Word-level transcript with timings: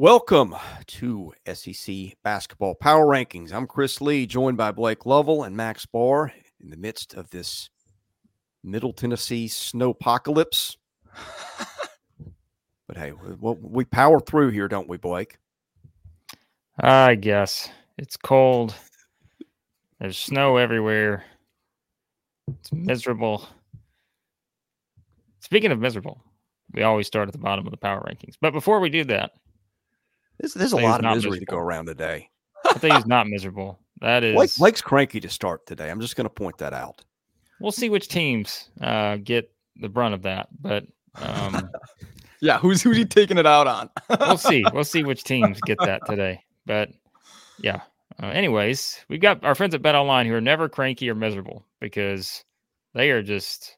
Welcome 0.00 0.56
to 0.86 1.34
SEC 1.52 1.94
Basketball 2.24 2.74
Power 2.74 3.04
Rankings. 3.04 3.52
I'm 3.52 3.66
Chris 3.66 4.00
Lee, 4.00 4.24
joined 4.24 4.56
by 4.56 4.70
Blake 4.72 5.04
Lovell 5.04 5.42
and 5.44 5.54
Max 5.54 5.84
Barr 5.84 6.32
in 6.58 6.70
the 6.70 6.78
midst 6.78 7.12
of 7.12 7.28
this 7.28 7.68
Middle 8.64 8.94
Tennessee 8.94 9.46
snow 9.46 9.90
apocalypse. 9.90 10.78
but 12.88 12.96
hey, 12.96 13.12
we, 13.12 13.52
we 13.60 13.84
power 13.84 14.20
through 14.20 14.52
here, 14.52 14.68
don't 14.68 14.88
we, 14.88 14.96
Blake? 14.96 15.36
I 16.78 17.14
guess 17.14 17.68
it's 17.98 18.16
cold. 18.16 18.74
There's 20.00 20.16
snow 20.16 20.56
everywhere. 20.56 21.24
It's 22.48 22.72
miserable. 22.72 23.46
Speaking 25.40 25.72
of 25.72 25.78
miserable, 25.78 26.24
we 26.72 26.84
always 26.84 27.06
start 27.06 27.28
at 27.28 27.32
the 27.32 27.38
bottom 27.38 27.66
of 27.66 27.70
the 27.70 27.76
power 27.76 28.00
rankings. 28.00 28.36
But 28.40 28.54
before 28.54 28.80
we 28.80 28.88
do 28.88 29.04
that, 29.04 29.32
there's, 30.40 30.54
there's 30.54 30.72
a 30.72 30.76
lot 30.76 31.04
of 31.04 31.14
misery 31.14 31.32
miserable. 31.32 31.38
to 31.38 31.44
go 31.46 31.58
around 31.58 31.86
today. 31.86 32.30
I 32.68 32.74
think 32.74 32.94
he's 32.94 33.06
not 33.06 33.28
miserable. 33.28 33.78
That 34.00 34.24
is 34.24 34.34
Blake, 34.34 34.56
Blake's 34.56 34.80
cranky 34.80 35.20
to 35.20 35.28
start 35.28 35.66
today. 35.66 35.90
I'm 35.90 36.00
just 36.00 36.16
going 36.16 36.24
to 36.24 36.30
point 36.30 36.58
that 36.58 36.72
out. 36.72 37.04
We'll 37.60 37.72
see 37.72 37.90
which 37.90 38.08
teams 38.08 38.70
uh, 38.80 39.16
get 39.16 39.52
the 39.76 39.88
brunt 39.88 40.14
of 40.14 40.22
that, 40.22 40.48
but 40.60 40.86
um, 41.16 41.70
yeah, 42.40 42.58
who's 42.58 42.82
who's 42.82 42.96
he 42.96 43.04
taking 43.04 43.36
it 43.36 43.46
out 43.46 43.66
on? 43.66 43.90
we'll 44.18 44.38
see. 44.38 44.64
We'll 44.72 44.84
see 44.84 45.04
which 45.04 45.24
teams 45.24 45.60
get 45.60 45.78
that 45.80 46.00
today. 46.06 46.42
But 46.64 46.90
yeah. 47.58 47.82
Uh, 48.22 48.28
anyways, 48.28 48.98
we've 49.08 49.20
got 49.20 49.44
our 49.44 49.54
friends 49.54 49.74
at 49.74 49.82
Bet 49.82 49.94
Online 49.94 50.26
who 50.26 50.34
are 50.34 50.40
never 50.40 50.68
cranky 50.68 51.08
or 51.08 51.14
miserable 51.14 51.64
because 51.80 52.44
they 52.94 53.10
are 53.10 53.22
just 53.22 53.76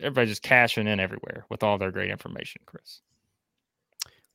everybody 0.00 0.28
just 0.28 0.42
cashing 0.42 0.86
in 0.86 1.00
everywhere 1.00 1.44
with 1.48 1.62
all 1.62 1.78
their 1.78 1.90
great 1.90 2.10
information, 2.10 2.62
Chris. 2.66 3.00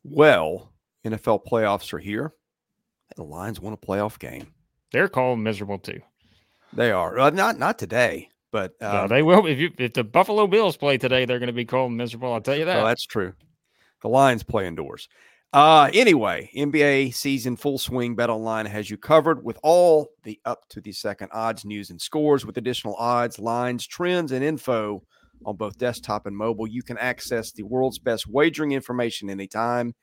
Well, 0.04 0.72
NFL 1.10 1.42
playoffs 1.50 1.94
are 1.94 2.00
here. 2.00 2.34
The 3.16 3.24
Lions 3.24 3.60
won 3.60 3.74
a 3.74 3.78
playoff 3.78 4.20
game. 4.20 4.54
They're 4.92 5.08
called 5.08 5.40
miserable 5.40 5.80
too. 5.80 6.02
They 6.74 6.92
are 6.92 7.18
uh, 7.18 7.30
not 7.30 7.58
not 7.58 7.80
today, 7.80 8.30
but 8.52 8.74
um, 8.82 8.94
no, 8.94 9.08
they 9.08 9.24
will. 9.24 9.46
If 9.46 9.58
you 9.58 9.72
if 9.78 9.94
the 9.94 10.04
Buffalo 10.04 10.48
Bills 10.48 10.78
play 10.78 10.98
today, 10.98 11.26
they're 11.26 11.40
going 11.40 11.48
to 11.48 11.54
be 11.54 11.66
called 11.66 11.92
miserable. 11.92 12.34
I'll 12.34 12.42
tell 12.42 12.56
you 12.56 12.66
that. 12.66 12.80
Oh, 12.80 12.86
that's 12.86 13.06
true. 13.06 13.34
The 14.02 14.10
Lions 14.10 14.44
play 14.44 14.68
indoors. 14.68 15.08
Uh, 15.54 15.90
anyway, 15.94 16.52
NBA 16.56 17.14
season 17.14 17.56
full 17.56 17.78
swing. 17.78 18.16
Bet 18.16 18.30
Online 18.30 18.66
has 18.66 18.90
you 18.90 18.98
covered 18.98 19.44
with 19.44 19.58
all 19.64 20.10
the 20.24 20.40
up 20.46 20.68
to 20.70 20.82
the 20.82 20.92
second 20.92 21.30
odds, 21.34 21.64
news, 21.64 21.90
and 21.90 22.02
scores 22.02 22.46
with 22.46 22.58
additional 22.58 22.96
odds, 22.96 23.40
lines, 23.40 23.88
trends, 23.88 24.34
and 24.34 24.44
info 24.44 25.02
on 25.46 25.56
both 25.56 25.78
desktop 25.78 26.26
and 26.26 26.36
mobile. 26.36 26.68
You 26.68 26.84
can 26.84 26.98
access 26.98 27.52
the 27.52 27.64
world's 27.64 28.00
best 28.00 28.28
wagering 28.28 28.74
information 28.74 29.30
anytime 29.30 29.96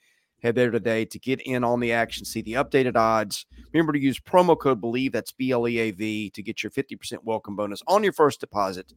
Head 0.45 0.57
there 0.57 0.71
today 0.71 1.07
to 1.07 1.19
get 1.19 1.41
in 1.41 1.65
on 1.65 1.81
the 1.81 1.93
action, 1.93 2.27
see 2.27 2.43
the 2.43 2.53
updated 2.53 2.97
odds. 2.97 3.47
Remember 3.73 3.95
to 3.95 3.99
use 3.99 4.21
promo 4.21 4.61
code 4.61 4.79
BELIEVE, 4.79 5.11
that's 5.11 5.33
B 5.33 5.53
L 5.53 5.67
E 5.67 5.79
A 5.79 5.91
V, 5.91 6.29
to 6.29 6.43
get 6.43 6.63
your 6.63 6.71
50% 6.71 7.25
welcome 7.25 7.57
bonus 7.57 7.83
on 7.87 8.05
your 8.05 8.13
first 8.13 8.41
deposit. 8.41 8.93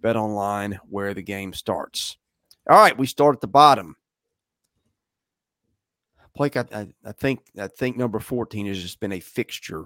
Bet 0.00 0.16
online 0.16 0.80
where 0.90 1.14
the 1.14 1.22
game 1.22 1.52
starts. 1.52 2.18
All 2.68 2.76
right, 2.76 2.98
we 2.98 3.06
start 3.06 3.36
at 3.36 3.40
the 3.40 3.46
bottom. 3.46 3.94
Blake, 6.34 6.56
I, 6.56 6.64
I, 6.74 6.88
I 7.04 7.12
think 7.12 7.44
I 7.56 7.68
think 7.68 7.96
number 7.96 8.18
14 8.18 8.66
has 8.66 8.82
just 8.82 8.98
been 8.98 9.12
a 9.12 9.20
fixture 9.20 9.84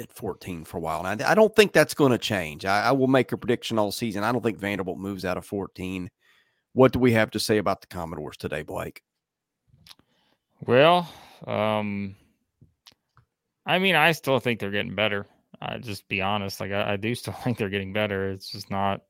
at 0.00 0.10
14 0.12 0.64
for 0.64 0.78
a 0.78 0.80
while. 0.80 1.06
And 1.06 1.22
I, 1.22 1.30
I 1.30 1.34
don't 1.36 1.54
think 1.54 1.72
that's 1.72 1.94
going 1.94 2.10
to 2.10 2.18
change. 2.18 2.64
I, 2.64 2.86
I, 2.88 2.90
will 2.90 3.06
make 3.06 3.30
a 3.30 3.38
prediction 3.38 3.78
all 3.78 3.92
season. 3.92 4.24
I 4.24 4.32
don't 4.32 4.42
think 4.42 4.58
Vanderbilt 4.58 4.98
moves 4.98 5.24
out 5.24 5.36
of 5.36 5.46
14. 5.46 6.10
What 6.72 6.92
do 6.92 6.98
we 6.98 7.12
have 7.12 7.30
to 7.30 7.38
say 7.38 7.58
about 7.58 7.80
the 7.80 7.86
Commodores 7.86 8.36
today, 8.36 8.62
Blake? 8.62 9.02
Well, 10.60 11.08
um, 11.46 12.16
I 13.66 13.78
mean, 13.78 13.94
I 13.94 14.12
still 14.12 14.38
think 14.40 14.60
they're 14.60 14.70
getting 14.70 14.94
better. 14.94 15.26
I 15.60 15.78
just 15.78 16.08
be 16.08 16.22
honest, 16.22 16.60
like 16.60 16.72
I, 16.72 16.92
I, 16.92 16.96
do 16.96 17.14
still 17.14 17.32
think 17.44 17.58
they're 17.58 17.68
getting 17.68 17.92
better. 17.92 18.30
It's 18.30 18.50
just 18.50 18.70
not 18.70 19.02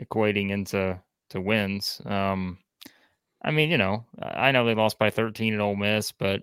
equating 0.00 0.50
into 0.50 1.00
to 1.30 1.40
wins. 1.40 2.00
Um, 2.04 2.58
I 3.44 3.50
mean, 3.50 3.70
you 3.70 3.78
know, 3.78 4.04
I 4.20 4.52
know 4.52 4.64
they 4.64 4.74
lost 4.74 4.98
by 4.98 5.10
13 5.10 5.54
at 5.54 5.60
Ole 5.60 5.76
Miss, 5.76 6.12
but 6.12 6.42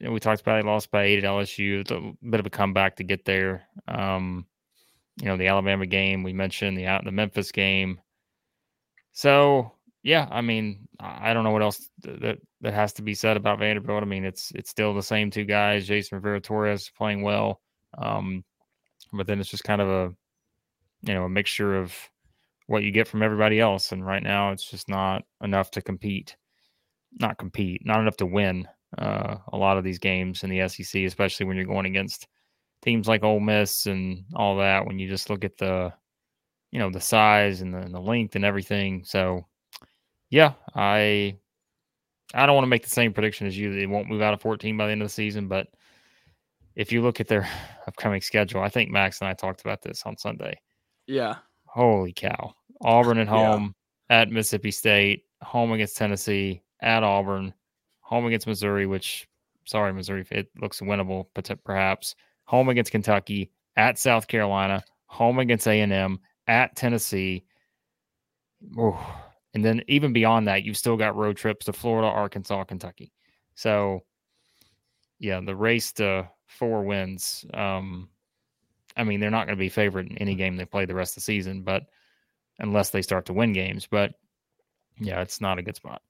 you 0.00 0.06
know, 0.06 0.12
we 0.12 0.20
talked 0.20 0.40
about 0.40 0.56
they 0.60 0.68
lost 0.68 0.90
by 0.90 1.04
eight 1.04 1.22
at 1.22 1.30
LSU. 1.30 1.80
It's 1.80 1.90
a 1.92 2.12
bit 2.28 2.40
of 2.40 2.46
a 2.46 2.50
comeback 2.50 2.96
to 2.96 3.04
get 3.04 3.24
there. 3.24 3.62
Um, 3.86 4.46
you 5.20 5.26
know, 5.26 5.36
the 5.36 5.46
Alabama 5.46 5.86
game 5.86 6.24
we 6.24 6.32
mentioned, 6.32 6.76
the 6.76 7.00
the 7.04 7.12
Memphis 7.12 7.52
game. 7.52 8.00
So 9.12 9.73
yeah, 10.04 10.28
I 10.30 10.42
mean, 10.42 10.86
I 11.00 11.32
don't 11.32 11.44
know 11.44 11.50
what 11.50 11.62
else 11.62 11.88
that 12.02 12.38
that 12.60 12.74
has 12.74 12.92
to 12.94 13.02
be 13.02 13.14
said 13.14 13.38
about 13.38 13.58
Vanderbilt. 13.58 14.02
I 14.02 14.06
mean, 14.06 14.26
it's 14.26 14.52
it's 14.54 14.68
still 14.68 14.94
the 14.94 15.02
same 15.02 15.30
two 15.30 15.44
guys. 15.46 15.86
Jason 15.86 16.16
Rivera 16.16 16.42
Torres 16.42 16.90
playing 16.94 17.22
well, 17.22 17.62
um, 17.96 18.44
but 19.14 19.26
then 19.26 19.40
it's 19.40 19.48
just 19.48 19.64
kind 19.64 19.80
of 19.80 19.88
a 19.88 20.14
you 21.08 21.14
know 21.14 21.24
a 21.24 21.28
mixture 21.30 21.74
of 21.78 21.96
what 22.66 22.82
you 22.82 22.90
get 22.90 23.08
from 23.08 23.22
everybody 23.22 23.60
else. 23.60 23.92
And 23.92 24.04
right 24.04 24.22
now, 24.22 24.52
it's 24.52 24.70
just 24.70 24.90
not 24.90 25.24
enough 25.42 25.70
to 25.72 25.82
compete. 25.82 26.36
Not 27.18 27.38
compete, 27.38 27.80
not 27.86 28.00
enough 28.00 28.18
to 28.18 28.26
win 28.26 28.68
uh, 28.98 29.36
a 29.54 29.56
lot 29.56 29.78
of 29.78 29.84
these 29.84 29.98
games 29.98 30.44
in 30.44 30.50
the 30.50 30.68
SEC, 30.68 31.02
especially 31.04 31.46
when 31.46 31.56
you're 31.56 31.64
going 31.64 31.86
against 31.86 32.28
teams 32.82 33.08
like 33.08 33.24
Ole 33.24 33.40
Miss 33.40 33.86
and 33.86 34.24
all 34.34 34.58
that. 34.58 34.84
When 34.84 34.98
you 34.98 35.08
just 35.08 35.30
look 35.30 35.44
at 35.44 35.56
the 35.56 35.94
you 36.72 36.78
know 36.78 36.90
the 36.90 37.00
size 37.00 37.62
and 37.62 37.72
the, 37.72 37.78
and 37.78 37.94
the 37.94 38.00
length 38.00 38.36
and 38.36 38.44
everything, 38.44 39.02
so 39.06 39.46
yeah, 40.30 40.52
I 40.74 41.36
I 42.34 42.46
don't 42.46 42.54
want 42.54 42.64
to 42.64 42.70
make 42.70 42.82
the 42.82 42.90
same 42.90 43.12
prediction 43.12 43.46
as 43.46 43.56
you. 43.56 43.74
They 43.74 43.86
won't 43.86 44.08
move 44.08 44.22
out 44.22 44.34
of 44.34 44.40
14 44.40 44.76
by 44.76 44.86
the 44.86 44.92
end 44.92 45.02
of 45.02 45.08
the 45.08 45.12
season, 45.12 45.48
but 45.48 45.68
if 46.74 46.90
you 46.90 47.02
look 47.02 47.20
at 47.20 47.28
their 47.28 47.48
upcoming 47.86 48.20
schedule, 48.20 48.60
I 48.60 48.68
think 48.68 48.90
Max 48.90 49.20
and 49.20 49.28
I 49.28 49.34
talked 49.34 49.60
about 49.60 49.82
this 49.82 50.02
on 50.04 50.16
Sunday. 50.16 50.58
Yeah. 51.06 51.36
Holy 51.66 52.12
cow. 52.12 52.54
Auburn 52.82 53.18
at 53.18 53.28
home, 53.28 53.74
yeah. 54.10 54.20
at 54.22 54.30
Mississippi 54.30 54.70
State, 54.70 55.24
home 55.42 55.72
against 55.72 55.96
Tennessee, 55.96 56.62
at 56.82 57.02
Auburn, 57.02 57.54
home 58.00 58.26
against 58.26 58.46
Missouri, 58.46 58.86
which 58.86 59.28
sorry, 59.66 59.92
Missouri, 59.92 60.26
it 60.30 60.48
looks 60.60 60.80
winnable, 60.80 61.26
but 61.34 61.50
perhaps. 61.64 62.14
Home 62.46 62.68
against 62.68 62.90
Kentucky, 62.90 63.50
at 63.76 63.98
South 63.98 64.28
Carolina, 64.28 64.84
home 65.06 65.38
against 65.38 65.66
A&M, 65.66 66.18
at 66.46 66.76
Tennessee. 66.76 67.44
Ooh, 68.78 68.96
and 69.54 69.64
then 69.64 69.82
even 69.86 70.12
beyond 70.12 70.48
that, 70.48 70.64
you've 70.64 70.76
still 70.76 70.96
got 70.96 71.16
road 71.16 71.36
trips 71.36 71.66
to 71.66 71.72
Florida, 71.72 72.08
Arkansas, 72.08 72.64
Kentucky. 72.64 73.12
So, 73.54 74.00
yeah, 75.18 75.40
the 75.40 75.54
race 75.54 75.92
to 75.94 76.28
four 76.46 76.82
wins. 76.82 77.46
Um, 77.54 78.08
I 78.96 79.04
mean, 79.04 79.20
they're 79.20 79.30
not 79.30 79.46
going 79.46 79.56
to 79.56 79.62
be 79.62 79.68
favored 79.68 80.08
in 80.08 80.18
any 80.18 80.34
game 80.34 80.56
they 80.56 80.64
play 80.64 80.84
the 80.86 80.94
rest 80.94 81.12
of 81.12 81.16
the 81.16 81.20
season, 81.22 81.62
but 81.62 81.84
unless 82.58 82.90
they 82.90 83.02
start 83.02 83.26
to 83.26 83.32
win 83.32 83.52
games. 83.52 83.86
But 83.88 84.14
yeah, 84.98 85.20
it's 85.20 85.40
not 85.40 85.58
a 85.58 85.62
good 85.62 85.76
spot. 85.76 86.02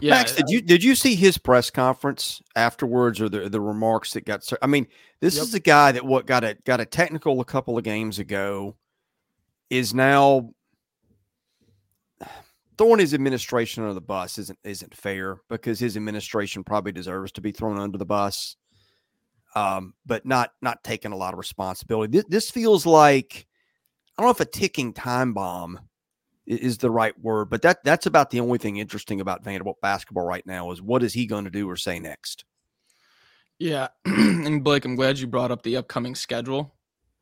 Yeah, 0.00 0.14
Max, 0.14 0.32
did 0.32 0.48
you 0.48 0.62
did 0.62 0.84
you 0.84 0.94
see 0.94 1.14
his 1.14 1.36
press 1.36 1.70
conference 1.70 2.40
afterwards, 2.54 3.20
or 3.20 3.28
the 3.28 3.48
the 3.48 3.60
remarks 3.60 4.12
that 4.12 4.24
got? 4.24 4.50
I 4.62 4.66
mean, 4.66 4.86
this 5.20 5.36
yep. 5.36 5.44
is 5.44 5.54
a 5.54 5.60
guy 5.60 5.92
that 5.92 6.04
what 6.04 6.26
got 6.26 6.44
a 6.44 6.56
got 6.64 6.80
a 6.80 6.86
technical 6.86 7.40
a 7.40 7.44
couple 7.44 7.76
of 7.76 7.84
games 7.84 8.18
ago, 8.18 8.76
is 9.68 9.92
now 9.92 10.52
throwing 12.80 12.98
his 12.98 13.12
administration 13.12 13.82
under 13.82 13.92
the 13.92 14.00
bus 14.00 14.38
isn't 14.38 14.58
isn't 14.64 14.94
fair 14.94 15.36
because 15.50 15.78
his 15.78 15.98
administration 15.98 16.64
probably 16.64 16.92
deserves 16.92 17.30
to 17.30 17.42
be 17.42 17.52
thrown 17.52 17.78
under 17.78 17.98
the 17.98 18.06
bus, 18.06 18.56
um, 19.54 19.92
but 20.06 20.24
not 20.24 20.52
not 20.62 20.82
taking 20.82 21.12
a 21.12 21.16
lot 21.16 21.34
of 21.34 21.38
responsibility. 21.38 22.10
This, 22.10 22.24
this 22.30 22.50
feels 22.50 22.86
like 22.86 23.46
I 24.16 24.22
don't 24.22 24.28
know 24.28 24.30
if 24.30 24.40
a 24.40 24.46
ticking 24.46 24.94
time 24.94 25.34
bomb 25.34 25.78
is 26.46 26.78
the 26.78 26.90
right 26.90 27.12
word, 27.20 27.50
but 27.50 27.60
that 27.60 27.84
that's 27.84 28.06
about 28.06 28.30
the 28.30 28.40
only 28.40 28.56
thing 28.56 28.78
interesting 28.78 29.20
about 29.20 29.44
Vanderbilt 29.44 29.76
basketball 29.82 30.24
right 30.24 30.46
now 30.46 30.70
is 30.70 30.80
what 30.80 31.02
is 31.02 31.12
he 31.12 31.26
going 31.26 31.44
to 31.44 31.50
do 31.50 31.68
or 31.68 31.76
say 31.76 32.00
next? 32.00 32.46
Yeah, 33.58 33.88
and 34.06 34.64
Blake, 34.64 34.86
I'm 34.86 34.96
glad 34.96 35.18
you 35.18 35.26
brought 35.26 35.50
up 35.50 35.62
the 35.62 35.76
upcoming 35.76 36.14
schedule 36.14 36.74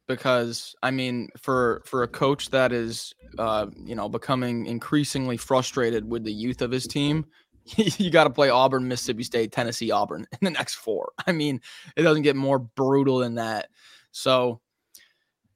because 0.09 0.75
I 0.83 0.91
mean, 0.91 1.29
for 1.37 1.83
for 1.85 2.03
a 2.03 2.09
coach 2.09 2.51
that 2.51 2.73
is, 2.73 3.15
uh, 3.39 3.67
you 3.85 3.95
know, 3.95 4.09
becoming 4.09 4.67
increasingly 4.67 5.37
frustrated 5.37 6.11
with 6.11 6.25
the 6.25 6.33
youth 6.33 6.63
of 6.63 6.71
his 6.73 6.87
team, 6.87 7.27
you 7.77 8.11
got 8.11 8.25
to 8.25 8.31
play 8.31 8.49
Auburn, 8.49 8.89
Mississippi 8.89 9.23
State, 9.23 9.53
Tennessee, 9.53 9.91
Auburn 9.91 10.27
in 10.33 10.39
the 10.43 10.51
next 10.51 10.77
four. 10.77 11.13
I 11.27 11.33
mean, 11.33 11.61
it 11.97 12.03
doesn't 12.03 12.23
get 12.23 12.35
more 12.35 12.59
brutal 12.59 13.19
than 13.19 13.37
that. 13.37 13.69
So, 14.11 14.61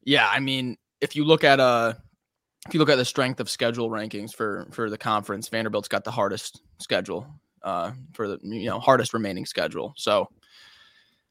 yeah, 0.04 0.28
I 0.30 0.38
mean, 0.38 0.76
if 1.00 1.16
you 1.16 1.24
look 1.24 1.42
at 1.42 1.58
uh 1.58 1.94
if 2.68 2.74
you 2.74 2.78
look 2.78 2.90
at 2.90 2.96
the 2.96 3.04
strength 3.04 3.40
of 3.40 3.50
schedule 3.50 3.90
rankings 3.90 4.34
for 4.34 4.68
for 4.70 4.90
the 4.90 4.98
conference, 4.98 5.48
Vanderbilt's 5.48 5.88
got 5.88 6.04
the 6.04 6.12
hardest 6.12 6.62
schedule 6.78 7.26
uh 7.62 7.92
for 8.12 8.28
the 8.28 8.38
you 8.42 8.66
know 8.66 8.78
hardest 8.78 9.14
remaining 9.14 9.46
schedule. 9.46 9.94
So 9.96 10.28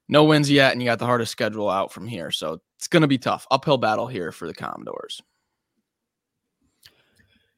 no 0.08 0.24
wins 0.24 0.50
yet, 0.50 0.74
and 0.74 0.82
you 0.82 0.88
got 0.88 1.00
the 1.00 1.06
hardest 1.06 1.32
schedule 1.32 1.70
out 1.70 1.92
from 1.92 2.08
here. 2.08 2.32
So 2.32 2.60
it's 2.78 2.88
going 2.88 3.02
to 3.02 3.08
be 3.08 3.18
tough. 3.18 3.48
Uphill 3.52 3.78
battle 3.78 4.08
here 4.08 4.32
for 4.32 4.48
the 4.48 4.54
Commodores. 4.54 5.22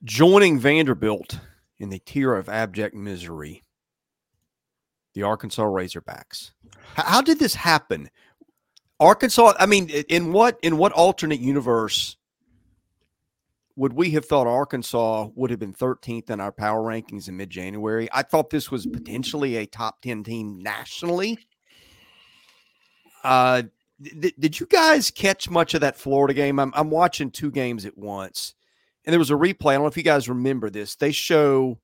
Joining 0.03 0.59
Vanderbilt 0.59 1.39
in 1.79 1.89
the 1.89 1.99
tier 1.99 2.33
of 2.35 2.49
abject 2.49 2.93
misery, 2.93 3.63
the 5.13 5.23
Arkansas 5.23 5.63
Razorbacks. 5.63 6.51
How, 6.95 7.21
did 7.21 7.39
this 7.39 7.55
happen? 7.55 8.09
Arkansas, 8.99 9.53
I 9.59 9.65
mean, 9.65 9.89
in 9.89 10.31
what 10.31 10.59
in 10.61 10.77
what 10.77 10.91
alternate 10.91 11.39
universe 11.39 12.17
would 13.75 13.93
we 13.93 14.11
have 14.11 14.25
thought 14.25 14.47
Arkansas 14.47 15.29
would 15.35 15.49
have 15.49 15.59
been 15.59 15.73
13th 15.73 16.29
in 16.29 16.39
our 16.39 16.51
power 16.51 16.81
rankings 16.81 17.27
in 17.27 17.37
mid 17.37 17.49
January? 17.49 18.07
I 18.11 18.23
thought 18.23 18.49
this 18.49 18.69
was 18.69 18.85
potentially 18.85 19.57
a 19.57 19.65
top 19.65 20.01
10 20.01 20.23
team 20.23 20.59
nationally. 20.61 21.39
Uh, 23.23 23.63
did 24.01 24.59
you 24.59 24.65
guys 24.65 25.11
catch 25.11 25.49
much 25.49 25.73
of 25.73 25.81
that 25.81 25.97
Florida 25.97 26.33
game? 26.33 26.59
I'm, 26.59 26.73
I'm 26.75 26.89
watching 26.89 27.31
two 27.31 27.51
games 27.51 27.85
at 27.85 27.97
once, 27.97 28.53
and 29.05 29.13
there 29.13 29.19
was 29.19 29.31
a 29.31 29.35
replay. 29.35 29.71
I 29.71 29.73
don't 29.73 29.83
know 29.83 29.87
if 29.87 29.97
you 29.97 30.03
guys 30.03 30.27
remember 30.27 30.69
this. 30.69 30.95
They 30.95 31.11
show 31.11 31.79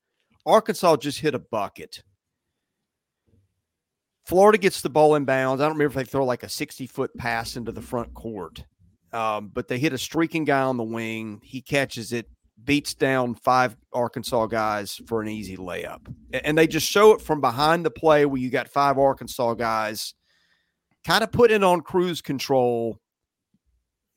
Arkansas 0.45 0.97
just 0.97 1.19
hit 1.19 1.35
a 1.35 1.39
bucket. 1.39 2.03
Florida 4.25 4.57
gets 4.57 4.81
the 4.81 4.89
ball 4.89 5.15
in 5.15 5.25
bounds. 5.25 5.61
I 5.61 5.65
don't 5.65 5.73
remember 5.73 5.99
if 5.99 6.05
they 6.05 6.11
throw 6.11 6.25
like 6.25 6.43
a 6.43 6.49
60 6.49 6.85
foot 6.87 7.15
pass 7.17 7.55
into 7.55 7.71
the 7.71 7.81
front 7.81 8.13
court. 8.13 8.63
Um, 9.11 9.49
but 9.51 9.67
they 9.67 9.79
hit 9.79 9.93
a 9.93 9.97
streaking 9.97 10.45
guy 10.45 10.61
on 10.61 10.77
the 10.77 10.83
wing. 10.83 11.41
He 11.43 11.61
catches 11.61 12.13
it, 12.13 12.29
beats 12.63 12.93
down 12.93 13.33
five 13.33 13.75
Arkansas 13.91 14.45
guys 14.45 15.01
for 15.07 15.21
an 15.21 15.29
easy 15.29 15.57
layup. 15.57 16.13
And 16.31 16.55
they 16.55 16.67
just 16.67 16.87
show 16.87 17.11
it 17.13 17.21
from 17.21 17.41
behind 17.41 17.83
the 17.83 17.89
play 17.89 18.27
where 18.27 18.39
you 18.39 18.51
got 18.51 18.69
five 18.69 18.99
Arkansas 18.99 19.55
guys 19.55 20.13
kind 21.05 21.23
of 21.23 21.31
put 21.31 21.51
it 21.51 21.63
on 21.63 21.81
cruise 21.81 22.21
control. 22.21 22.99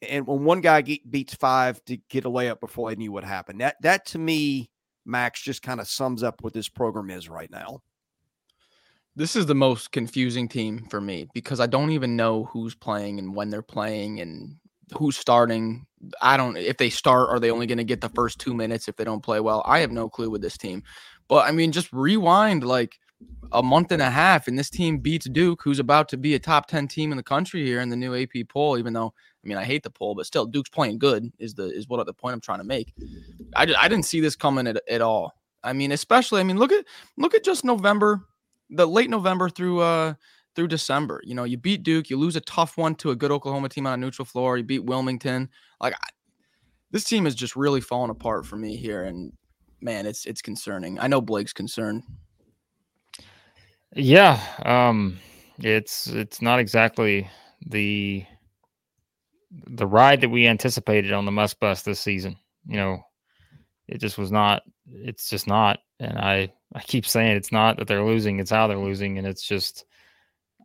And 0.09 0.27
when 0.27 0.45
one 0.45 0.61
guy 0.61 0.83
beats 1.09 1.35
five 1.35 1.83
to 1.85 1.97
get 2.11 2.25
a 2.25 2.31
layup 2.31 2.61
before 2.61 2.91
they 2.91 2.97
knew 2.97 3.13
what 3.13 3.25
happened, 3.25 3.61
that 3.61 3.77
that 3.83 4.07
to 4.07 4.19
me, 4.19 4.71
Max, 5.05 5.41
just 5.43 5.63
kind 5.63 5.81
of 5.81 5.89
sums 5.89 6.23
up 6.23 6.43
what 6.43 6.53
this 6.53 6.69
program 6.69 7.11
is 7.11 7.29
right 7.29 7.51
now. 7.51 7.81
This 9.15 9.37
is 9.37 9.47
the 9.47 9.55
most 9.55 9.93
confusing 9.93 10.49
team 10.49 10.87
for 10.91 11.01
me 11.01 11.29
because 11.35 11.61
I 11.61 11.67
don't 11.67 11.91
even 11.91 12.17
know 12.17 12.45
who's 12.45 12.75
playing 12.75 13.19
and 13.19 13.35
when 13.35 13.51
they're 13.51 13.63
playing 13.63 14.21
and 14.21 14.57
who's 14.97 15.17
starting. 15.17 15.87
I 16.21 16.37
don't 16.37 16.57
if 16.57 16.79
they 16.79 16.91
start, 16.91 17.29
are 17.29 17.39
they 17.39 17.51
only 17.51 17.67
going 17.67 17.79
to 17.79 17.85
get 17.85 18.01
the 18.01 18.09
first 18.09 18.39
two 18.39 18.55
minutes 18.55 18.89
if 18.89 18.97
they 18.97 19.05
don't 19.05 19.23
play 19.23 19.41
well? 19.41 19.63
I 19.67 19.81
have 19.81 19.93
no 19.93 20.09
clue 20.09 20.31
with 20.31 20.43
this 20.43 20.57
team. 20.57 20.83
But 21.29 21.47
I 21.47 21.53
mean, 21.53 21.73
just 21.73 21.93
rewind 21.93 22.65
like 22.65 22.97
a 23.53 23.63
month 23.63 23.93
and 23.93 24.03
a 24.03 24.11
half, 24.11 24.49
and 24.49 24.59
this 24.59 24.71
team 24.71 24.99
beats 24.99 25.29
Duke, 25.29 25.61
who's 25.63 25.79
about 25.79 26.09
to 26.11 26.17
be 26.17 26.35
a 26.35 26.39
top 26.39 26.67
10 26.67 26.89
team 26.89 27.11
in 27.11 27.17
the 27.17 27.23
country 27.23 27.65
here 27.65 27.81
in 27.81 27.91
the 27.91 27.97
new 27.97 28.15
AP 28.15 28.49
poll, 28.49 28.79
even 28.79 28.93
though 28.93 29.13
I 29.45 29.49
mean 29.49 29.59
I 29.59 29.65
hate 29.65 29.83
the 29.83 29.91
poll, 29.91 30.15
but 30.15 30.27
still 30.27 30.47
Duke's 30.47 30.71
playing 30.71 30.99
good 30.99 31.31
is 31.39 31.55
the 31.55 31.65
is 31.65 31.89
what 31.89 32.05
the 32.07 32.15
point 32.15 32.35
I'm 32.35 32.41
trying 32.41 32.59
to 32.59 32.65
make. 32.65 32.95
I, 33.55 33.63
I 33.79 33.89
didn't 33.89 34.07
see 34.07 34.21
this 34.21 34.37
coming 34.37 34.67
at, 34.67 34.81
at 34.89 35.03
all. 35.03 35.35
I 35.63 35.73
mean, 35.73 35.93
especially, 35.93 36.41
I 36.41 36.45
mean, 36.45 36.59
look 36.59 36.73
at 36.73 36.85
look 37.17 37.35
at 37.35 37.45
just 37.45 37.65
November, 37.65 38.23
the 38.71 38.87
late 38.87 39.11
November 39.11 39.49
through 39.49 39.81
uh 39.81 40.15
through 40.55 40.69
December. 40.69 41.21
You 41.25 41.35
know, 41.35 41.45
you 41.45 41.57
beat 41.57 41.83
Duke, 41.83 42.11
you 42.11 42.19
lose 42.19 42.37
a 42.37 42.41
tough 42.41 42.77
one 42.77 42.95
to 42.97 43.11
a 43.11 43.17
good 43.17 43.31
Oklahoma 43.31 43.69
team 43.69 43.87
on 43.87 43.95
a 43.95 43.97
neutral 43.97 44.27
floor. 44.27 44.57
You 44.57 44.65
beat 44.65 44.85
Wilmington. 44.85 45.51
Like 45.81 45.95
I, 45.95 46.09
this 46.91 47.05
team 47.05 47.27
is 47.27 47.35
just 47.35 47.57
really 47.57 47.81
falling 47.81 48.11
apart 48.11 48.47
for 48.47 48.57
me 48.57 48.77
here, 48.77 49.05
and 49.05 49.33
man, 49.81 50.07
it's 50.07 50.27
it's 50.27 50.43
concerning. 50.43 50.99
I 50.99 51.07
know 51.07 51.21
Blake's 51.21 51.53
concerned. 51.53 52.03
Yeah, 53.95 54.41
um, 54.65 55.19
it's 55.59 56.07
it's 56.09 56.41
not 56.41 56.59
exactly 56.59 57.29
the 57.67 58.25
the 59.67 59.87
ride 59.87 60.21
that 60.23 60.31
we 60.31 60.47
anticipated 60.47 61.13
on 61.13 61.25
the 61.27 61.33
Muss 61.33 61.55
Bus 61.55 61.83
this 61.83 62.01
season. 62.01 62.37
You 62.67 62.77
know, 62.77 63.03
it 63.89 63.99
just 63.99 64.19
was 64.19 64.33
not. 64.33 64.63
It's 64.91 65.29
just 65.29 65.47
not. 65.47 65.81
And 66.01 66.19
I 66.19 66.53
I 66.75 66.81
keep 66.81 67.07
saying 67.07 67.37
it's 67.37 67.53
not 67.53 67.77
that 67.79 67.87
they're 67.87 68.05
losing; 68.05 68.41
it's 68.41 68.51
how 68.51 68.67
they're 68.67 68.79
losing, 68.79 69.19
and 69.19 69.27
it's 69.27 69.43
just 69.43 69.85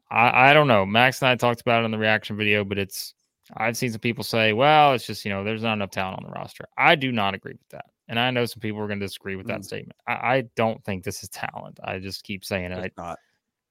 I, 0.10 0.52
I 0.52 0.54
don't 0.54 0.68
know. 0.68 0.86
Max 0.86 1.22
and 1.22 1.30
I 1.30 1.36
talked 1.36 1.62
about 1.62 1.82
it 1.84 1.86
in 1.86 1.92
the 1.92 1.98
reaction 1.98 2.38
video, 2.38 2.64
but 2.64 2.78
it's 2.78 3.14
I've 3.56 3.78
seen 3.78 3.92
some 3.92 4.00
people 4.02 4.24
say, 4.24 4.54
well, 4.54 4.94
it's 4.94 5.06
just, 5.06 5.26
you 5.26 5.32
know, 5.32 5.44
there's 5.44 5.64
not 5.64 5.74
enough 5.74 5.92
talent 5.92 6.20
on 6.20 6.26
the 6.26 6.38
roster. 6.38 6.66
I 6.78 6.96
do 6.96 7.12
not 7.12 7.34
agree 7.34 7.54
with 7.54 7.70
that. 7.70 7.86
And 8.08 8.20
I 8.20 8.32
know 8.32 8.46
some 8.46 8.62
people 8.62 8.80
are 8.82 8.88
going 8.88 9.00
to 9.00 9.06
disagree 9.06 9.36
with 9.36 9.48
that 9.48 9.62
mm. 9.62 9.66
statement. 9.66 10.00
I, 10.08 10.14
I, 10.14 10.44
don't 10.56 10.84
think 10.86 11.04
this 11.04 11.24
is 11.24 11.30
talent. 11.30 11.80
I 11.84 12.00
just 12.00 12.24
keep 12.24 12.46
saying 12.46 12.72
it. 12.72 12.86
It's 12.86 12.98
not. 12.98 13.20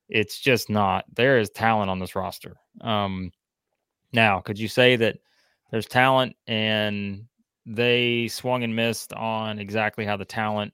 It's 0.08 0.38
just 0.38 0.68
not. 0.68 1.04
There 1.14 1.38
is 1.38 1.50
talent 1.50 1.90
on 1.90 1.98
this 1.98 2.14
roster. 2.14 2.56
Um, 2.82 3.32
now, 4.12 4.40
could 4.40 4.58
you 4.58 4.68
say 4.68 4.96
that 4.96 5.16
there's 5.70 5.86
talent 5.86 6.36
and 6.46 7.24
they 7.64 8.28
swung 8.28 8.62
and 8.62 8.76
missed 8.76 9.12
on 9.14 9.58
exactly 9.58 10.04
how 10.04 10.16
the 10.16 10.24
talent 10.24 10.72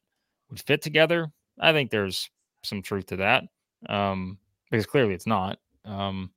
would 0.50 0.60
fit 0.60 0.82
together? 0.82 1.32
I 1.58 1.72
think 1.72 1.90
there's 1.90 2.28
some 2.62 2.82
truth 2.82 3.06
to 3.06 3.16
that. 3.16 3.44
Um, 3.88 4.38
because 4.70 4.86
clearly 4.86 5.14
it's 5.14 5.26
not. 5.26 5.58
Um, 5.84 6.30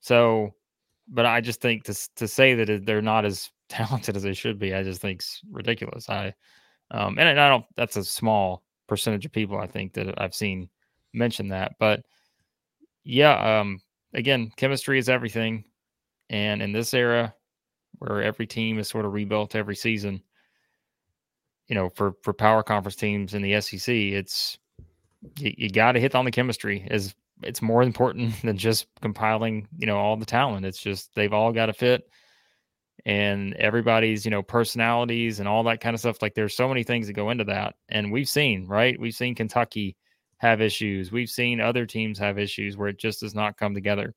so, 0.00 0.54
but 1.08 1.24
I 1.26 1.40
just 1.40 1.60
think 1.60 1.84
to 1.84 1.94
to 2.16 2.28
say 2.28 2.54
that 2.54 2.84
they're 2.84 3.00
not 3.00 3.24
as 3.24 3.50
talented 3.68 4.16
as 4.16 4.22
they 4.22 4.34
should 4.34 4.58
be, 4.58 4.74
I 4.74 4.82
just 4.82 5.00
think's 5.00 5.40
ridiculous. 5.50 6.08
I, 6.08 6.34
um, 6.90 7.18
and 7.18 7.38
I 7.38 7.48
don't. 7.48 7.64
That's 7.76 7.96
a 7.96 8.04
small 8.04 8.62
percentage 8.86 9.26
of 9.26 9.32
people 9.32 9.58
I 9.58 9.66
think 9.66 9.92
that 9.94 10.20
I've 10.20 10.34
seen 10.34 10.68
mention 11.12 11.48
that, 11.48 11.72
but 11.78 12.02
yeah. 13.04 13.60
Um, 13.60 13.80
again, 14.14 14.50
chemistry 14.56 14.98
is 14.98 15.08
everything, 15.08 15.64
and 16.30 16.62
in 16.62 16.72
this 16.72 16.94
era 16.94 17.34
where 17.98 18.22
every 18.22 18.46
team 18.46 18.78
is 18.78 18.88
sort 18.88 19.04
of 19.04 19.12
rebuilt 19.12 19.54
every 19.54 19.76
season, 19.76 20.22
you 21.66 21.74
know, 21.74 21.88
for 21.90 22.14
for 22.22 22.32
power 22.32 22.62
conference 22.62 22.96
teams 22.96 23.34
in 23.34 23.42
the 23.42 23.60
SEC, 23.60 23.94
it's 23.94 24.58
you, 25.38 25.52
you 25.56 25.70
got 25.70 25.92
to 25.92 26.00
hit 26.00 26.14
on 26.14 26.24
the 26.24 26.30
chemistry 26.30 26.86
as 26.90 27.14
it's 27.42 27.62
more 27.62 27.82
important 27.82 28.40
than 28.42 28.56
just 28.56 28.86
compiling, 29.00 29.68
you 29.76 29.86
know, 29.86 29.98
all 29.98 30.16
the 30.16 30.26
talent. 30.26 30.66
It's 30.66 30.80
just 30.80 31.14
they've 31.14 31.32
all 31.32 31.52
got 31.52 31.66
to 31.66 31.72
fit 31.72 32.08
and 33.06 33.54
everybody's, 33.54 34.24
you 34.24 34.30
know, 34.30 34.42
personalities 34.42 35.40
and 35.40 35.48
all 35.48 35.62
that 35.64 35.80
kind 35.80 35.94
of 35.94 36.00
stuff. 36.00 36.22
Like 36.22 36.34
there's 36.34 36.54
so 36.54 36.68
many 36.68 36.82
things 36.82 37.06
that 37.06 37.12
go 37.14 37.30
into 37.30 37.44
that. 37.44 37.74
And 37.88 38.12
we've 38.12 38.28
seen, 38.28 38.66
right? 38.66 38.98
We've 38.98 39.14
seen 39.14 39.34
Kentucky 39.34 39.96
have 40.38 40.60
issues. 40.60 41.12
We've 41.12 41.30
seen 41.30 41.60
other 41.60 41.86
teams 41.86 42.18
have 42.18 42.38
issues 42.38 42.76
where 42.76 42.88
it 42.88 42.98
just 42.98 43.20
does 43.20 43.34
not 43.34 43.56
come 43.56 43.74
together. 43.74 44.14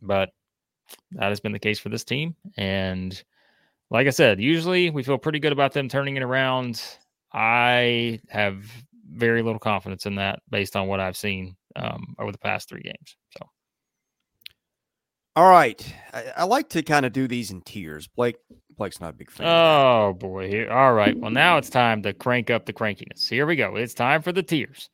But 0.00 0.30
that 1.12 1.28
has 1.28 1.40
been 1.40 1.52
the 1.52 1.58
case 1.58 1.78
for 1.78 1.88
this 1.88 2.04
team. 2.04 2.36
And 2.56 3.22
like 3.90 4.06
I 4.06 4.10
said, 4.10 4.40
usually 4.40 4.90
we 4.90 5.02
feel 5.02 5.18
pretty 5.18 5.38
good 5.38 5.52
about 5.52 5.72
them 5.72 5.88
turning 5.88 6.16
it 6.16 6.22
around. 6.22 6.82
I 7.32 8.20
have 8.28 8.64
very 9.10 9.42
little 9.42 9.58
confidence 9.58 10.06
in 10.06 10.16
that 10.16 10.40
based 10.50 10.76
on 10.76 10.86
what 10.86 11.00
I've 11.00 11.16
seen 11.16 11.56
um, 11.76 12.14
over 12.18 12.32
the 12.32 12.38
past 12.38 12.68
three 12.68 12.82
games. 12.82 13.16
So, 13.30 13.48
all 15.38 15.48
right, 15.48 15.94
I, 16.12 16.24
I 16.38 16.44
like 16.44 16.68
to 16.70 16.82
kind 16.82 17.06
of 17.06 17.12
do 17.12 17.28
these 17.28 17.52
in 17.52 17.60
tiers. 17.60 18.08
Blake, 18.08 18.38
Blake's 18.76 19.00
not 19.00 19.10
a 19.10 19.12
big 19.12 19.30
fan. 19.30 19.46
Oh 19.46 20.12
boy, 20.12 20.48
here. 20.48 20.68
All 20.68 20.94
right, 20.94 21.16
well 21.16 21.30
now 21.30 21.58
it's 21.58 21.70
time 21.70 22.02
to 22.02 22.12
crank 22.12 22.50
up 22.50 22.66
the 22.66 22.72
crankiness. 22.72 23.28
Here 23.28 23.46
we 23.46 23.54
go. 23.54 23.76
It's 23.76 23.94
time 23.94 24.20
for 24.20 24.32
the 24.32 24.42
tiers. 24.42 24.90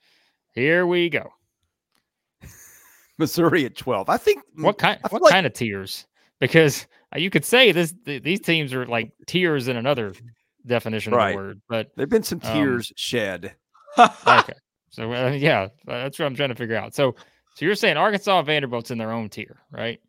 Here 0.53 0.87
we 0.87 1.09
go. 1.09 1.31
Missouri 3.19 3.65
at 3.65 3.75
twelve. 3.75 4.11
I 4.11 4.19
think. 4.19 4.43
What 4.57 4.77
kind? 4.77 5.01
What 5.09 5.23
like, 5.23 5.33
kind 5.33 5.47
of 5.47 5.55
tiers? 5.55 6.07
Because 6.41 6.87
uh, 7.17 7.19
you 7.19 7.31
could 7.31 7.47
say 7.47 7.73
this. 7.73 7.95
Th- 8.05 8.23
these 8.23 8.41
teams 8.41 8.75
are 8.75 8.85
like 8.85 9.13
tiers 9.27 9.69
in 9.69 9.79
another 9.79 10.13
definition 10.67 11.15
right. 11.15 11.31
of 11.31 11.33
the 11.33 11.37
word, 11.37 11.61
but 11.71 11.91
there've 11.97 12.11
been 12.11 12.23
some 12.23 12.41
tears 12.41 12.91
um, 12.91 12.95
shed. 12.97 13.55
okay. 13.99 14.53
So 14.91 15.13
uh, 15.13 15.31
yeah, 15.31 15.71
that's 15.87 16.21
what 16.21 16.27
I'm 16.27 16.37
trying 16.37 16.51
to 16.51 16.55
figure 16.55 16.77
out. 16.77 16.95
So 16.95 17.17
so 17.57 17.65
you're 17.65 17.75
saying 17.75 17.97
Arkansas 17.97 18.39
and 18.39 18.47
Vanderbilt's 18.47 18.93
in 18.93 18.99
their 18.99 19.11
own 19.11 19.29
tier, 19.29 19.59
right? 19.73 20.01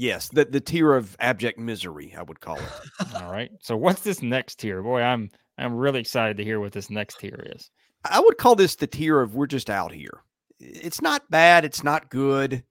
Yes, 0.00 0.30
the 0.30 0.46
the 0.46 0.62
tier 0.62 0.94
of 0.94 1.14
abject 1.20 1.58
misery, 1.58 2.14
I 2.16 2.22
would 2.22 2.40
call 2.40 2.56
it. 2.56 3.14
All 3.16 3.30
right. 3.30 3.50
So 3.60 3.76
what's 3.76 4.00
this 4.00 4.22
next 4.22 4.58
tier? 4.58 4.82
Boy, 4.82 5.02
I'm 5.02 5.30
I'm 5.58 5.74
really 5.74 6.00
excited 6.00 6.38
to 6.38 6.44
hear 6.44 6.58
what 6.58 6.72
this 6.72 6.88
next 6.88 7.20
tier 7.20 7.38
is. 7.54 7.70
I 8.02 8.18
would 8.18 8.38
call 8.38 8.54
this 8.54 8.76
the 8.76 8.86
tier 8.86 9.20
of 9.20 9.34
we're 9.34 9.46
just 9.46 9.68
out 9.68 9.92
here. 9.92 10.22
It's 10.58 11.02
not 11.02 11.30
bad. 11.30 11.66
It's 11.66 11.84
not 11.84 12.08
good. 12.08 12.64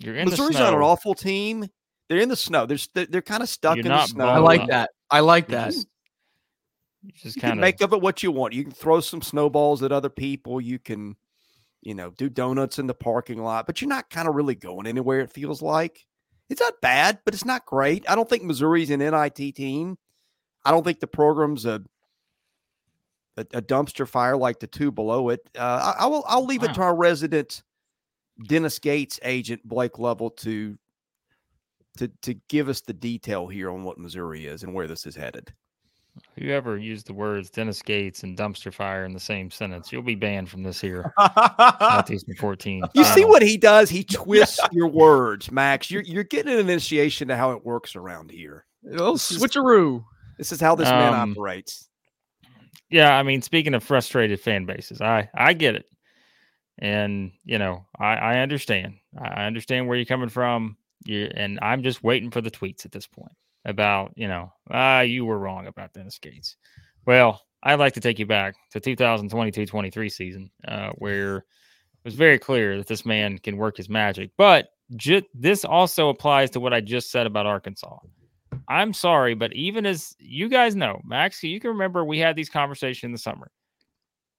You're 0.00 0.16
in 0.16 0.28
the 0.28 0.36
snow. 0.36 0.48
Missouri's 0.48 0.62
not 0.62 0.74
an 0.74 0.80
awful 0.80 1.14
team. 1.14 1.66
They're 2.10 2.20
in 2.20 2.28
the 2.28 2.36
snow. 2.36 2.66
They're 2.66 3.06
they're 3.06 3.22
kind 3.22 3.42
of 3.42 3.48
stuck 3.48 3.76
you're 3.78 3.86
in 3.86 3.92
the 3.92 4.06
snow. 4.06 4.26
I 4.26 4.36
like 4.36 4.66
that. 4.66 4.90
I 5.10 5.20
like 5.20 5.48
that. 5.48 5.72
You 5.72 7.12
just 7.16 7.40
kind 7.40 7.54
of 7.54 7.58
make 7.58 7.80
of 7.80 7.94
it 7.94 8.02
what 8.02 8.22
you 8.22 8.30
want. 8.32 8.52
You 8.52 8.64
can 8.64 8.72
throw 8.72 9.00
some 9.00 9.22
snowballs 9.22 9.82
at 9.82 9.92
other 9.92 10.10
people. 10.10 10.60
You 10.60 10.78
can, 10.78 11.16
you 11.82 11.94
know, 11.94 12.10
do 12.10 12.28
donuts 12.28 12.78
in 12.78 12.86
the 12.86 12.94
parking 12.94 13.42
lot, 13.42 13.66
but 13.66 13.80
you're 13.80 13.88
not 13.88 14.08
kind 14.08 14.28
of 14.28 14.34
really 14.34 14.54
going 14.54 14.86
anywhere. 14.86 15.20
It 15.20 15.32
feels 15.32 15.60
like 15.60 16.06
it's 16.48 16.60
not 16.60 16.80
bad, 16.80 17.18
but 17.24 17.34
it's 17.34 17.44
not 17.44 17.66
great. 17.66 18.08
I 18.08 18.14
don't 18.14 18.28
think 18.28 18.44
Missouri's 18.44 18.90
an 18.90 19.00
NIT 19.00 19.54
team. 19.56 19.98
I 20.64 20.70
don't 20.70 20.84
think 20.84 21.00
the 21.00 21.06
program's 21.06 21.66
a 21.66 21.82
a, 23.36 23.46
a 23.54 23.62
dumpster 23.62 24.06
fire 24.06 24.36
like 24.36 24.60
the 24.60 24.66
two 24.66 24.92
below 24.92 25.30
it. 25.30 25.40
Uh, 25.58 25.94
I, 25.98 26.04
I, 26.04 26.06
will. 26.06 26.22
I'll 26.26 26.44
leave 26.44 26.62
wow. 26.62 26.68
it 26.68 26.74
to 26.74 26.82
our 26.82 26.94
resident 26.94 27.62
Dennis 28.46 28.78
Gates 28.78 29.18
agent 29.22 29.66
Blake 29.66 29.98
Lovell 29.98 30.30
to 30.30 30.78
to 31.98 32.08
to 32.22 32.34
give 32.48 32.68
us 32.68 32.80
the 32.80 32.92
detail 32.92 33.48
here 33.48 33.70
on 33.70 33.84
what 33.84 33.98
Missouri 33.98 34.46
is 34.46 34.62
and 34.62 34.74
where 34.74 34.86
this 34.86 35.06
is 35.06 35.16
headed. 35.16 35.52
Whoever 36.38 36.78
used 36.78 37.06
the 37.06 37.14
words 37.14 37.50
Dennis 37.50 37.82
Gates 37.82 38.22
and 38.22 38.36
dumpster 38.36 38.72
fire 38.72 39.04
in 39.04 39.12
the 39.12 39.20
same 39.20 39.50
sentence, 39.50 39.92
you'll 39.92 40.02
be 40.02 40.14
banned 40.14 40.48
from 40.48 40.62
this 40.62 40.80
here. 40.80 41.12
Southeastern 41.18 42.36
14. 42.36 42.84
You 42.94 43.04
see 43.04 43.24
what 43.24 43.42
he 43.42 43.56
does? 43.56 43.90
He 43.90 44.04
twists 44.04 44.60
your 44.72 44.88
words, 44.88 45.50
Max. 45.50 45.90
You're 45.90 46.02
you're 46.02 46.24
getting 46.24 46.52
an 46.52 46.58
initiation 46.58 47.28
to 47.28 47.36
how 47.36 47.52
it 47.52 47.64
works 47.64 47.96
around 47.96 48.30
here. 48.30 48.66
Oh, 48.92 49.14
switcheroo. 49.14 50.04
This 50.38 50.52
is 50.52 50.60
how 50.60 50.74
this 50.74 50.88
man 50.88 51.14
Um, 51.14 51.32
operates. 51.32 51.88
Yeah, 52.90 53.16
I 53.16 53.22
mean, 53.22 53.40
speaking 53.42 53.74
of 53.74 53.82
frustrated 53.82 54.40
fan 54.40 54.66
bases, 54.66 55.00
I 55.00 55.30
I 55.34 55.52
get 55.54 55.76
it, 55.76 55.86
and 56.78 57.32
you 57.44 57.58
know, 57.58 57.86
I 57.98 58.14
I 58.14 58.38
understand. 58.40 58.94
I 59.18 59.44
understand 59.46 59.88
where 59.88 59.96
you're 59.96 60.04
coming 60.04 60.28
from. 60.28 60.76
You 61.04 61.30
and 61.34 61.58
I'm 61.62 61.82
just 61.82 62.02
waiting 62.02 62.30
for 62.30 62.40
the 62.40 62.50
tweets 62.50 62.84
at 62.84 62.92
this 62.92 63.06
point 63.06 63.32
about 63.64 64.12
you 64.16 64.28
know, 64.28 64.52
ah, 64.70 65.00
you 65.00 65.24
were 65.24 65.38
wrong 65.38 65.66
about 65.66 65.92
Dennis 65.92 66.18
Gates. 66.18 66.56
Well, 67.06 67.42
I'd 67.62 67.78
like 67.78 67.94
to 67.94 68.00
take 68.00 68.18
you 68.18 68.26
back 68.26 68.54
to 68.72 68.80
2022-23 68.80 70.12
season, 70.12 70.50
uh, 70.66 70.90
where 70.96 71.36
it 71.38 71.44
was 72.04 72.14
very 72.14 72.38
clear 72.38 72.76
that 72.76 72.86
this 72.86 73.06
man 73.06 73.38
can 73.38 73.56
work 73.56 73.76
his 73.76 73.88
magic. 73.88 74.30
But 74.36 74.68
ju- 74.96 75.22
this 75.34 75.64
also 75.64 76.08
applies 76.08 76.50
to 76.50 76.60
what 76.60 76.74
I 76.74 76.80
just 76.80 77.10
said 77.10 77.26
about 77.26 77.46
Arkansas. 77.46 77.98
I'm 78.68 78.92
sorry, 78.92 79.34
but 79.34 79.52
even 79.54 79.86
as 79.86 80.14
you 80.18 80.48
guys 80.48 80.74
know, 80.74 81.00
Max, 81.04 81.42
you 81.42 81.60
can 81.60 81.70
remember 81.70 82.04
we 82.04 82.18
had 82.18 82.36
these 82.36 82.48
conversations 82.48 83.04
in 83.04 83.12
the 83.12 83.18
summer. 83.18 83.50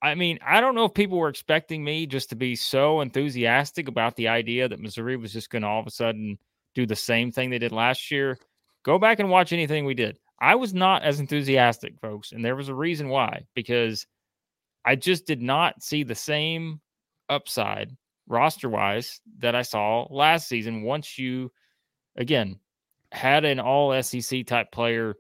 I 0.01 0.15
mean, 0.15 0.37
I 0.45 0.59
don't 0.59 0.75
know 0.75 0.85
if 0.85 0.93
people 0.93 1.17
were 1.17 1.29
expecting 1.29 1.81
me 1.83 2.05
just 2.05 2.29
to 2.29 2.35
be 2.35 2.55
so 2.55 2.99
enthusiastic 2.99 3.87
about 3.87 4.17
the 4.17 4.27
idea 4.27 4.67
that 4.67 4.81
Missouri 4.81 5.15
was 5.15 5.31
just 5.31 5.49
going 5.49 5.61
to 5.61 5.67
all 5.67 5.79
of 5.79 5.87
a 5.87 5.91
sudden 5.91 6.37
do 6.75 6.85
the 6.85 6.95
same 6.95 7.31
thing 7.31 7.49
they 7.49 7.59
did 7.59 7.71
last 7.71 8.11
year. 8.11 8.37
Go 8.83 8.99
back 8.99 9.19
and 9.19 9.29
watch 9.29 9.53
anything 9.53 9.85
we 9.85 9.93
did. 9.93 10.17
I 10.39 10.55
was 10.55 10.73
not 10.73 11.03
as 11.03 11.19
enthusiastic, 11.19 11.99
folks, 12.01 12.31
and 12.31 12.43
there 12.43 12.55
was 12.55 12.69
a 12.69 12.75
reason 12.75 13.09
why 13.09 13.45
because 13.55 14.05
I 14.85 14.95
just 14.95 15.25
did 15.25 15.41
not 15.41 15.81
see 15.81 16.03
the 16.03 16.15
same 16.15 16.81
upside 17.29 17.95
roster 18.27 18.69
wise 18.69 19.21
that 19.39 19.55
I 19.55 19.61
saw 19.61 20.05
last 20.09 20.47
season 20.47 20.83
once 20.83 21.17
you 21.17 21.51
again 22.17 22.59
had 23.11 23.45
an 23.45 23.59
all 23.59 24.01
SEC 24.01 24.45
type 24.45 24.71
player 24.71 25.15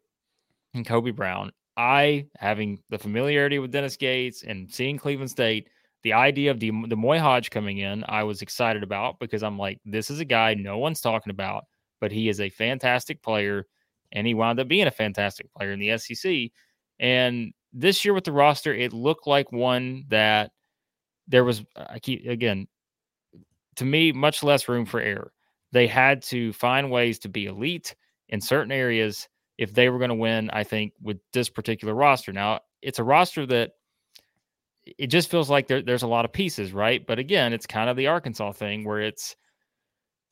in 0.73 0.83
Kobe 0.83 1.11
Brown. 1.11 1.51
I, 1.77 2.27
having 2.37 2.81
the 2.89 2.99
familiarity 2.99 3.59
with 3.59 3.71
Dennis 3.71 3.97
Gates 3.97 4.43
and 4.43 4.71
seeing 4.71 4.97
Cleveland 4.97 5.31
State, 5.31 5.69
the 6.03 6.13
idea 6.13 6.51
of 6.51 6.59
D'Moi 6.59 7.19
Hodge 7.19 7.49
coming 7.49 7.77
in, 7.77 8.03
I 8.07 8.23
was 8.23 8.41
excited 8.41 8.83
about 8.83 9.19
because 9.19 9.41
I'm 9.41 9.57
like, 9.57 9.79
this 9.85 10.11
is 10.11 10.19
a 10.19 10.25
guy 10.25 10.53
no 10.53 10.77
one's 10.77 11.01
talking 11.01 11.31
about, 11.31 11.65
but 12.03 12.11
he 12.11 12.27
is 12.27 12.41
a 12.41 12.49
fantastic 12.49 13.21
player, 13.21 13.65
and 14.11 14.27
he 14.27 14.33
wound 14.33 14.59
up 14.59 14.67
being 14.67 14.87
a 14.87 14.91
fantastic 14.91 15.49
player 15.53 15.71
in 15.71 15.79
the 15.79 15.97
SEC. 15.97 16.51
And 16.99 17.53
this 17.71 18.03
year 18.03 18.13
with 18.13 18.25
the 18.25 18.33
roster, 18.33 18.73
it 18.73 18.91
looked 18.91 19.25
like 19.25 19.53
one 19.53 20.03
that 20.09 20.51
there 21.29 21.45
was, 21.45 21.63
I 21.77 21.99
keep 21.99 22.27
again, 22.27 22.67
to 23.77 23.85
me, 23.85 24.11
much 24.11 24.43
less 24.43 24.67
room 24.67 24.85
for 24.85 24.99
error. 24.99 25.31
They 25.71 25.87
had 25.87 26.21
to 26.23 26.51
find 26.51 26.91
ways 26.91 27.19
to 27.19 27.29
be 27.29 27.45
elite 27.45 27.95
in 28.27 28.41
certain 28.41 28.73
areas 28.73 29.29
if 29.57 29.73
they 29.73 29.87
were 29.87 29.97
going 29.97 30.09
to 30.09 30.15
win, 30.15 30.49
I 30.51 30.65
think, 30.65 30.91
with 31.01 31.19
this 31.31 31.47
particular 31.47 31.93
roster. 31.93 32.33
Now, 32.33 32.59
it's 32.81 32.99
a 32.99 33.03
roster 33.05 33.45
that 33.45 33.71
it 34.85 35.07
just 35.07 35.31
feels 35.31 35.49
like 35.49 35.67
there, 35.67 35.81
there's 35.81 36.03
a 36.03 36.07
lot 36.07 36.25
of 36.25 36.33
pieces, 36.33 36.73
right? 36.73 37.07
But 37.07 37.17
again, 37.17 37.53
it's 37.53 37.65
kind 37.65 37.89
of 37.89 37.95
the 37.95 38.07
Arkansas 38.07 38.51
thing 38.51 38.83
where 38.83 38.99
it's 38.99 39.37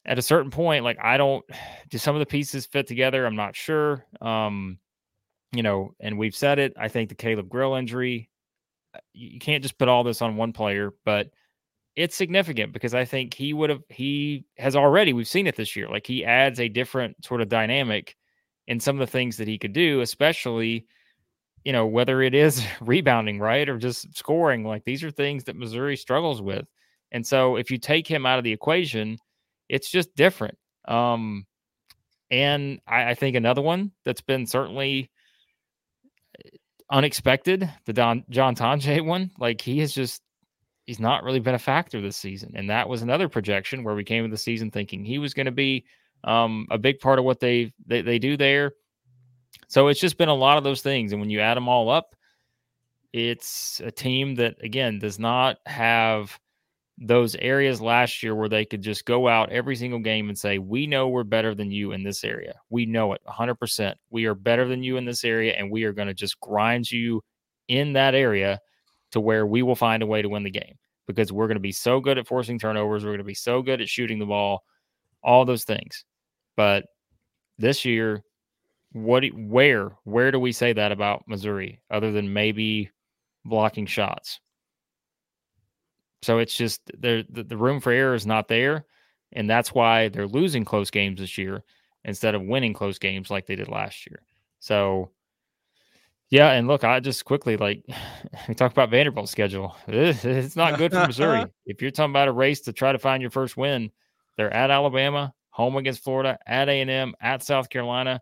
at 0.06 0.20
a 0.20 0.22
certain 0.22 0.52
point, 0.52 0.84
like 0.84 0.98
I 1.02 1.18
don't 1.18 1.46
do 1.90 1.98
some 1.98 2.16
of 2.16 2.20
the 2.20 2.26
pieces 2.26 2.66
fit 2.66 2.88
together. 2.88 3.26
I'm 3.26 3.36
not 3.36 3.56
sure. 3.56 4.06
Um, 4.22 4.80
you 5.54 5.64
know, 5.64 5.94
and 6.00 6.18
we've 6.18 6.36
said 6.36 6.60
it. 6.60 6.74
I 6.80 6.88
think 6.88 7.10
the 7.10 7.16
Caleb 7.16 7.50
Grill 7.50 7.76
injury, 7.76 8.30
uh, 8.96 9.00
you 9.14 9.40
can't 9.40 9.64
just 9.64 9.78
put 9.78 9.90
all 9.90 10.04
this 10.04 10.22
on 10.22 10.38
one 10.38 10.54
player, 10.54 10.94
but 11.04 11.30
it's 11.96 12.16
significant 12.16 12.72
because 12.72 12.94
I 12.94 13.04
think 13.04 13.34
he 13.34 13.54
would 13.54 13.70
have 13.70 13.82
he 13.90 14.46
has 14.58 14.76
already 14.76 15.14
we've 15.14 15.28
seen 15.28 15.48
it 15.48 15.56
this 15.56 15.76
year. 15.76 15.90
Like 15.90 16.08
he 16.08 16.24
adds 16.24 16.60
a 16.60 16.70
different 16.70 17.24
sort 17.24 17.42
of 17.42 17.50
dynamic 17.50 18.16
in 18.68 18.80
some 18.80 18.96
of 19.00 19.06
the 19.06 19.12
things 19.12 19.38
that 19.38 19.48
he 19.48 19.58
could 19.58 19.74
do, 19.74 20.02
especially 20.02 20.88
you 21.66 21.74
know 21.74 21.86
whether 21.86 22.22
it 22.22 22.34
is 22.34 22.66
rebounding 22.82 23.40
right 23.40 23.68
or 23.68 23.78
just 23.78 24.16
scoring. 24.18 24.64
Like 24.64 24.86
these 24.86 25.04
are 25.04 25.12
things 25.12 25.44
that 25.46 25.58
Missouri 25.58 25.98
struggles 25.98 26.42
with, 26.42 26.66
and 27.12 27.26
so 27.28 27.58
if 27.58 27.70
you 27.70 27.78
take 27.78 28.08
him 28.08 28.26
out 28.26 28.38
of 28.38 28.46
the 28.46 28.54
equation, 28.54 29.18
it's 29.72 29.90
just 29.90 30.14
different. 30.16 30.58
Um, 30.86 31.48
and 32.30 32.82
I, 32.86 33.12
I 33.12 33.14
think 33.16 33.36
another 33.36 33.62
one 33.62 33.92
that's 34.04 34.22
been 34.22 34.46
certainly 34.46 35.10
uh, 36.38 36.50
unexpected, 36.92 37.72
the 37.86 37.94
Don 37.94 38.26
John 38.30 38.54
Tonje 38.54 39.04
one, 39.04 39.32
like 39.40 39.62
he 39.62 39.80
has 39.80 39.94
just 39.94 40.22
he's 40.86 41.00
not 41.00 41.24
really 41.24 41.40
been 41.40 41.56
a 41.56 41.60
factor 41.60 42.02
this 42.02 42.18
season. 42.18 42.52
And 42.56 42.70
that 42.70 42.90
was 42.90 43.02
another 43.02 43.30
projection 43.30 43.84
where 43.84 43.96
we 43.96 44.04
came 44.04 44.26
into 44.26 44.34
the 44.34 44.38
season 44.38 44.72
thinking 44.72 45.06
he 45.06 45.20
was 45.20 45.34
going 45.34 45.46
to 45.46 45.52
be 45.52 45.86
um, 46.26 46.68
a 46.70 46.78
big 46.78 47.00
part 47.00 47.18
of 47.18 47.24
what 47.24 47.40
they, 47.40 47.72
they 47.88 48.02
they 48.02 48.20
do 48.20 48.36
there. 48.36 48.74
So 49.70 49.88
it's 49.88 50.02
just 50.02 50.18
been 50.18 50.30
a 50.30 50.34
lot 50.34 50.58
of 50.58 50.66
those 50.66 50.82
things, 50.82 51.14
and 51.14 51.22
when 51.22 51.30
you 51.30 51.40
add 51.40 51.56
them 51.56 51.70
all 51.70 51.90
up, 51.90 52.14
it's 53.14 53.82
a 53.86 53.92
team 53.92 54.36
that 54.36 54.58
again 54.62 55.00
does 55.00 55.18
not 55.18 55.60
have 55.66 56.38
those 57.04 57.36
areas 57.36 57.82
last 57.82 58.22
year 58.22 58.36
where 58.36 58.50
they 58.50 58.64
could 58.64 58.82
just 58.82 59.06
go 59.06 59.28
out 59.28 59.52
every 59.52 59.76
single 59.76 60.00
game 60.00 60.30
and 60.30 60.38
say, 60.38 60.60
"We 60.60 60.88
know 60.88 61.10
we're 61.10 61.24
better 61.24 61.56
than 61.56 61.72
you 61.72 61.92
in 61.94 62.04
this 62.04 62.24
area. 62.24 62.54
We 62.70 62.86
know 62.86 63.14
it 63.14 63.22
100%. 63.28 63.96
We 64.10 64.26
are 64.26 64.36
better 64.36 64.68
than 64.68 64.84
you 64.84 64.98
in 64.98 65.06
this 65.06 65.24
area, 65.24 65.54
and 65.54 65.72
we 65.72 65.84
are 65.84 65.94
going 65.94 66.08
to 66.08 66.14
just 66.14 66.40
grind 66.40 66.92
you 66.92 67.22
in 67.68 67.94
that 67.94 68.16
area." 68.16 68.60
to 69.12 69.20
where 69.20 69.46
we 69.46 69.62
will 69.62 69.76
find 69.76 70.04
a 70.04 70.08
way 70.08 70.22
to 70.22 70.30
win 70.30 70.44
the 70.44 70.52
game 70.52 70.76
because 71.08 71.32
we're 71.32 71.48
going 71.48 71.56
to 71.56 71.62
be 71.62 71.72
so 71.72 72.00
good 72.00 72.18
at 72.18 72.28
forcing 72.28 72.58
turnovers. 72.58 73.04
We're 73.04 73.12
going 73.12 73.20
to 73.20 73.24
be 73.26 73.34
so 73.34 73.62
good 73.62 73.82
at 73.82 73.90
shooting 73.90 74.20
the 74.20 74.26
ball, 74.26 74.64
all 75.24 75.46
those 75.46 75.64
things. 75.64 76.06
But 76.56 76.86
this 77.58 77.86
year, 77.86 78.24
what, 78.94 79.24
where, 79.34 79.92
where 80.04 80.32
do 80.32 80.40
we 80.40 80.52
say 80.52 80.74
that 80.74 80.92
about 80.92 81.24
Missouri 81.28 81.82
other 81.90 82.12
than 82.12 82.34
maybe 82.34 82.90
blocking 83.46 83.86
shots? 83.86 84.40
So 86.22 86.38
it's 86.38 86.56
just 86.56 86.82
there, 86.98 87.24
the, 87.30 87.44
the 87.44 87.58
room 87.58 87.80
for 87.80 87.92
error 87.92 88.14
is 88.14 88.26
not 88.26 88.48
there. 88.48 88.86
And 89.34 89.50
that's 89.50 89.74
why 89.74 90.10
they're 90.10 90.28
losing 90.28 90.66
close 90.66 90.92
games 90.92 91.20
this 91.20 91.38
year 91.38 91.64
instead 92.04 92.36
of 92.36 92.44
winning 92.44 92.74
close 92.74 93.00
games 93.00 93.30
like 93.30 93.46
they 93.46 93.56
did 93.56 93.70
last 93.70 94.06
year. 94.06 94.22
So, 94.60 95.12
yeah, 96.30 96.52
and 96.52 96.68
look, 96.68 96.84
I 96.84 97.00
just 97.00 97.26
quickly 97.26 97.58
like 97.58 97.84
we 98.48 98.54
talk 98.54 98.72
about 98.72 98.90
Vanderbilt's 98.90 99.32
schedule. 99.32 99.76
It's 99.88 100.56
not 100.56 100.78
good 100.78 100.92
for 100.92 101.08
Missouri. 101.08 101.46
if 101.66 101.82
you're 101.82 101.92
talking 101.92 102.12
about 102.12 102.28
a 102.28 102.34
race 102.34 102.62
to 102.62 102.74
try 102.74 102.92
to 102.92 103.00
find 103.00 103.22
your 103.22 103.32
first 103.32 103.58
win, 103.58 103.92
they're 104.38 104.54
at 104.54 104.72
Alabama, 104.72 105.34
home 105.50 105.78
against 105.78 106.04
Florida, 106.04 106.38
at 106.46 106.70
A 106.70 106.82
and 106.82 106.90
M, 106.90 107.16
at 107.22 107.44
South 107.44 107.70
Carolina. 107.70 108.22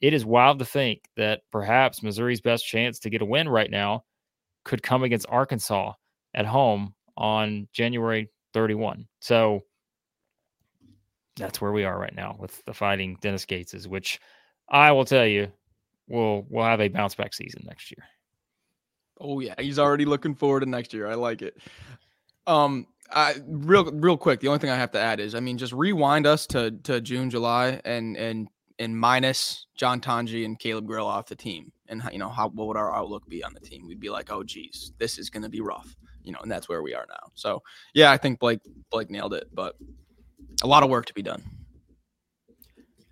It 0.00 0.14
is 0.14 0.24
wild 0.24 0.58
to 0.60 0.64
think 0.64 1.02
that 1.16 1.42
perhaps 1.52 2.02
Missouri's 2.02 2.40
best 2.40 2.66
chance 2.66 2.98
to 3.00 3.10
get 3.10 3.22
a 3.22 3.26
win 3.26 3.48
right 3.48 3.70
now 3.70 4.04
could 4.64 4.82
come 4.82 5.02
against 5.02 5.26
Arkansas 5.28 5.92
at 6.32 6.46
home 6.46 6.94
on 7.16 7.68
January 7.72 8.30
31. 8.54 9.06
So 9.20 9.62
that's 11.36 11.60
where 11.60 11.72
we 11.72 11.84
are 11.84 11.98
right 11.98 12.14
now 12.14 12.36
with 12.38 12.62
the 12.64 12.74
fighting 12.74 13.16
Dennis 13.20 13.46
Gateses, 13.46 13.86
which 13.86 14.20
I 14.68 14.92
will 14.92 15.04
tell 15.04 15.26
you 15.26 15.50
we'll 16.08 16.44
we'll 16.48 16.64
have 16.64 16.80
a 16.80 16.88
bounce 16.88 17.14
back 17.14 17.34
season 17.34 17.62
next 17.66 17.90
year. 17.90 18.04
Oh 19.20 19.40
yeah, 19.40 19.54
he's 19.58 19.78
already 19.78 20.04
looking 20.04 20.34
forward 20.34 20.60
to 20.60 20.66
next 20.66 20.92
year. 20.92 21.06
I 21.06 21.14
like 21.14 21.42
it. 21.42 21.56
Um, 22.46 22.86
I 23.10 23.36
real 23.46 23.90
real 23.90 24.16
quick. 24.16 24.40
The 24.40 24.48
only 24.48 24.58
thing 24.58 24.70
I 24.70 24.76
have 24.76 24.92
to 24.92 25.00
add 25.00 25.20
is, 25.20 25.34
I 25.34 25.40
mean, 25.40 25.58
just 25.58 25.72
rewind 25.72 26.26
us 26.26 26.46
to 26.48 26.72
to 26.84 27.00
June, 27.00 27.30
July, 27.30 27.80
and 27.84 28.16
and 28.16 28.48
and 28.78 28.98
minus 28.98 29.66
John 29.76 30.00
Tonje 30.00 30.44
and 30.44 30.58
Caleb 30.58 30.86
Grill 30.86 31.06
off 31.06 31.26
the 31.26 31.36
team, 31.36 31.72
and 31.88 32.02
you 32.12 32.18
know 32.18 32.28
how 32.28 32.48
what 32.48 32.68
would 32.68 32.76
our 32.76 32.94
outlook 32.94 33.28
be 33.28 33.44
on 33.44 33.54
the 33.54 33.60
team? 33.60 33.86
We'd 33.86 34.00
be 34.00 34.10
like, 34.10 34.30
oh 34.30 34.42
geez, 34.42 34.92
this 34.98 35.18
is 35.18 35.30
going 35.30 35.42
to 35.42 35.48
be 35.48 35.60
rough, 35.60 35.94
you 36.22 36.32
know, 36.32 36.38
and 36.42 36.50
that's 36.50 36.68
where 36.68 36.82
we 36.82 36.94
are 36.94 37.06
now. 37.08 37.30
So 37.34 37.62
yeah, 37.94 38.10
I 38.10 38.16
think 38.16 38.38
Blake 38.38 38.60
Blake 38.90 39.10
nailed 39.10 39.34
it, 39.34 39.48
but 39.52 39.76
a 40.62 40.66
lot 40.66 40.82
of 40.82 40.90
work 40.90 41.06
to 41.06 41.14
be 41.14 41.22
done. 41.22 41.42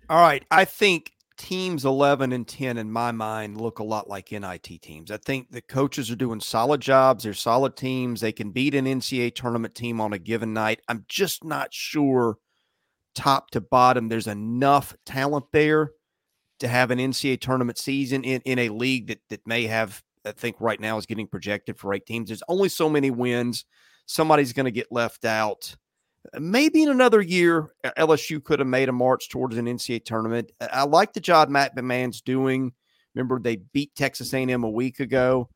All 0.09 0.21
right, 0.21 0.43
I 0.49 0.65
think 0.65 1.11
teams 1.37 1.85
11 1.85 2.33
and 2.33 2.45
10 2.47 2.77
in 2.77 2.91
my 2.91 3.11
mind 3.11 3.61
look 3.61 3.79
a 3.79 3.83
lot 3.83 4.09
like 4.09 4.31
NIT 4.31 4.81
teams. 4.81 5.09
I 5.09 5.17
think 5.17 5.51
the 5.51 5.61
coaches 5.61 6.11
are 6.11 6.15
doing 6.15 6.41
solid 6.41 6.81
jobs. 6.81 7.23
They're 7.23 7.33
solid 7.33 7.77
teams. 7.77 8.19
They 8.19 8.33
can 8.33 8.51
beat 8.51 8.75
an 8.75 8.85
NCAA 8.85 9.33
tournament 9.33 9.73
team 9.73 10.01
on 10.01 10.11
a 10.11 10.19
given 10.19 10.53
night. 10.53 10.81
I'm 10.87 11.05
just 11.07 11.43
not 11.43 11.73
sure 11.73 12.37
top 13.15 13.49
to 13.51 13.61
bottom 13.61 14.07
there's 14.07 14.27
enough 14.27 14.95
talent 15.05 15.45
there 15.51 15.91
to 16.59 16.67
have 16.67 16.91
an 16.91 16.99
NCAA 16.99 17.39
tournament 17.39 17.77
season 17.77 18.23
in, 18.23 18.41
in 18.41 18.59
a 18.59 18.69
league 18.69 19.07
that 19.07 19.19
that 19.29 19.47
may 19.47 19.65
have 19.67 20.03
I 20.25 20.31
think 20.31 20.57
right 20.59 20.79
now 20.79 20.97
is 20.97 21.05
getting 21.05 21.27
projected 21.27 21.77
for 21.77 21.93
eight 21.93 22.05
teams. 22.05 22.29
There's 22.29 22.43
only 22.47 22.69
so 22.69 22.89
many 22.89 23.11
wins. 23.11 23.65
Somebody's 24.05 24.53
going 24.53 24.65
to 24.65 24.71
get 24.71 24.91
left 24.91 25.25
out 25.25 25.75
uh, 26.33 26.39
maybe 26.39 26.83
in 26.83 26.89
another 26.89 27.21
year, 27.21 27.73
LSU 27.97 28.43
could 28.43 28.59
have 28.59 28.67
made 28.67 28.89
a 28.89 28.91
march 28.91 29.29
towards 29.29 29.55
an 29.55 29.65
NCAA 29.65 30.03
tournament. 30.03 30.51
I 30.59 30.83
like 30.83 31.13
the 31.13 31.21
job 31.21 31.47
Matt 31.47 31.75
McMahon's 31.75 32.21
doing 32.21 32.73
Remember 33.15 33.39
they 33.39 33.57
beat 33.57 33.95
Texas 33.95 34.33
A&M 34.33 34.63
a 34.63 34.69
week 34.69 34.99
ago. 34.99 35.49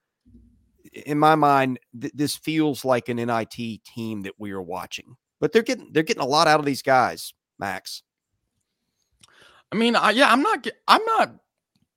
In 1.06 1.18
my 1.18 1.36
mind, 1.36 1.80
th- 2.00 2.14
this 2.14 2.36
feels 2.36 2.84
like 2.84 3.10
an 3.10 3.18
NIT 3.18 3.84
team 3.84 4.22
that 4.24 4.34
we 4.38 4.52
are 4.52 4.62
watching. 4.62 5.16
But 5.40 5.52
they're 5.52 5.64
getting 5.64 5.92
they're 5.92 6.04
getting 6.04 6.24
a 6.24 6.28
lot 6.28 6.48
out 6.48 6.60
of 6.60 6.66
these 6.66 6.82
guys, 6.82 7.34
Max. 7.60 8.04
I 9.72 9.76
mean, 9.76 9.96
I, 9.96 10.12
yeah, 10.12 10.32
I'm 10.32 10.42
not 10.42 10.68
I'm 10.88 11.04
not 11.06 11.36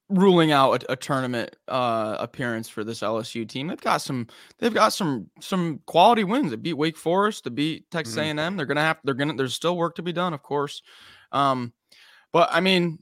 ruling 0.08 0.52
out 0.52 0.82
a, 0.84 0.92
a 0.92 0.96
tournament 0.96 1.56
uh, 1.68 2.16
appearance 2.18 2.68
for 2.68 2.84
this 2.84 3.00
LSU 3.00 3.48
team. 3.48 3.68
They've 3.68 3.80
got 3.80 3.98
some 3.98 4.26
they've 4.58 4.74
got 4.74 4.92
some 4.92 5.30
some 5.40 5.80
quality 5.86 6.24
wins. 6.24 6.50
They 6.50 6.56
beat 6.56 6.74
Wake 6.74 6.96
Forest, 6.96 7.44
to 7.44 7.50
beat 7.50 7.90
Texas 7.90 8.16
mm-hmm. 8.16 8.38
A&M. 8.38 8.56
They're 8.56 8.66
gonna 8.66 8.82
have 8.82 8.98
they're 9.04 9.14
gonna 9.14 9.34
there's 9.34 9.54
still 9.54 9.76
work 9.76 9.96
to 9.96 10.02
be 10.02 10.12
done, 10.12 10.34
of 10.34 10.42
course. 10.42 10.82
Um, 11.32 11.72
but 12.32 12.48
I 12.52 12.60
mean, 12.60 12.98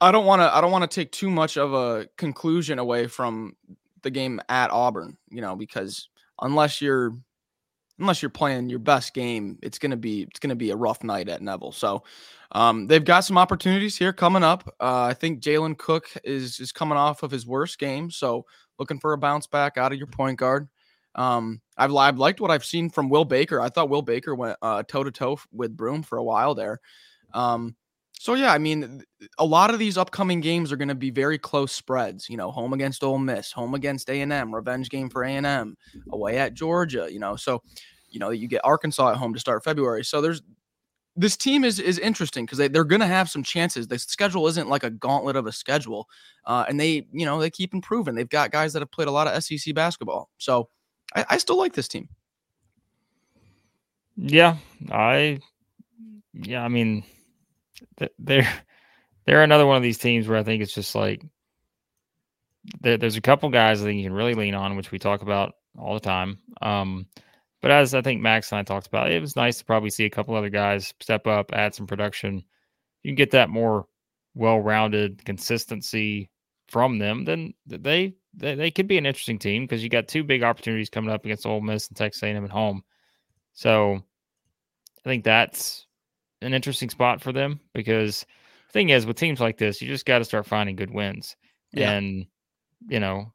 I 0.00 0.12
don't 0.12 0.26
want 0.26 0.42
to 0.42 0.54
I 0.54 0.60
don't 0.60 0.72
want 0.72 0.88
to 0.88 0.94
take 0.94 1.12
too 1.12 1.30
much 1.30 1.56
of 1.56 1.72
a 1.72 2.08
conclusion 2.16 2.78
away 2.78 3.06
from 3.06 3.56
the 4.02 4.10
game 4.10 4.40
at 4.48 4.70
Auburn, 4.70 5.16
you 5.30 5.40
know, 5.40 5.56
because 5.56 6.08
unless 6.40 6.80
you're 6.80 7.16
unless 8.02 8.20
you're 8.20 8.30
playing 8.30 8.68
your 8.68 8.78
best 8.78 9.14
game, 9.14 9.58
it's 9.62 9.78
gonna 9.78 9.96
be 9.96 10.22
it's 10.22 10.40
gonna 10.40 10.56
be 10.56 10.70
a 10.70 10.76
rough 10.76 11.02
night 11.02 11.28
at 11.28 11.40
Neville. 11.40 11.72
So 11.72 12.02
um, 12.52 12.86
they've 12.86 13.04
got 13.04 13.20
some 13.20 13.38
opportunities 13.38 13.96
here 13.96 14.12
coming 14.12 14.42
up. 14.42 14.68
Uh, 14.80 15.04
I 15.04 15.14
think 15.14 15.40
Jalen 15.40 15.78
Cook 15.78 16.08
is 16.24 16.60
is 16.60 16.72
coming 16.72 16.98
off 16.98 17.22
of 17.22 17.30
his 17.30 17.46
worst 17.46 17.78
game, 17.78 18.10
so 18.10 18.44
looking 18.78 18.98
for 18.98 19.12
a 19.14 19.18
bounce 19.18 19.46
back 19.46 19.78
out 19.78 19.92
of 19.92 19.98
your 19.98 20.08
point 20.08 20.38
guard. 20.38 20.68
Um, 21.14 21.60
I've, 21.76 21.94
I've 21.94 22.18
liked 22.18 22.40
what 22.40 22.50
I've 22.50 22.64
seen 22.64 22.90
from 22.90 23.08
Will 23.08 23.24
Baker. 23.24 23.60
I 23.60 23.68
thought 23.68 23.90
Will 23.90 24.02
Baker 24.02 24.34
went 24.34 24.56
toe 24.60 25.04
to 25.04 25.10
toe 25.10 25.38
with 25.52 25.76
Broome 25.76 26.02
for 26.02 26.18
a 26.18 26.24
while 26.24 26.54
there. 26.54 26.80
Um, 27.34 27.76
so 28.22 28.34
yeah, 28.34 28.52
I 28.52 28.58
mean, 28.58 29.02
a 29.38 29.44
lot 29.44 29.70
of 29.70 29.80
these 29.80 29.98
upcoming 29.98 30.40
games 30.40 30.70
are 30.70 30.76
going 30.76 30.86
to 30.86 30.94
be 30.94 31.10
very 31.10 31.38
close 31.38 31.72
spreads. 31.72 32.28
You 32.30 32.36
know, 32.36 32.52
home 32.52 32.72
against 32.72 33.02
Ole 33.02 33.18
Miss, 33.18 33.50
home 33.50 33.74
against 33.74 34.08
A 34.08 34.20
and 34.20 34.32
M, 34.32 34.54
revenge 34.54 34.90
game 34.90 35.10
for 35.10 35.24
A 35.24 35.32
and 35.32 35.44
M, 35.44 35.76
away 36.12 36.38
at 36.38 36.54
Georgia. 36.54 37.08
You 37.10 37.18
know, 37.18 37.34
so 37.34 37.62
you 38.12 38.20
know 38.20 38.30
you 38.30 38.48
get 38.48 38.60
Arkansas 38.64 39.10
at 39.10 39.16
home 39.16 39.34
to 39.34 39.40
start 39.40 39.64
February. 39.64 40.04
So 40.04 40.20
there's 40.20 40.42
this 41.16 41.36
team 41.36 41.64
is 41.64 41.78
is 41.78 41.98
interesting 41.98 42.46
because 42.46 42.58
they, 42.58 42.68
they're 42.68 42.84
going 42.84 43.00
to 43.00 43.06
have 43.06 43.28
some 43.28 43.42
chances. 43.42 43.88
The 43.88 43.98
schedule 43.98 44.46
isn't 44.48 44.68
like 44.68 44.84
a 44.84 44.90
gauntlet 44.90 45.36
of 45.36 45.46
a 45.46 45.52
schedule, 45.52 46.08
uh, 46.46 46.64
and 46.68 46.80
they 46.80 47.06
you 47.12 47.26
know 47.26 47.40
they 47.40 47.50
keep 47.50 47.74
improving. 47.74 48.14
They've 48.14 48.28
got 48.28 48.50
guys 48.50 48.72
that 48.72 48.80
have 48.80 48.90
played 48.90 49.08
a 49.08 49.12
lot 49.12 49.26
of 49.26 49.42
SEC 49.42 49.74
basketball, 49.74 50.30
so 50.38 50.68
I, 51.14 51.26
I 51.30 51.38
still 51.38 51.58
like 51.58 51.74
this 51.74 51.88
team. 51.88 52.08
Yeah, 54.16 54.56
I 54.90 55.40
yeah, 56.32 56.64
I 56.64 56.68
mean 56.68 57.04
they're 58.18 58.48
they're 59.26 59.42
another 59.42 59.66
one 59.66 59.76
of 59.76 59.82
these 59.82 59.98
teams 59.98 60.28
where 60.28 60.38
I 60.38 60.42
think 60.42 60.62
it's 60.62 60.74
just 60.74 60.94
like 60.94 61.22
there, 62.80 62.96
there's 62.96 63.16
a 63.16 63.20
couple 63.20 63.48
guys 63.50 63.82
that 63.82 63.92
you 63.92 64.02
can 64.02 64.12
really 64.12 64.34
lean 64.34 64.54
on, 64.54 64.76
which 64.76 64.90
we 64.90 64.98
talk 64.98 65.22
about 65.22 65.54
all 65.78 65.94
the 65.94 66.00
time. 66.00 66.38
Um, 66.60 67.06
but 67.62 67.70
as 67.70 67.94
I 67.94 68.02
think 68.02 68.20
Max 68.20 68.50
and 68.50 68.58
I 68.58 68.64
talked 68.64 68.88
about, 68.88 69.10
it 69.10 69.20
was 69.20 69.36
nice 69.36 69.58
to 69.58 69.64
probably 69.64 69.90
see 69.90 70.04
a 70.04 70.10
couple 70.10 70.34
other 70.34 70.50
guys 70.50 70.92
step 71.00 71.28
up, 71.28 71.52
add 71.52 71.74
some 71.74 71.86
production. 71.86 72.44
You 73.02 73.10
can 73.10 73.14
get 73.14 73.30
that 73.30 73.48
more 73.48 73.86
well-rounded 74.34 75.24
consistency 75.24 76.28
from 76.68 76.98
them. 76.98 77.24
Then 77.24 77.54
they 77.66 78.14
they, 78.34 78.54
they 78.56 78.70
could 78.70 78.88
be 78.88 78.98
an 78.98 79.06
interesting 79.06 79.38
team 79.38 79.62
because 79.62 79.82
you 79.82 79.88
got 79.88 80.08
two 80.08 80.24
big 80.24 80.42
opportunities 80.42 80.90
coming 80.90 81.10
up 81.10 81.24
against 81.24 81.46
Ole 81.46 81.60
Miss 81.60 81.88
and 81.88 81.96
Texas 81.96 82.22
A&M 82.22 82.44
at 82.44 82.50
home. 82.50 82.82
So 83.52 83.94
I 83.94 85.08
think 85.08 85.22
that's 85.22 85.86
an 86.40 86.54
interesting 86.54 86.90
spot 86.90 87.20
for 87.20 87.32
them 87.32 87.60
because 87.74 88.26
the 88.68 88.72
thing 88.72 88.88
is 88.88 89.06
with 89.06 89.18
teams 89.18 89.40
like 89.40 89.58
this, 89.58 89.80
you 89.80 89.88
just 89.88 90.06
got 90.06 90.18
to 90.18 90.24
start 90.24 90.46
finding 90.46 90.76
good 90.76 90.90
wins. 90.90 91.36
Yeah. 91.72 91.92
And 91.92 92.26
you 92.88 92.98
know, 92.98 93.32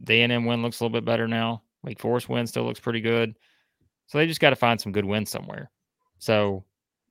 the 0.00 0.20
A&M 0.22 0.46
win 0.46 0.62
looks 0.62 0.80
a 0.80 0.84
little 0.84 0.98
bit 0.98 1.04
better 1.04 1.28
now. 1.28 1.62
Wake 1.84 2.00
Forest 2.00 2.28
win 2.28 2.46
still 2.46 2.64
looks 2.64 2.80
pretty 2.80 3.00
good. 3.00 3.36
So 4.08 4.18
they 4.18 4.26
just 4.26 4.40
got 4.40 4.50
to 4.50 4.56
find 4.56 4.80
some 4.80 4.92
good 4.92 5.04
wins 5.04 5.30
somewhere. 5.30 5.70
So, 6.18 6.64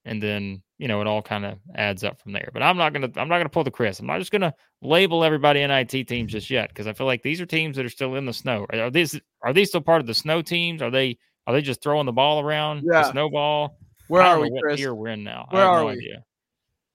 and 0.04 0.22
then 0.22 0.62
you 0.78 0.88
know 0.88 1.00
it 1.02 1.08
all 1.08 1.22
kind 1.22 1.46
of 1.46 1.58
adds 1.76 2.04
up 2.04 2.20
from 2.20 2.34
there. 2.34 2.50
But 2.54 2.64
I'm 2.64 2.78
not 2.78 2.92
gonna 2.94 3.10
I'm 3.16 3.30
not 3.30 3.38
gonna 3.38 3.50
pull 3.50 3.64
the 3.64 3.72
Chris. 3.72 4.00
I'm 4.00 4.08
not 4.08 4.20
just 4.20 4.32
gonna 4.32 4.54
label 4.82 5.24
everybody 5.24 5.66
NIT 5.66 6.08
teams 6.08 6.32
just 6.32 6.50
yet 6.50 6.70
because 6.70 6.88
I 6.88 6.94
feel 6.94 7.08
like 7.08 7.24
these 7.24 7.40
are 7.40 7.46
teams 7.46 7.78
that 7.78 7.86
are 7.86 7.90
still 7.90 8.16
in 8.16 8.26
the 8.26 8.34
snow. 8.34 8.66
Are 8.74 8.90
these 8.90 9.20
are 9.42 9.54
these 9.54 9.70
still 9.70 9.82
part 9.82 10.02
of 10.02 10.08
the 10.08 10.14
snow 10.14 10.42
teams? 10.42 10.82
Are 10.82 10.92
they 10.92 11.18
are 11.46 11.54
they 11.54 11.62
just 11.62 11.82
throwing 11.82 12.06
the 12.06 12.12
ball 12.12 12.42
around? 12.42 12.84
Yeah. 12.84 13.04
The 13.04 13.12
snowball. 13.12 13.80
Where 14.08 14.22
are 14.22 14.40
we, 14.40 14.50
what 14.50 14.64
Chris? 14.64 14.78
tier 14.78 14.94
we're 14.94 15.10
in 15.10 15.24
now. 15.24 15.48
Where 15.50 15.66
are 15.66 15.80
no 15.82 15.86
we? 15.88 15.94
Idea. 15.94 16.24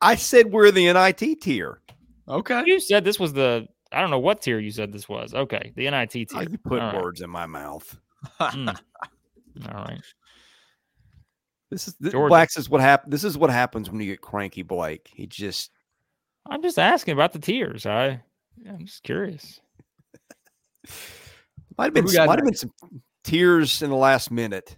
I 0.00 0.14
said 0.16 0.50
we're 0.50 0.70
the 0.70 0.92
NIT 0.92 1.40
tier. 1.42 1.80
Okay. 2.28 2.62
You 2.66 2.80
said 2.80 3.04
this 3.04 3.20
was 3.20 3.32
the 3.32 3.68
I 3.92 4.00
don't 4.00 4.10
know 4.10 4.18
what 4.18 4.42
tier 4.42 4.58
you 4.58 4.70
said 4.70 4.92
this 4.92 5.08
was. 5.08 5.34
Okay, 5.34 5.72
the 5.76 5.90
NIT 5.90 6.10
tier. 6.12 6.26
Oh, 6.34 6.40
you 6.40 6.58
put 6.58 6.80
All 6.80 7.02
words 7.02 7.20
right. 7.20 7.26
in 7.26 7.30
my 7.30 7.46
mouth. 7.46 7.98
mm. 8.40 8.78
All 9.68 9.84
right. 9.84 10.02
This 11.70 11.88
is 11.88 11.94
this, 11.98 12.12
Blacks 12.12 12.58
is 12.58 12.68
what 12.68 12.80
happened. 12.80 13.12
This 13.12 13.24
is 13.24 13.38
what 13.38 13.50
happens 13.50 13.90
when 13.90 14.00
you 14.00 14.06
get 14.06 14.20
cranky, 14.20 14.62
Blake. 14.62 15.10
He 15.14 15.26
just. 15.26 15.70
I'm 16.46 16.62
just 16.62 16.78
asking 16.78 17.14
about 17.14 17.32
the 17.32 17.38
tears. 17.38 17.86
I, 17.86 18.20
I'm 18.68 18.84
just 18.84 19.02
curious. 19.02 19.60
might 21.78 21.86
have 21.86 21.94
been 21.94 22.08
some, 22.08 22.26
might 22.26 22.38
have 22.38 22.44
been 22.44 22.54
some 22.54 22.72
tears 23.24 23.80
in 23.80 23.90
the 23.90 23.96
last 23.96 24.30
minute 24.30 24.76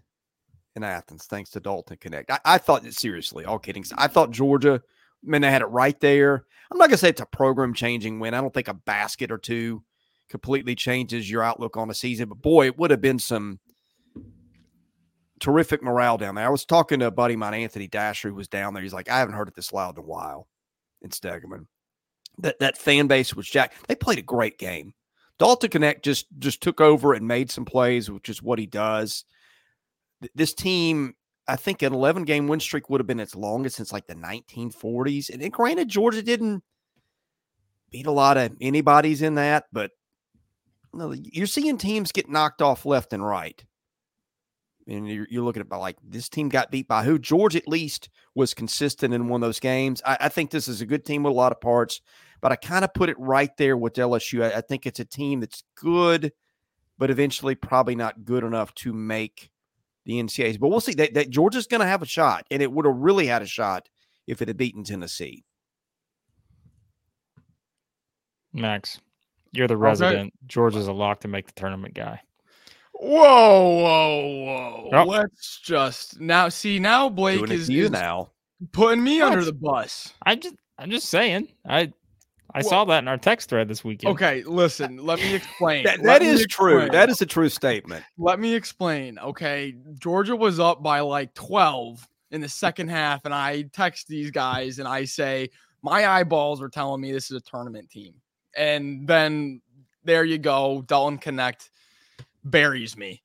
in 0.77 0.85
Athens, 0.85 1.25
thanks 1.27 1.51
to 1.51 1.61
Dalton 1.61 1.97
Knecht. 1.97 2.31
I, 2.31 2.39
I 2.45 2.59
thought 2.59 2.85
seriously, 2.93 3.45
all 3.45 3.59
kidding. 3.59 3.85
I 3.97 4.09
thought 4.09 4.31
Georgia, 4.31 4.81
I 4.83 5.31
mean, 5.31 5.43
they 5.43 5.51
had 5.51 5.63
it 5.63 5.67
right 5.67 5.99
there. 6.01 6.45
I'm 6.71 6.79
not 6.79 6.89
gonna 6.89 6.97
say 6.97 7.11
it's 7.11 7.21
a 7.21 7.27
program 7.27 7.75
changing 7.75 8.21
win. 8.21 8.35
I 8.35 8.41
don't 8.41 8.53
think 8.53 8.69
a 8.69 8.75
basket 8.75 9.31
or 9.31 9.39
two 9.39 9.83
completely 10.29 10.75
changes 10.75 11.31
your 11.31 11.43
outlook 11.43 11.77
on 11.77 11.91
a 11.91 11.95
season, 11.95 12.29
but 12.29 12.43
boy, 12.43 12.67
it 12.67 12.79
would 12.79 12.91
have 12.91 13.01
been 13.01 13.19
some 13.19 13.61
terrific 15.41 15.83
morale 15.83 16.19
down 16.19 16.35
there. 16.35 16.47
I 16.47 16.51
was 16.51 16.65
talking 16.65 17.01
to 17.01 17.07
a 17.07 17.11
buddy 17.11 17.35
of 17.35 17.41
mine, 17.41 17.55
Anthony 17.55 17.87
Dasher, 17.87 18.29
who 18.29 18.35
was 18.35 18.49
down 18.49 18.75
there. 18.75 18.83
He's 18.83 18.95
like, 18.95 19.09
I 19.09 19.19
haven't 19.19 19.35
heard 19.35 19.49
it 19.49 19.55
this 19.55 19.73
loud 19.73 19.97
in 19.97 20.05
a 20.05 20.07
while 20.07 20.49
in 21.03 21.11
Stegeman. 21.11 21.67
That 22.39 22.59
that 22.59 22.79
fan 22.79 23.07
base 23.07 23.35
was 23.35 23.49
jack. 23.49 23.75
They 23.87 23.95
played 23.95 24.19
a 24.19 24.23
great 24.23 24.59
game. 24.59 24.95
Dalton 25.39 25.71
Knecht 25.71 26.03
just 26.03 26.27
just 26.39 26.63
took 26.63 26.81
over 26.81 27.13
and 27.13 27.29
made 27.29 27.51
some 27.51 27.65
plays, 27.65 28.11
which 28.11 28.29
is 28.29 28.43
what 28.43 28.59
he 28.59 28.67
does 28.67 29.25
this 30.35 30.55
team, 30.55 31.15
I 31.47 31.57
think 31.57 31.83
an 31.83 31.93
11 31.93 32.25
game 32.25 32.47
win 32.47 32.61
streak 32.61 32.89
would 32.89 33.01
have 33.01 33.07
been 33.07 33.21
its 33.21 33.35
longest 33.35 33.77
since 33.77 33.93
like 33.93 34.07
the 34.07 34.15
1940s. 34.15 35.31
And, 35.31 35.53
granted, 35.53 35.89
Georgia 35.89 36.23
didn't 36.23 36.63
beat 37.91 38.07
a 38.07 38.13
lot 38.13 38.37
of 38.37 38.57
anybody's 38.61 39.23
in 39.23 39.35
that, 39.35 39.67
but 39.73 39.91
you 40.93 40.99
know, 40.99 41.13
you're 41.13 41.47
seeing 41.47 41.77
teams 41.77 42.13
get 42.13 42.31
knocked 42.31 42.63
off 42.63 42.87
left 42.87 43.13
and 43.13 43.25
right. 43.25 43.63
And 44.87 45.09
you're, 45.09 45.27
you're 45.31 45.45
looking 45.45 45.63
at 45.63 45.79
like 45.79 45.97
this 46.07 46.29
team 46.29 46.49
got 46.49 46.71
beat 46.71 46.89
by 46.89 47.05
who? 47.05 47.19
George 47.19 47.57
at 47.57 47.69
least 47.69 48.09
was 48.35 48.55
consistent 48.55 49.15
in 49.15 49.29
one 49.29 49.43
of 49.43 49.47
those 49.47 49.61
games. 49.61 50.03
I, 50.05 50.19
I 50.21 50.29
think 50.29 50.51
this 50.51 50.69
is 50.69 50.81
a 50.81 50.87
good 50.87 51.05
team 51.05 51.23
with 51.23 51.33
a 51.33 51.37
lot 51.37 51.53
of 51.53 51.61
parts, 51.61 52.01
but 52.41 52.53
I 52.53 52.57
kind 52.57 52.85
of 52.85 52.93
put 52.93 53.09
it 53.09 53.19
right 53.19 53.51
there 53.57 53.77
with 53.77 53.95
LSU. 53.95 54.45
I, 54.45 54.59
I 54.59 54.61
think 54.61 54.87
it's 54.87 55.01
a 55.01 55.05
team 55.05 55.41
that's 55.41 55.65
good, 55.75 56.33
but 56.99 57.11
eventually 57.11 57.55
probably 57.55 57.95
not 57.95 58.25
good 58.25 58.45
enough 58.45 58.75
to 58.77 58.93
make 58.93 59.51
the 60.05 60.23
NCAAs. 60.23 60.61
But 60.61 60.69
we'll 60.69 60.81
see. 60.81 60.95
That, 60.95 61.15
that 61.15 61.31
Georgia's 61.31 61.67
going 61.67 61.81
to 61.81 61.87
have 61.87 62.03
a 62.03 62.07
shot, 62.07 62.47
and 62.51 62.63
it 62.63 62.71
would 62.71 62.85
have 62.85 62.97
really 62.97 63.27
had 63.27 63.43
a 63.43 63.47
shot 63.47 63.89
if 64.27 64.43
it 64.43 64.49
had 64.49 64.57
beaten 64.57 64.85
Tennessee. 64.85 65.45
Max, 68.53 69.01
you're 69.53 69.69
the 69.69 69.77
resident. 69.77 70.27
Okay. 70.27 70.31
Georgia's 70.47 70.87
a 70.87 70.93
lock 70.93 71.21
to 71.21 71.29
make 71.29 71.47
the 71.47 71.53
tournament 71.53 71.95
guy. 71.95 72.21
Whoa, 72.95 73.79
whoa, 73.81 74.45
whoa! 74.45 74.89
Oh. 74.93 75.05
Let's 75.05 75.61
just 75.61 76.21
now 76.21 76.49
see. 76.49 76.79
Now 76.79 77.09
Blake 77.09 77.51
is 77.51 77.69
you 77.69 77.89
now 77.89 78.31
putting 78.73 79.03
me 79.03 79.21
what? 79.21 79.33
under 79.33 79.45
the 79.45 79.53
bus. 79.53 80.13
I 80.25 80.37
just, 80.37 80.55
I'm 80.79 80.91
just 80.91 81.09
saying. 81.09 81.49
I 81.67 81.93
I 82.55 82.59
well, 82.59 82.69
saw 82.69 82.85
that 82.85 82.99
in 82.99 83.09
our 83.09 83.19
text 83.19 83.51
thread 83.51 83.67
this 83.67 83.83
weekend. 83.83 84.15
Okay, 84.15 84.45
listen, 84.45 84.99
let 85.05 85.19
me 85.19 85.35
explain. 85.35 85.85
that, 85.85 86.03
that 86.05 86.23
is 86.23 86.47
true. 86.47 86.89
That 86.89 87.11
is 87.11 87.21
a 87.21 87.27
true 87.27 87.49
statement. 87.49 88.05
Let 88.17 88.39
me 88.39 88.55
explain. 88.55 89.19
Okay, 89.19 89.75
Georgia 89.99 90.37
was 90.37 90.61
up 90.61 90.81
by 90.81 91.01
like 91.01 91.35
12 91.35 92.07
in 92.31 92.41
the 92.41 92.49
second 92.49 92.89
half, 92.89 93.25
and 93.25 93.35
I 93.35 93.63
text 93.73 94.07
these 94.07 94.31
guys 94.31 94.79
and 94.79 94.87
I 94.87 95.05
say, 95.05 95.51
My 95.83 96.07
eyeballs 96.07 96.63
are 96.63 96.69
telling 96.69 97.01
me 97.01 97.11
this 97.11 97.29
is 97.31 97.37
a 97.37 97.41
tournament 97.41 97.91
team. 97.91 98.15
And 98.57 99.09
then 99.09 99.61
there 100.05 100.25
you 100.25 100.39
go. 100.39 100.85
Dalton 100.87 101.19
Knecht 101.19 101.71
buries 102.45 102.97
me. 102.97 103.23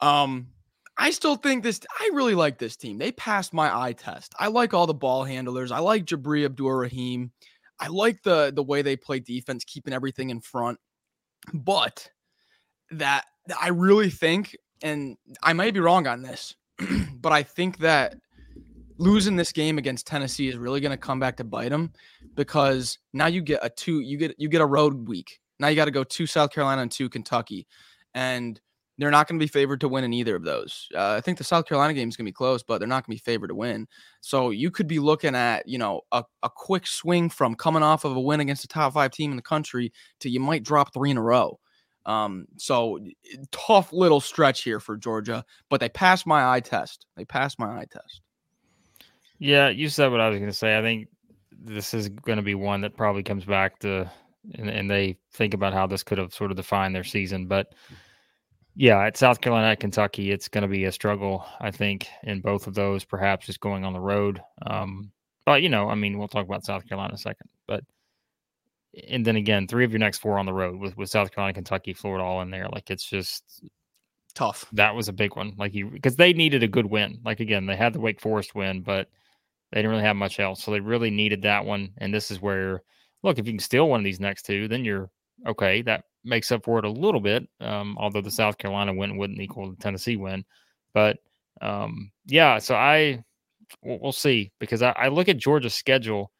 Um, 0.00 0.48
I 0.96 1.10
still 1.10 1.36
think 1.36 1.62
this. 1.62 1.80
I 1.98 2.10
really 2.12 2.34
like 2.34 2.58
this 2.58 2.76
team. 2.76 2.98
They 2.98 3.12
passed 3.12 3.54
my 3.54 3.74
eye 3.74 3.92
test. 3.92 4.34
I 4.38 4.48
like 4.48 4.74
all 4.74 4.86
the 4.86 4.94
ball 4.94 5.24
handlers. 5.24 5.72
I 5.72 5.78
like 5.78 6.04
Jabri 6.04 6.44
Abdur 6.44 6.78
Rahim. 6.78 7.32
I 7.78 7.88
like 7.88 8.22
the 8.22 8.52
the 8.54 8.62
way 8.62 8.82
they 8.82 8.96
play 8.96 9.20
defense, 9.20 9.64
keeping 9.64 9.94
everything 9.94 10.30
in 10.30 10.40
front. 10.40 10.78
But 11.54 12.10
that 12.90 13.24
I 13.58 13.68
really 13.68 14.10
think, 14.10 14.56
and 14.82 15.16
I 15.42 15.52
might 15.54 15.74
be 15.74 15.80
wrong 15.80 16.06
on 16.06 16.22
this, 16.22 16.54
but 17.14 17.32
I 17.32 17.42
think 17.42 17.78
that 17.78 18.16
losing 18.98 19.36
this 19.36 19.52
game 19.52 19.78
against 19.78 20.06
Tennessee 20.06 20.48
is 20.48 20.58
really 20.58 20.80
going 20.80 20.90
to 20.90 20.96
come 20.98 21.18
back 21.18 21.38
to 21.38 21.44
bite 21.44 21.70
them 21.70 21.90
because 22.34 22.98
now 23.14 23.26
you 23.26 23.40
get 23.40 23.60
a 23.62 23.70
two, 23.70 24.00
you 24.00 24.18
get 24.18 24.34
you 24.38 24.48
get 24.48 24.60
a 24.60 24.66
road 24.66 25.08
week 25.08 25.40
Now 25.58 25.68
you 25.68 25.76
got 25.76 25.86
to 25.86 25.90
go 25.90 26.04
to 26.04 26.26
South 26.26 26.52
Carolina 26.52 26.82
and 26.82 26.92
to 26.92 27.08
Kentucky, 27.08 27.66
and 28.14 28.60
they're 28.98 29.10
not 29.10 29.26
going 29.26 29.38
to 29.38 29.42
be 29.42 29.48
favored 29.48 29.80
to 29.80 29.88
win 29.88 30.04
in 30.04 30.12
either 30.12 30.36
of 30.36 30.44
those. 30.44 30.86
Uh, 30.94 31.14
I 31.14 31.22
think 31.22 31.38
the 31.38 31.44
South 31.44 31.66
Carolina 31.66 31.94
game 31.94 32.08
is 32.08 32.16
going 32.16 32.26
to 32.26 32.28
be 32.28 32.34
close, 32.34 32.62
but 32.62 32.78
they're 32.78 32.88
not 32.88 33.06
going 33.06 33.16
to 33.16 33.22
be 33.22 33.30
favored 33.30 33.48
to 33.48 33.54
win. 33.54 33.86
So 34.20 34.50
you 34.50 34.70
could 34.70 34.86
be 34.86 34.98
looking 34.98 35.34
at, 35.34 35.66
you 35.66 35.78
know, 35.78 36.02
a, 36.12 36.22
a 36.42 36.50
quick 36.50 36.86
swing 36.86 37.30
from 37.30 37.54
coming 37.54 37.82
off 37.82 38.04
of 38.04 38.14
a 38.14 38.20
win 38.20 38.40
against 38.40 38.64
a 38.64 38.68
top 38.68 38.92
five 38.92 39.10
team 39.12 39.30
in 39.30 39.36
the 39.36 39.42
country 39.42 39.90
to 40.20 40.28
you 40.28 40.38
might 40.38 40.64
drop 40.64 40.92
three 40.92 41.10
in 41.10 41.16
a 41.16 41.22
row. 41.22 41.58
Um, 42.04 42.46
so 42.58 42.98
tough 43.52 43.92
little 43.92 44.20
stretch 44.20 44.64
here 44.64 44.80
for 44.80 44.98
Georgia, 44.98 45.44
but 45.70 45.80
they 45.80 45.88
passed 45.88 46.26
my 46.26 46.54
eye 46.54 46.60
test. 46.60 47.06
They 47.16 47.24
passed 47.24 47.58
my 47.58 47.80
eye 47.80 47.86
test. 47.90 48.20
Yeah, 49.38 49.70
you 49.70 49.88
said 49.88 50.10
what 50.10 50.20
I 50.20 50.28
was 50.28 50.38
going 50.38 50.50
to 50.50 50.56
say. 50.56 50.76
I 50.76 50.82
think 50.82 51.08
this 51.58 51.94
is 51.94 52.10
going 52.10 52.36
to 52.36 52.42
be 52.42 52.54
one 52.54 52.82
that 52.82 52.96
probably 52.96 53.22
comes 53.22 53.46
back 53.46 53.78
to, 53.80 54.10
and, 54.54 54.68
and 54.70 54.90
they 54.90 55.18
think 55.32 55.54
about 55.54 55.72
how 55.72 55.86
this 55.86 56.02
could 56.02 56.18
have 56.18 56.32
sort 56.32 56.50
of 56.50 56.56
defined 56.56 56.94
their 56.94 57.04
season. 57.04 57.46
But 57.46 57.74
yeah, 58.74 59.00
at 59.04 59.16
South 59.16 59.40
Carolina, 59.40 59.68
at 59.68 59.80
Kentucky, 59.80 60.30
it's 60.30 60.48
going 60.48 60.62
to 60.62 60.68
be 60.68 60.84
a 60.84 60.92
struggle, 60.92 61.44
I 61.60 61.70
think, 61.70 62.08
in 62.22 62.40
both 62.40 62.66
of 62.66 62.74
those, 62.74 63.04
perhaps 63.04 63.46
just 63.46 63.60
going 63.60 63.84
on 63.84 63.92
the 63.92 64.00
road. 64.00 64.40
Um, 64.64 65.10
but, 65.44 65.62
you 65.62 65.68
know, 65.68 65.88
I 65.88 65.94
mean, 65.96 66.18
we'll 66.18 66.28
talk 66.28 66.46
about 66.46 66.64
South 66.64 66.88
Carolina 66.88 67.10
in 67.10 67.14
a 67.16 67.18
second. 67.18 67.48
But, 67.66 67.84
and 69.08 69.24
then 69.24 69.36
again, 69.36 69.66
three 69.66 69.84
of 69.84 69.92
your 69.92 69.98
next 69.98 70.18
four 70.18 70.38
on 70.38 70.46
the 70.46 70.52
road 70.52 70.78
with, 70.78 70.96
with 70.96 71.10
South 71.10 71.32
Carolina, 71.32 71.54
Kentucky, 71.54 71.92
Florida 71.92 72.24
all 72.24 72.42
in 72.42 72.50
there. 72.50 72.68
Like, 72.68 72.90
it's 72.90 73.04
just 73.04 73.64
tough. 74.34 74.64
That 74.72 74.94
was 74.94 75.08
a 75.08 75.12
big 75.12 75.36
one. 75.36 75.54
Like, 75.58 75.74
you, 75.74 75.90
because 75.90 76.16
they 76.16 76.32
needed 76.32 76.62
a 76.62 76.68
good 76.68 76.86
win. 76.86 77.18
Like, 77.24 77.40
again, 77.40 77.66
they 77.66 77.76
had 77.76 77.92
the 77.92 78.00
Wake 78.00 78.20
Forest 78.20 78.54
win, 78.54 78.82
but 78.82 79.08
they 79.72 79.78
didn't 79.78 79.90
really 79.90 80.04
have 80.04 80.16
much 80.16 80.38
else. 80.38 80.62
So 80.62 80.70
they 80.70 80.80
really 80.80 81.10
needed 81.10 81.42
that 81.42 81.64
one. 81.64 81.90
And 81.98 82.14
this 82.14 82.30
is 82.30 82.40
where, 82.40 82.82
look, 83.22 83.38
if 83.38 83.46
you 83.46 83.52
can 83.52 83.60
steal 83.60 83.88
one 83.88 84.00
of 84.00 84.04
these 84.04 84.20
next 84.20 84.42
two, 84.42 84.68
then 84.68 84.84
you're 84.84 85.10
okay. 85.46 85.82
That 85.82 86.04
makes 86.24 86.52
up 86.52 86.64
for 86.64 86.78
it 86.78 86.84
a 86.84 86.90
little 86.90 87.20
bit. 87.20 87.48
Um, 87.60 87.96
although 87.98 88.20
the 88.20 88.30
South 88.30 88.58
Carolina 88.58 88.94
win 88.94 89.16
wouldn't 89.16 89.40
equal 89.40 89.70
the 89.70 89.76
Tennessee 89.76 90.16
win, 90.16 90.44
but 90.94 91.18
um, 91.60 92.10
yeah. 92.26 92.58
So 92.58 92.74
I 92.74 93.22
we'll, 93.82 93.98
we'll 94.00 94.12
see 94.12 94.52
because 94.58 94.82
I, 94.82 94.90
I, 94.90 95.08
look 95.08 95.28
at 95.28 95.36
Georgia's 95.36 95.74
schedule. 95.74 96.30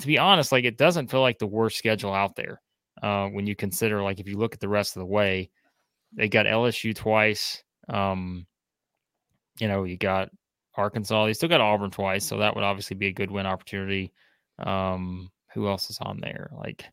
To 0.00 0.06
be 0.06 0.18
honest, 0.18 0.52
like 0.52 0.64
it 0.64 0.78
doesn't 0.78 1.10
feel 1.10 1.20
like 1.20 1.38
the 1.38 1.46
worst 1.46 1.76
schedule 1.76 2.14
out 2.14 2.34
there 2.34 2.62
uh, 3.02 3.28
when 3.28 3.46
you 3.46 3.54
consider 3.54 4.02
like 4.02 4.18
if 4.18 4.26
you 4.26 4.38
look 4.38 4.54
at 4.54 4.60
the 4.60 4.68
rest 4.68 4.96
of 4.96 5.00
the 5.00 5.06
way, 5.06 5.50
they 6.12 6.28
got 6.28 6.46
LSU 6.46 6.94
twice. 6.94 7.62
Um, 7.88 8.46
you 9.58 9.68
know, 9.68 9.84
you 9.84 9.98
got 9.98 10.30
Arkansas. 10.74 11.26
They 11.26 11.32
still 11.34 11.48
got 11.48 11.60
Auburn 11.60 11.90
twice, 11.90 12.24
so 12.24 12.38
that 12.38 12.54
would 12.54 12.64
obviously 12.64 12.96
be 12.96 13.08
a 13.08 13.12
good 13.12 13.30
win 13.30 13.46
opportunity. 13.46 14.12
Um, 14.58 15.30
who 15.54 15.68
else 15.68 15.90
is 15.90 15.98
on 16.00 16.20
there? 16.20 16.50
Like 16.56 16.84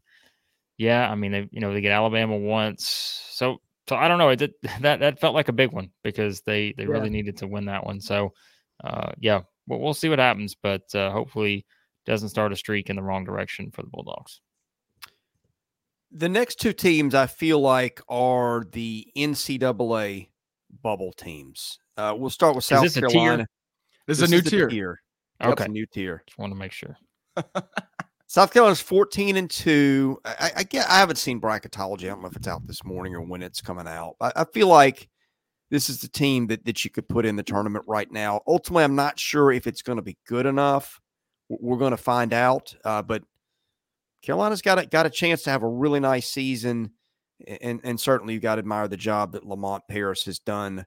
yeah, 0.78 1.10
I 1.10 1.15
mean 1.15 1.32
they 1.32 1.50
you 1.52 1.60
know 1.60 1.74
they 1.74 1.82
get 1.82 1.91
Alabama 1.91 2.38
once, 2.38 2.88
so 3.32 3.58
so 3.89 3.96
I 3.96 4.08
don't 4.08 4.20
know. 4.20 4.30
It 4.30 4.38
did, 4.38 4.54
that 4.82 5.00
that 5.00 5.20
felt 5.20 5.36
like 5.36 5.50
a 5.50 5.54
big 5.54 5.72
one 5.72 5.91
because 6.04 6.41
they 6.41 6.74
they 6.78 6.84
yeah. 6.84 6.89
really 6.89 7.10
needed 7.10 7.38
to 7.38 7.48
win 7.48 7.65
that 7.65 7.86
one. 7.86 8.00
So 8.00 8.34
uh, 8.84 9.12
yeah, 9.20 9.41
we'll, 9.67 9.80
we'll 9.80 9.93
see 9.93 10.10
what 10.10 10.20
happens, 10.20 10.56
but 10.56 10.84
uh, 10.93 11.12
hopefully 11.12 11.65
doesn't 12.06 12.30
start 12.30 12.54
a 12.54 12.56
streak 12.56 12.89
in 12.89 12.96
the 12.96 13.04
wrong 13.04 13.26
direction 13.26 13.72
for 13.72 13.82
the 13.82 13.89
Bulldogs. 13.89 14.39
The 16.12 16.30
next 16.30 16.62
two 16.62 16.72
teams 16.72 17.13
I 17.13 17.28
feel 17.28 17.60
like 17.60 18.00
are 18.08 18.63
the 18.72 19.08
NCAA 19.17 20.30
bubble 20.82 21.12
teams. 21.12 21.80
Uh, 21.98 22.13
we'll 22.15 22.30
start 22.30 22.56
with 22.56 22.63
South 22.63 22.93
Carolina. 22.93 23.46
This, 24.06 24.20
this, 24.20 24.30
is 24.30 24.32
a 24.32 24.36
new 24.36 24.41
tier. 24.41 24.67
tier. 24.70 25.02
Okay, 25.43 25.65
a 25.65 25.67
new 25.67 25.86
tier. 25.86 26.24
Just 26.26 26.38
want 26.38 26.52
to 26.52 26.58
make 26.58 26.72
sure. 26.72 26.98
South 28.27 28.51
Carolina's 28.51 28.81
14 28.81 29.37
and 29.37 29.49
2. 29.49 30.19
I, 30.25 30.51
I, 30.57 30.63
get 30.63 30.89
I 30.89 30.99
haven't 30.99 31.15
seen 31.15 31.39
bracketology. 31.39 32.03
I 32.03 32.07
don't 32.07 32.21
know 32.21 32.27
if 32.27 32.35
it's 32.35 32.47
out 32.47 32.67
this 32.67 32.83
morning 32.83 33.15
or 33.15 33.21
when 33.21 33.41
it's 33.41 33.61
coming 33.61 33.87
out. 33.87 34.15
I, 34.19 34.31
I, 34.35 34.45
feel 34.53 34.67
like 34.67 35.07
this 35.71 35.89
is 35.89 36.01
the 36.01 36.09
team 36.09 36.47
that, 36.47 36.65
that 36.65 36.83
you 36.83 36.91
could 36.91 37.07
put 37.07 37.25
in 37.25 37.37
the 37.37 37.43
tournament 37.43 37.85
right 37.87 38.11
now. 38.11 38.41
Ultimately, 38.45 38.83
I'm 38.83 38.95
not 38.95 39.17
sure 39.17 39.51
if 39.53 39.65
it's 39.65 39.81
going 39.81 39.95
to 39.95 40.01
be 40.03 40.17
good 40.27 40.45
enough. 40.45 40.99
We're 41.47 41.77
going 41.77 41.91
to 41.91 41.97
find 41.97 42.33
out. 42.33 42.75
Uh, 42.83 43.01
but 43.01 43.23
Carolina's 44.21 44.61
got 44.61 44.79
a, 44.79 44.85
got 44.85 45.05
a 45.05 45.09
chance 45.09 45.43
to 45.43 45.49
have 45.49 45.63
a 45.63 45.69
really 45.69 46.01
nice 46.01 46.29
season. 46.29 46.91
And, 47.61 47.79
and 47.85 47.97
certainly 47.97 48.33
you've 48.33 48.43
got 48.43 48.55
to 48.55 48.59
admire 48.59 48.89
the 48.89 48.97
job 48.97 49.31
that 49.33 49.45
Lamont 49.45 49.83
Paris 49.89 50.25
has 50.25 50.39
done 50.39 50.85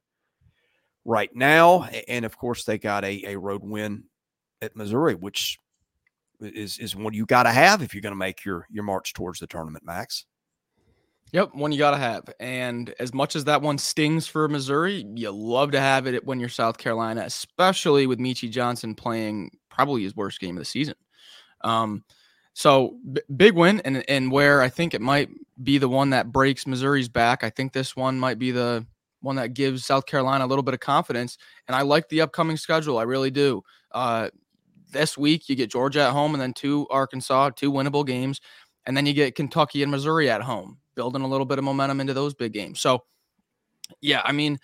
right 1.06 1.30
now. 1.34 1.84
And 2.06 2.26
of 2.26 2.36
course, 2.36 2.64
they 2.64 2.76
got 2.76 3.02
a, 3.02 3.32
a 3.32 3.38
road 3.38 3.62
win 3.64 4.04
at 4.60 4.76
Missouri, 4.76 5.14
which 5.14 5.56
is 6.40 6.78
is 6.78 6.96
what 6.96 7.14
you 7.14 7.26
got 7.26 7.44
to 7.44 7.50
have 7.50 7.82
if 7.82 7.94
you're 7.94 8.00
going 8.00 8.12
to 8.12 8.16
make 8.16 8.44
your 8.44 8.66
your 8.70 8.84
march 8.84 9.12
towards 9.12 9.40
the 9.40 9.46
tournament, 9.46 9.84
Max. 9.84 10.24
Yep, 11.32 11.54
one 11.54 11.70
you 11.70 11.78
got 11.78 11.92
to 11.92 11.96
have. 11.96 12.24
And 12.40 12.92
as 12.98 13.14
much 13.14 13.36
as 13.36 13.44
that 13.44 13.62
one 13.62 13.78
stings 13.78 14.26
for 14.26 14.48
Missouri, 14.48 15.06
you 15.14 15.30
love 15.30 15.70
to 15.72 15.80
have 15.80 16.08
it 16.08 16.24
when 16.24 16.40
you're 16.40 16.48
South 16.48 16.76
Carolina, 16.76 17.22
especially 17.24 18.08
with 18.08 18.18
Meechie 18.18 18.50
Johnson 18.50 18.96
playing 18.96 19.52
probably 19.68 20.02
his 20.02 20.16
worst 20.16 20.40
game 20.40 20.56
of 20.56 20.60
the 20.60 20.64
season. 20.64 20.96
Um, 21.60 22.04
so 22.52 22.96
b- 23.12 23.22
big 23.36 23.54
win, 23.54 23.80
and 23.84 24.04
and 24.08 24.32
where 24.32 24.60
I 24.60 24.68
think 24.68 24.92
it 24.92 25.00
might 25.00 25.28
be 25.62 25.78
the 25.78 25.88
one 25.88 26.10
that 26.10 26.32
breaks 26.32 26.66
Missouri's 26.66 27.08
back. 27.08 27.44
I 27.44 27.50
think 27.50 27.72
this 27.72 27.94
one 27.94 28.18
might 28.18 28.38
be 28.38 28.50
the 28.50 28.84
one 29.20 29.36
that 29.36 29.54
gives 29.54 29.84
South 29.84 30.06
Carolina 30.06 30.44
a 30.44 30.48
little 30.48 30.62
bit 30.62 30.74
of 30.74 30.80
confidence. 30.80 31.38
And 31.68 31.76
I 31.76 31.82
like 31.82 32.08
the 32.08 32.22
upcoming 32.22 32.56
schedule. 32.56 32.98
I 32.98 33.02
really 33.02 33.30
do. 33.30 33.62
Uh, 33.92 34.30
this 34.90 35.16
week 35.16 35.48
you 35.48 35.56
get 35.56 35.70
Georgia 35.70 36.02
at 36.02 36.12
home 36.12 36.34
and 36.34 36.40
then 36.40 36.52
two 36.52 36.86
Arkansas, 36.90 37.50
two 37.50 37.72
winnable 37.72 38.06
games, 38.06 38.40
and 38.86 38.96
then 38.96 39.06
you 39.06 39.12
get 39.12 39.34
Kentucky 39.34 39.82
and 39.82 39.90
Missouri 39.90 40.30
at 40.30 40.42
home, 40.42 40.78
building 40.94 41.22
a 41.22 41.28
little 41.28 41.46
bit 41.46 41.58
of 41.58 41.64
momentum 41.64 42.00
into 42.00 42.14
those 42.14 42.34
big 42.34 42.52
games. 42.52 42.80
So, 42.80 43.04
yeah, 44.00 44.22
I 44.24 44.32
mean, 44.32 44.58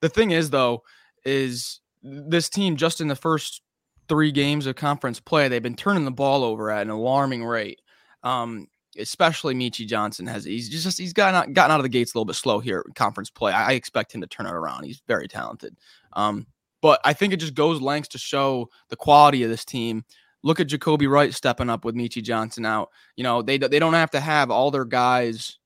the 0.00 0.08
thing 0.08 0.30
is 0.30 0.50
though, 0.50 0.82
is 1.24 1.80
this 2.02 2.48
team 2.48 2.76
just 2.76 3.00
in 3.00 3.08
the 3.08 3.16
first 3.16 3.62
three 4.08 4.32
games 4.32 4.66
of 4.66 4.76
conference 4.76 5.20
play, 5.20 5.48
they've 5.48 5.62
been 5.62 5.76
turning 5.76 6.04
the 6.04 6.10
ball 6.10 6.42
over 6.44 6.70
at 6.70 6.82
an 6.82 6.90
alarming 6.90 7.44
rate. 7.44 7.80
Um, 8.22 8.68
especially 8.98 9.54
Meechie 9.54 9.86
Johnson 9.86 10.26
has 10.26 10.44
he's 10.44 10.68
just 10.68 10.98
he's 10.98 11.12
gotten 11.12 11.52
gotten 11.52 11.72
out 11.72 11.78
of 11.80 11.84
the 11.84 11.88
gates 11.88 12.12
a 12.12 12.18
little 12.18 12.26
bit 12.26 12.36
slow 12.36 12.58
here 12.58 12.82
in 12.86 12.92
conference 12.94 13.30
play. 13.30 13.52
I, 13.52 13.70
I 13.70 13.72
expect 13.72 14.14
him 14.14 14.20
to 14.20 14.26
turn 14.26 14.46
it 14.46 14.52
around. 14.52 14.84
He's 14.84 15.02
very 15.06 15.28
talented. 15.28 15.76
Um, 16.14 16.46
but 16.82 17.00
I 17.04 17.12
think 17.12 17.32
it 17.32 17.38
just 17.38 17.54
goes 17.54 17.80
lengths 17.80 18.08
to 18.10 18.18
show 18.18 18.68
the 18.88 18.96
quality 18.96 19.42
of 19.42 19.50
this 19.50 19.64
team. 19.64 20.04
Look 20.42 20.60
at 20.60 20.68
Jacobi 20.68 21.08
Wright 21.08 21.34
stepping 21.34 21.68
up 21.68 21.84
with 21.84 21.94
Meechie 21.94 22.22
Johnson 22.22 22.64
out. 22.64 22.88
You 23.16 23.24
know, 23.24 23.42
they 23.42 23.58
they 23.58 23.78
don't 23.78 23.94
have 23.94 24.10
to 24.12 24.20
have 24.20 24.50
all 24.50 24.70
their 24.70 24.86
guys 24.86 25.58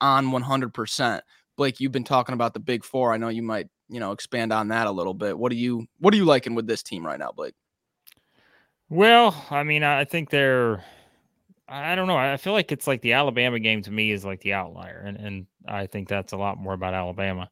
on 0.00 0.28
100%. 0.28 1.20
Blake, 1.56 1.80
you've 1.80 1.92
been 1.92 2.04
talking 2.04 2.32
about 2.32 2.54
the 2.54 2.60
big 2.60 2.84
four. 2.84 3.12
I 3.12 3.18
know 3.18 3.28
you 3.28 3.42
might, 3.42 3.68
you 3.88 4.00
know, 4.00 4.12
expand 4.12 4.52
on 4.52 4.68
that 4.68 4.86
a 4.86 4.90
little 4.90 5.14
bit. 5.14 5.38
What 5.38 5.52
are 5.52 5.56
you 5.56 5.86
what 5.98 6.14
are 6.14 6.16
you 6.16 6.24
liking 6.24 6.54
with 6.54 6.66
this 6.66 6.82
team 6.82 7.04
right 7.04 7.18
now, 7.18 7.32
Blake? 7.32 7.54
Well, 8.88 9.46
I 9.50 9.62
mean, 9.62 9.82
I 9.82 10.04
think 10.04 10.30
they're 10.30 10.82
I 11.68 11.94
don't 11.94 12.06
know. 12.06 12.16
I 12.16 12.36
feel 12.36 12.52
like 12.52 12.72
it's 12.72 12.86
like 12.86 13.02
the 13.02 13.14
Alabama 13.14 13.58
game 13.58 13.82
to 13.82 13.90
me 13.90 14.12
is 14.12 14.24
like 14.24 14.40
the 14.40 14.54
outlier, 14.54 15.02
and 15.06 15.16
and 15.18 15.46
I 15.66 15.86
think 15.86 16.08
that's 16.08 16.32
a 16.32 16.36
lot 16.36 16.58
more 16.58 16.72
about 16.72 16.94
Alabama 16.94 17.50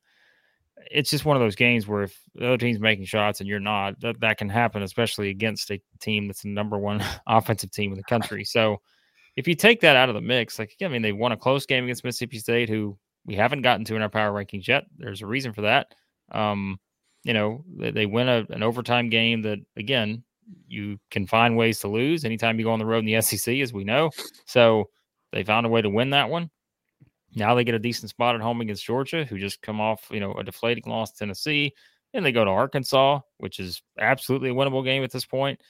it's 0.90 1.10
just 1.10 1.24
one 1.24 1.36
of 1.36 1.42
those 1.42 1.56
games 1.56 1.86
where 1.86 2.02
if 2.02 2.20
the 2.34 2.46
other 2.46 2.56
team's 2.56 2.80
making 2.80 3.04
shots 3.04 3.40
and 3.40 3.48
you're 3.48 3.60
not, 3.60 4.00
that, 4.00 4.20
that 4.20 4.38
can 4.38 4.48
happen, 4.48 4.82
especially 4.82 5.30
against 5.30 5.70
a 5.70 5.80
team 6.00 6.26
that's 6.26 6.42
the 6.42 6.48
number 6.48 6.78
one 6.78 7.04
offensive 7.26 7.70
team 7.70 7.92
in 7.92 7.98
the 7.98 8.04
country. 8.04 8.44
So 8.44 8.80
if 9.36 9.46
you 9.46 9.54
take 9.54 9.80
that 9.80 9.96
out 9.96 10.08
of 10.08 10.14
the 10.14 10.20
mix, 10.20 10.58
like 10.58 10.74
I 10.82 10.88
mean, 10.88 11.02
they 11.02 11.12
won 11.12 11.32
a 11.32 11.36
close 11.36 11.66
game 11.66 11.84
against 11.84 12.04
Mississippi 12.04 12.38
State, 12.38 12.68
who 12.68 12.98
we 13.26 13.34
haven't 13.34 13.62
gotten 13.62 13.84
to 13.86 13.96
in 13.96 14.02
our 14.02 14.08
power 14.08 14.32
rankings 14.32 14.66
yet. 14.66 14.84
There's 14.98 15.22
a 15.22 15.26
reason 15.26 15.52
for 15.52 15.62
that. 15.62 15.94
Um, 16.32 16.78
you 17.22 17.34
know, 17.34 17.64
they, 17.76 17.90
they 17.90 18.06
win 18.06 18.28
a, 18.28 18.46
an 18.50 18.62
overtime 18.62 19.08
game 19.10 19.42
that 19.42 19.58
again 19.76 20.24
you 20.66 20.98
can 21.10 21.26
find 21.26 21.56
ways 21.56 21.80
to 21.80 21.88
lose 21.88 22.24
anytime 22.24 22.58
you 22.58 22.64
go 22.64 22.72
on 22.72 22.78
the 22.78 22.86
road 22.86 23.04
in 23.04 23.06
the 23.06 23.20
SEC, 23.20 23.56
as 23.56 23.72
we 23.72 23.84
know. 23.84 24.10
So 24.46 24.90
they 25.32 25.44
found 25.44 25.66
a 25.66 25.68
way 25.68 25.82
to 25.82 25.90
win 25.90 26.10
that 26.10 26.28
one. 26.28 26.50
Now 27.34 27.54
they 27.54 27.64
get 27.64 27.74
a 27.74 27.78
decent 27.78 28.10
spot 28.10 28.34
at 28.34 28.40
home 28.40 28.60
against 28.60 28.84
Georgia, 28.84 29.24
who 29.24 29.38
just 29.38 29.62
come 29.62 29.80
off, 29.80 30.06
you 30.10 30.20
know, 30.20 30.32
a 30.34 30.44
deflating 30.44 30.84
loss 30.86 31.12
to 31.12 31.18
Tennessee. 31.18 31.74
Then 32.12 32.22
they 32.22 32.32
go 32.32 32.44
to 32.44 32.50
Arkansas, 32.50 33.20
which 33.38 33.60
is 33.60 33.82
absolutely 33.98 34.50
a 34.50 34.54
winnable 34.54 34.84
game 34.84 35.04
at 35.04 35.12
this 35.12 35.24
point. 35.24 35.60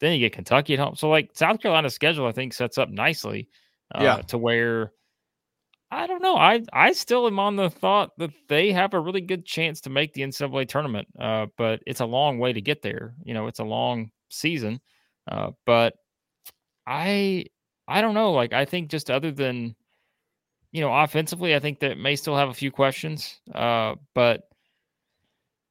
Then 0.00 0.12
you 0.12 0.20
get 0.20 0.32
Kentucky 0.32 0.74
at 0.74 0.80
home. 0.80 0.94
So 0.94 1.08
like 1.08 1.30
South 1.34 1.60
Carolina's 1.60 1.94
schedule, 1.94 2.26
I 2.26 2.32
think 2.32 2.52
sets 2.52 2.78
up 2.78 2.88
nicely 2.88 3.48
uh, 3.94 4.02
yeah. 4.02 4.16
to 4.28 4.38
where 4.38 4.92
I 5.90 6.06
don't 6.06 6.22
know. 6.22 6.36
I 6.36 6.62
I 6.72 6.92
still 6.92 7.26
am 7.26 7.40
on 7.40 7.56
the 7.56 7.68
thought 7.68 8.16
that 8.18 8.30
they 8.48 8.72
have 8.72 8.94
a 8.94 9.00
really 9.00 9.20
good 9.20 9.44
chance 9.44 9.80
to 9.82 9.90
make 9.90 10.12
the 10.12 10.22
NCAA 10.22 10.68
tournament, 10.68 11.08
uh, 11.18 11.46
but 11.56 11.82
it's 11.86 12.00
a 12.00 12.06
long 12.06 12.38
way 12.38 12.52
to 12.52 12.60
get 12.60 12.82
there. 12.82 13.14
You 13.24 13.34
know, 13.34 13.48
it's 13.48 13.58
a 13.58 13.64
long 13.64 14.12
season, 14.28 14.80
uh, 15.30 15.50
but 15.66 15.94
I 16.86 17.46
I 17.88 18.00
don't 18.00 18.14
know. 18.14 18.32
Like 18.32 18.52
I 18.52 18.64
think 18.64 18.88
just 18.88 19.10
other 19.10 19.32
than 19.32 19.74
you 20.72 20.80
know, 20.80 20.94
offensively, 20.94 21.54
I 21.54 21.58
think 21.58 21.80
that 21.80 21.98
may 21.98 22.16
still 22.16 22.36
have 22.36 22.48
a 22.48 22.54
few 22.54 22.70
questions. 22.70 23.40
Uh, 23.54 23.96
but 24.14 24.48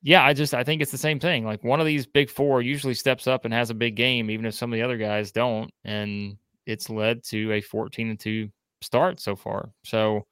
yeah, 0.02 0.24
I 0.24 0.34
just 0.34 0.54
I 0.54 0.64
think 0.64 0.82
it's 0.82 0.92
the 0.92 0.98
same 0.98 1.20
thing. 1.20 1.46
Like 1.46 1.64
one 1.64 1.80
of 1.80 1.86
these 1.86 2.06
big 2.06 2.30
four 2.30 2.62
usually 2.62 2.94
steps 2.94 3.28
up 3.28 3.46
and 3.46 3.54
has 3.54 3.70
a 3.70 3.76
big 3.76 3.96
game, 3.96 4.30
even 4.30 4.46
if 4.46 4.54
some 4.54 4.72
of 4.72 4.78
the 4.78 4.84
other 4.84 4.98
guys 4.98 5.32
don't, 5.32 5.72
and 5.84 6.38
it's 6.66 6.90
led 6.90 7.24
to 7.26 7.54
a 7.54 7.62
14 7.62 8.10
and 8.10 8.20
two 8.20 8.50
start 8.82 9.20
so 9.20 9.36
far. 9.36 9.72
So, 9.84 10.26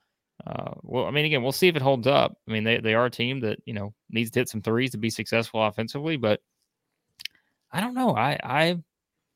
uh, 0.45 0.73
well, 0.83 1.05
I 1.05 1.11
mean, 1.11 1.25
again, 1.25 1.43
we'll 1.43 1.51
see 1.51 1.67
if 1.67 1.75
it 1.75 1.81
holds 1.81 2.07
up. 2.07 2.37
I 2.47 2.51
mean, 2.51 2.63
they, 2.63 2.79
they 2.79 2.93
are 2.93 3.05
a 3.05 3.11
team 3.11 3.39
that, 3.41 3.59
you 3.65 3.73
know, 3.73 3.93
needs 4.09 4.31
to 4.31 4.39
hit 4.39 4.49
some 4.49 4.61
threes 4.61 4.91
to 4.91 4.97
be 4.97 5.09
successful 5.09 5.63
offensively, 5.65 6.15
but 6.15 6.39
I 7.71 7.81
don't 7.81 7.95
know. 7.95 8.15
I, 8.15 8.37
I, 8.43 8.77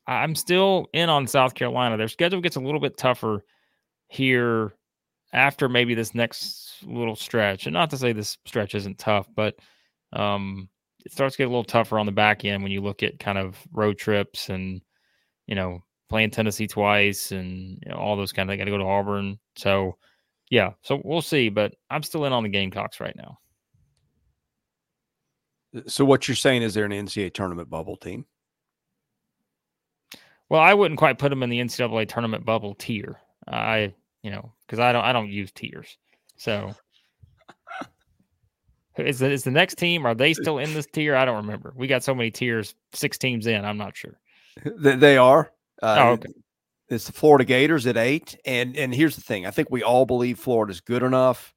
I'm 0.06 0.34
still 0.34 0.86
in 0.92 1.08
on 1.08 1.26
South 1.26 1.54
Carolina. 1.54 1.96
Their 1.96 2.08
schedule 2.08 2.40
gets 2.40 2.56
a 2.56 2.60
little 2.60 2.80
bit 2.80 2.96
tougher 2.96 3.44
here 4.08 4.74
after 5.32 5.68
maybe 5.68 5.94
this 5.94 6.14
next 6.14 6.84
little 6.84 7.16
stretch. 7.16 7.66
And 7.66 7.74
not 7.74 7.90
to 7.90 7.96
say 7.96 8.12
this 8.12 8.38
stretch 8.44 8.74
isn't 8.74 8.98
tough, 8.98 9.28
but 9.34 9.56
um, 10.12 10.68
it 11.04 11.12
starts 11.12 11.36
to 11.36 11.42
get 11.42 11.46
a 11.46 11.50
little 11.50 11.64
tougher 11.64 11.98
on 11.98 12.06
the 12.06 12.12
back 12.12 12.44
end 12.44 12.62
when 12.62 12.72
you 12.72 12.80
look 12.80 13.02
at 13.02 13.18
kind 13.18 13.38
of 13.38 13.56
road 13.72 13.98
trips 13.98 14.48
and, 14.48 14.80
you 15.46 15.54
know, 15.54 15.82
playing 16.08 16.30
Tennessee 16.30 16.66
twice 16.66 17.32
and 17.32 17.78
you 17.84 17.90
know, 17.90 17.96
all 17.96 18.16
those 18.16 18.32
kind 18.32 18.50
of. 18.50 18.58
Got 18.58 18.64
to 18.64 18.70
go 18.70 18.78
to 18.78 18.84
Auburn, 18.84 19.38
so 19.56 19.96
yeah. 20.50 20.72
So 20.82 21.00
we'll 21.02 21.22
see, 21.22 21.48
but 21.48 21.74
I'm 21.90 22.02
still 22.02 22.26
in 22.26 22.32
on 22.34 22.42
the 22.42 22.50
Gamecocks 22.50 23.00
right 23.00 23.16
now. 23.16 23.38
So 25.86 26.04
what 26.04 26.28
you're 26.28 26.34
saying 26.34 26.62
is 26.62 26.74
they're 26.74 26.84
an 26.84 26.92
NCAA 26.92 27.32
tournament 27.32 27.70
bubble 27.70 27.96
team? 27.96 28.26
Well, 30.50 30.60
I 30.60 30.74
wouldn't 30.74 30.98
quite 30.98 31.18
put 31.18 31.30
them 31.30 31.42
in 31.42 31.48
the 31.48 31.60
NCAA 31.60 32.06
tournament 32.08 32.44
bubble 32.44 32.74
tier. 32.74 33.18
I, 33.48 33.94
you 34.22 34.30
know, 34.30 34.52
because 34.66 34.78
I 34.78 34.92
don't, 34.92 35.04
I 35.04 35.12
don't 35.12 35.28
use 35.28 35.50
tiers. 35.52 35.98
So 36.36 36.74
is 38.96 39.18
the, 39.18 39.30
is 39.30 39.44
the 39.44 39.50
next 39.50 39.76
team? 39.76 40.06
Are 40.06 40.14
they 40.14 40.34
still 40.34 40.58
in 40.58 40.72
this 40.74 40.86
tier? 40.92 41.14
I 41.16 41.24
don't 41.24 41.36
remember. 41.36 41.72
We 41.76 41.86
got 41.86 42.02
so 42.02 42.14
many 42.14 42.30
tiers, 42.30 42.74
six 42.92 43.18
teams 43.18 43.46
in. 43.46 43.64
I'm 43.64 43.78
not 43.78 43.96
sure. 43.96 44.18
They 44.64 45.16
are. 45.16 45.52
Uh, 45.82 45.96
oh, 45.98 46.08
okay. 46.12 46.28
It's 46.88 47.06
the 47.06 47.12
Florida 47.12 47.44
Gators 47.44 47.86
at 47.86 47.96
eight, 47.96 48.36
and 48.44 48.76
and 48.76 48.94
here's 48.94 49.16
the 49.16 49.22
thing: 49.22 49.46
I 49.46 49.50
think 49.50 49.70
we 49.70 49.82
all 49.82 50.04
believe 50.04 50.38
Florida's 50.38 50.82
good 50.82 51.02
enough. 51.02 51.54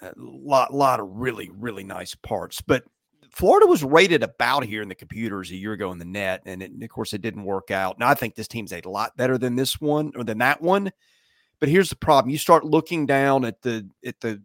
A 0.00 0.12
lot, 0.16 0.72
lot 0.72 0.98
of 0.98 1.08
really, 1.10 1.50
really 1.52 1.84
nice 1.84 2.14
parts, 2.14 2.62
but 2.62 2.84
Florida 3.34 3.66
was 3.66 3.82
rated 3.82 4.22
about 4.22 4.64
here 4.64 4.80
in 4.80 4.88
the 4.88 4.94
computers 4.94 5.50
a 5.50 5.56
year 5.56 5.72
ago 5.72 5.90
in 5.90 5.98
the 5.98 6.04
net, 6.04 6.42
and 6.46 6.62
it, 6.62 6.70
of 6.82 6.88
course 6.88 7.12
it 7.12 7.20
didn't 7.20 7.44
work 7.44 7.70
out. 7.70 7.98
Now 7.98 8.08
I 8.08 8.14
think 8.14 8.34
this 8.34 8.48
team's 8.48 8.72
a 8.72 8.80
lot 8.86 9.16
better 9.16 9.36
than 9.36 9.56
this 9.56 9.80
one 9.80 10.12
or 10.16 10.24
than 10.24 10.38
that 10.38 10.62
one. 10.62 10.92
But 11.60 11.68
here's 11.68 11.90
the 11.90 11.96
problem: 11.96 12.30
you 12.30 12.38
start 12.38 12.64
looking 12.64 13.06
down 13.06 13.44
at 13.44 13.62
the 13.62 13.88
at 14.04 14.20
the 14.20 14.42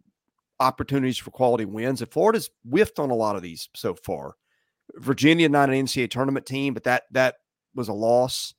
opportunities 0.58 1.18
for 1.18 1.30
quality 1.30 1.64
wins, 1.64 2.02
and 2.02 2.10
Florida's 2.10 2.50
whiffed 2.68 2.98
on 2.98 3.10
a 3.10 3.14
lot 3.14 3.36
of 3.36 3.42
these 3.42 3.68
so 3.74 3.94
far. 3.94 4.34
Virginia 4.96 5.48
not 5.48 5.70
an 5.70 5.86
NCAA 5.86 6.10
tournament 6.10 6.46
team, 6.46 6.74
but 6.74 6.84
that 6.84 7.04
that 7.12 7.36
was 7.74 7.88
a 7.88 7.92
loss. 7.92 8.54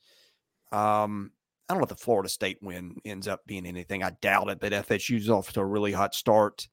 Um, 0.71 1.31
I 1.67 1.73
don't 1.73 1.79
know 1.79 1.85
if 1.85 1.89
the 1.89 1.95
Florida 1.95 2.29
State 2.29 2.57
win 2.61 2.95
ends 3.05 3.27
up 3.27 3.41
being 3.45 3.65
anything. 3.65 4.03
I 4.03 4.11
doubt 4.21 4.49
it, 4.49 4.59
but 4.59 4.73
FSU's 4.73 5.29
off 5.29 5.53
to 5.53 5.61
a 5.61 5.65
really 5.65 5.93
hot 5.93 6.13
start 6.13 6.67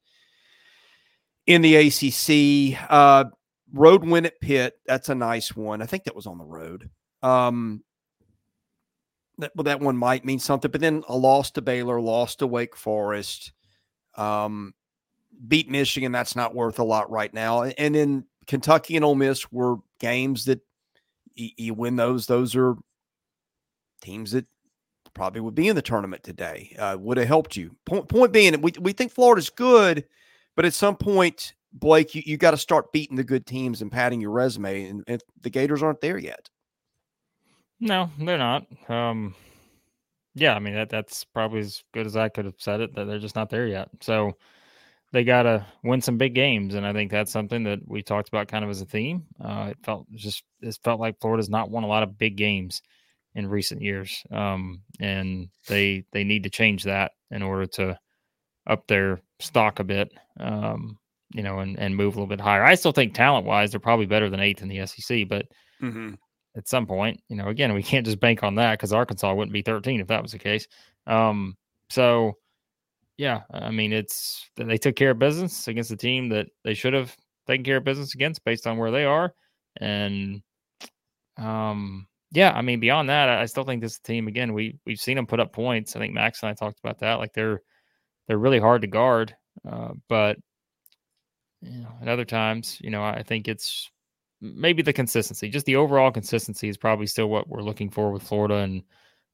in 1.47 1.61
the 1.61 1.75
ACC. 1.75 2.79
Uh, 2.89 3.25
road 3.73 4.03
win 4.03 4.25
at 4.25 4.41
Pitt. 4.41 4.73
That's 4.85 5.09
a 5.09 5.15
nice 5.15 5.55
one. 5.55 5.81
I 5.81 5.85
think 5.85 6.03
that 6.03 6.15
was 6.15 6.27
on 6.27 6.37
the 6.37 6.45
road. 6.45 6.89
Um, 7.21 7.83
that, 9.39 9.51
well, 9.55 9.63
that 9.63 9.79
one 9.79 9.97
might 9.97 10.25
mean 10.25 10.39
something, 10.39 10.71
but 10.71 10.81
then 10.81 11.03
a 11.07 11.17
loss 11.17 11.51
to 11.51 11.61
Baylor, 11.61 11.99
loss 11.99 12.35
to 12.37 12.47
Wake 12.47 12.75
Forest, 12.75 13.51
um, 14.15 14.73
beat 15.47 15.69
Michigan. 15.69 16.11
That's 16.11 16.35
not 16.35 16.55
worth 16.55 16.79
a 16.79 16.83
lot 16.83 17.09
right 17.09 17.33
now. 17.33 17.63
And 17.63 17.95
then 17.95 18.25
Kentucky 18.47 18.95
and 18.95 19.05
Ole 19.05 19.15
Miss 19.15 19.51
were 19.51 19.77
games 19.99 20.45
that 20.45 20.59
you, 21.35 21.49
you 21.57 21.73
win 21.73 21.95
those. 21.95 22.25
Those 22.25 22.55
are 22.55 22.75
teams 24.01 24.31
that 24.31 24.45
probably 25.13 25.41
would 25.41 25.55
be 25.55 25.67
in 25.67 25.75
the 25.75 25.81
tournament 25.81 26.23
today. 26.23 26.75
Uh, 26.77 26.97
would 26.99 27.17
have 27.17 27.27
helped 27.27 27.55
you. 27.55 27.75
Point, 27.85 28.07
point 28.07 28.31
being, 28.31 28.61
we, 28.61 28.73
we 28.79 28.93
think 28.93 29.11
Florida's 29.11 29.49
good, 29.49 30.05
but 30.55 30.65
at 30.65 30.73
some 30.73 30.95
point, 30.95 31.53
Blake, 31.71 32.15
you, 32.15 32.23
you 32.25 32.37
got 32.37 32.51
to 32.51 32.57
start 32.57 32.91
beating 32.91 33.15
the 33.15 33.23
good 33.23 33.45
teams 33.45 33.81
and 33.81 33.91
padding 33.91 34.21
your 34.21 34.31
resume. 34.31 34.85
And, 34.85 35.03
and 35.07 35.23
the 35.41 35.49
Gators 35.49 35.83
aren't 35.83 36.01
there 36.01 36.17
yet. 36.17 36.49
No, 37.79 38.09
they're 38.19 38.37
not. 38.37 38.65
Um, 38.89 39.35
yeah, 40.35 40.53
I 40.53 40.59
mean 40.59 40.75
that 40.75 40.89
that's 40.89 41.23
probably 41.23 41.59
as 41.59 41.83
good 41.93 42.05
as 42.05 42.15
I 42.15 42.29
could 42.29 42.45
have 42.45 42.55
said 42.57 42.81
it. 42.81 42.95
That 42.95 43.05
they're 43.05 43.19
just 43.19 43.35
not 43.35 43.49
there 43.49 43.67
yet. 43.67 43.89
So 44.01 44.33
they 45.11 45.23
got 45.23 45.43
to 45.43 45.65
win 45.83 46.01
some 46.01 46.17
big 46.17 46.35
games, 46.35 46.75
and 46.75 46.85
I 46.85 46.93
think 46.93 47.11
that's 47.11 47.31
something 47.31 47.63
that 47.63 47.79
we 47.87 48.01
talked 48.03 48.29
about 48.29 48.47
kind 48.47 48.63
of 48.63 48.69
as 48.69 48.81
a 48.81 48.85
theme. 48.85 49.25
Uh, 49.43 49.69
it 49.71 49.77
felt 49.83 50.07
just 50.13 50.43
it 50.61 50.77
felt 50.83 50.99
like 50.99 51.19
Florida's 51.19 51.49
not 51.49 51.71
won 51.71 51.83
a 51.83 51.87
lot 51.87 52.03
of 52.03 52.17
big 52.17 52.35
games 52.35 52.81
in 53.35 53.47
recent 53.47 53.81
years, 53.81 54.23
um, 54.31 54.81
and 54.99 55.49
they 55.67 56.03
they 56.11 56.23
need 56.23 56.43
to 56.43 56.49
change 56.49 56.83
that 56.83 57.11
in 57.31 57.41
order 57.41 57.65
to 57.65 57.97
up 58.67 58.85
their 58.87 59.19
stock 59.39 59.79
a 59.79 59.83
bit, 59.83 60.11
um, 60.39 60.97
you 61.33 61.41
know, 61.41 61.59
and 61.59 61.79
and 61.79 61.95
move 61.95 62.15
a 62.15 62.19
little 62.19 62.27
bit 62.27 62.41
higher. 62.41 62.63
I 62.63 62.75
still 62.75 62.91
think 62.91 63.13
talent 63.13 63.45
wise, 63.45 63.71
they're 63.71 63.79
probably 63.79 64.05
better 64.05 64.29
than 64.29 64.39
eighth 64.39 64.61
in 64.61 64.67
the 64.67 64.85
SEC, 64.85 65.27
but 65.27 65.47
mm-hmm. 65.81 66.13
At 66.59 66.67
some 66.67 66.85
point, 66.85 67.21
you 67.29 67.35
know, 67.35 67.47
again, 67.47 67.73
we 67.73 67.81
can't 67.83 68.05
just 68.05 68.19
bank 68.19 68.43
on 68.43 68.55
that 68.55 68.73
because 68.73 68.93
Arkansas 68.93 69.33
wouldn't 69.33 69.53
be 69.53 69.63
13 69.63 69.99
if 69.99 70.07
that 70.07 70.21
was 70.21 70.31
the 70.31 70.39
case. 70.39 70.67
Um, 71.07 71.57
so. 71.89 72.33
Yeah, 73.17 73.41
I 73.51 73.69
mean, 73.69 73.91
it's 73.91 74.49
they 74.55 74.77
took 74.77 74.95
care 74.95 75.11
of 75.11 75.19
business 75.19 75.67
against 75.67 75.89
the 75.89 75.97
team 75.97 76.29
that 76.29 76.47
they 76.63 76.73
should 76.73 76.93
have 76.93 77.13
taken 77.47 77.65
care 77.65 77.75
of 77.75 77.83
business 77.83 78.15
against 78.15 78.45
based 78.45 78.65
on 78.65 78.77
where 78.77 78.91
they 78.91 79.03
are, 79.03 79.33
and 79.81 80.41
um, 81.35 82.07
yeah, 82.31 82.51
I 82.51 82.61
mean, 82.61 82.79
beyond 82.79 83.09
that, 83.09 83.29
I 83.29 83.45
still 83.45 83.63
think 83.63 83.81
this 83.81 83.99
team 83.99 84.27
again. 84.27 84.53
We 84.53 84.77
we've 84.85 84.99
seen 84.99 85.15
them 85.15 85.25
put 85.25 85.39
up 85.39 85.51
points. 85.51 85.95
I 85.95 85.99
think 85.99 86.13
Max 86.13 86.43
and 86.43 86.49
I 86.49 86.53
talked 86.53 86.79
about 86.79 86.99
that. 86.99 87.15
Like 87.15 87.33
they're 87.33 87.61
they're 88.27 88.37
really 88.37 88.59
hard 88.59 88.83
to 88.83 88.87
guard, 88.87 89.35
uh, 89.69 89.89
but 90.07 90.37
you 91.61 91.81
know, 91.81 91.91
at 92.01 92.07
other 92.07 92.25
times, 92.25 92.77
you 92.81 92.91
know, 92.91 93.03
I 93.03 93.23
think 93.23 93.47
it's 93.47 93.89
maybe 94.41 94.81
the 94.81 94.93
consistency, 94.93 95.49
just 95.49 95.65
the 95.65 95.75
overall 95.75 96.11
consistency 96.11 96.69
is 96.69 96.77
probably 96.77 97.07
still 97.07 97.29
what 97.29 97.47
we're 97.47 97.61
looking 97.61 97.89
for 97.89 98.11
with 98.11 98.23
Florida. 98.23 98.55
And 98.55 98.83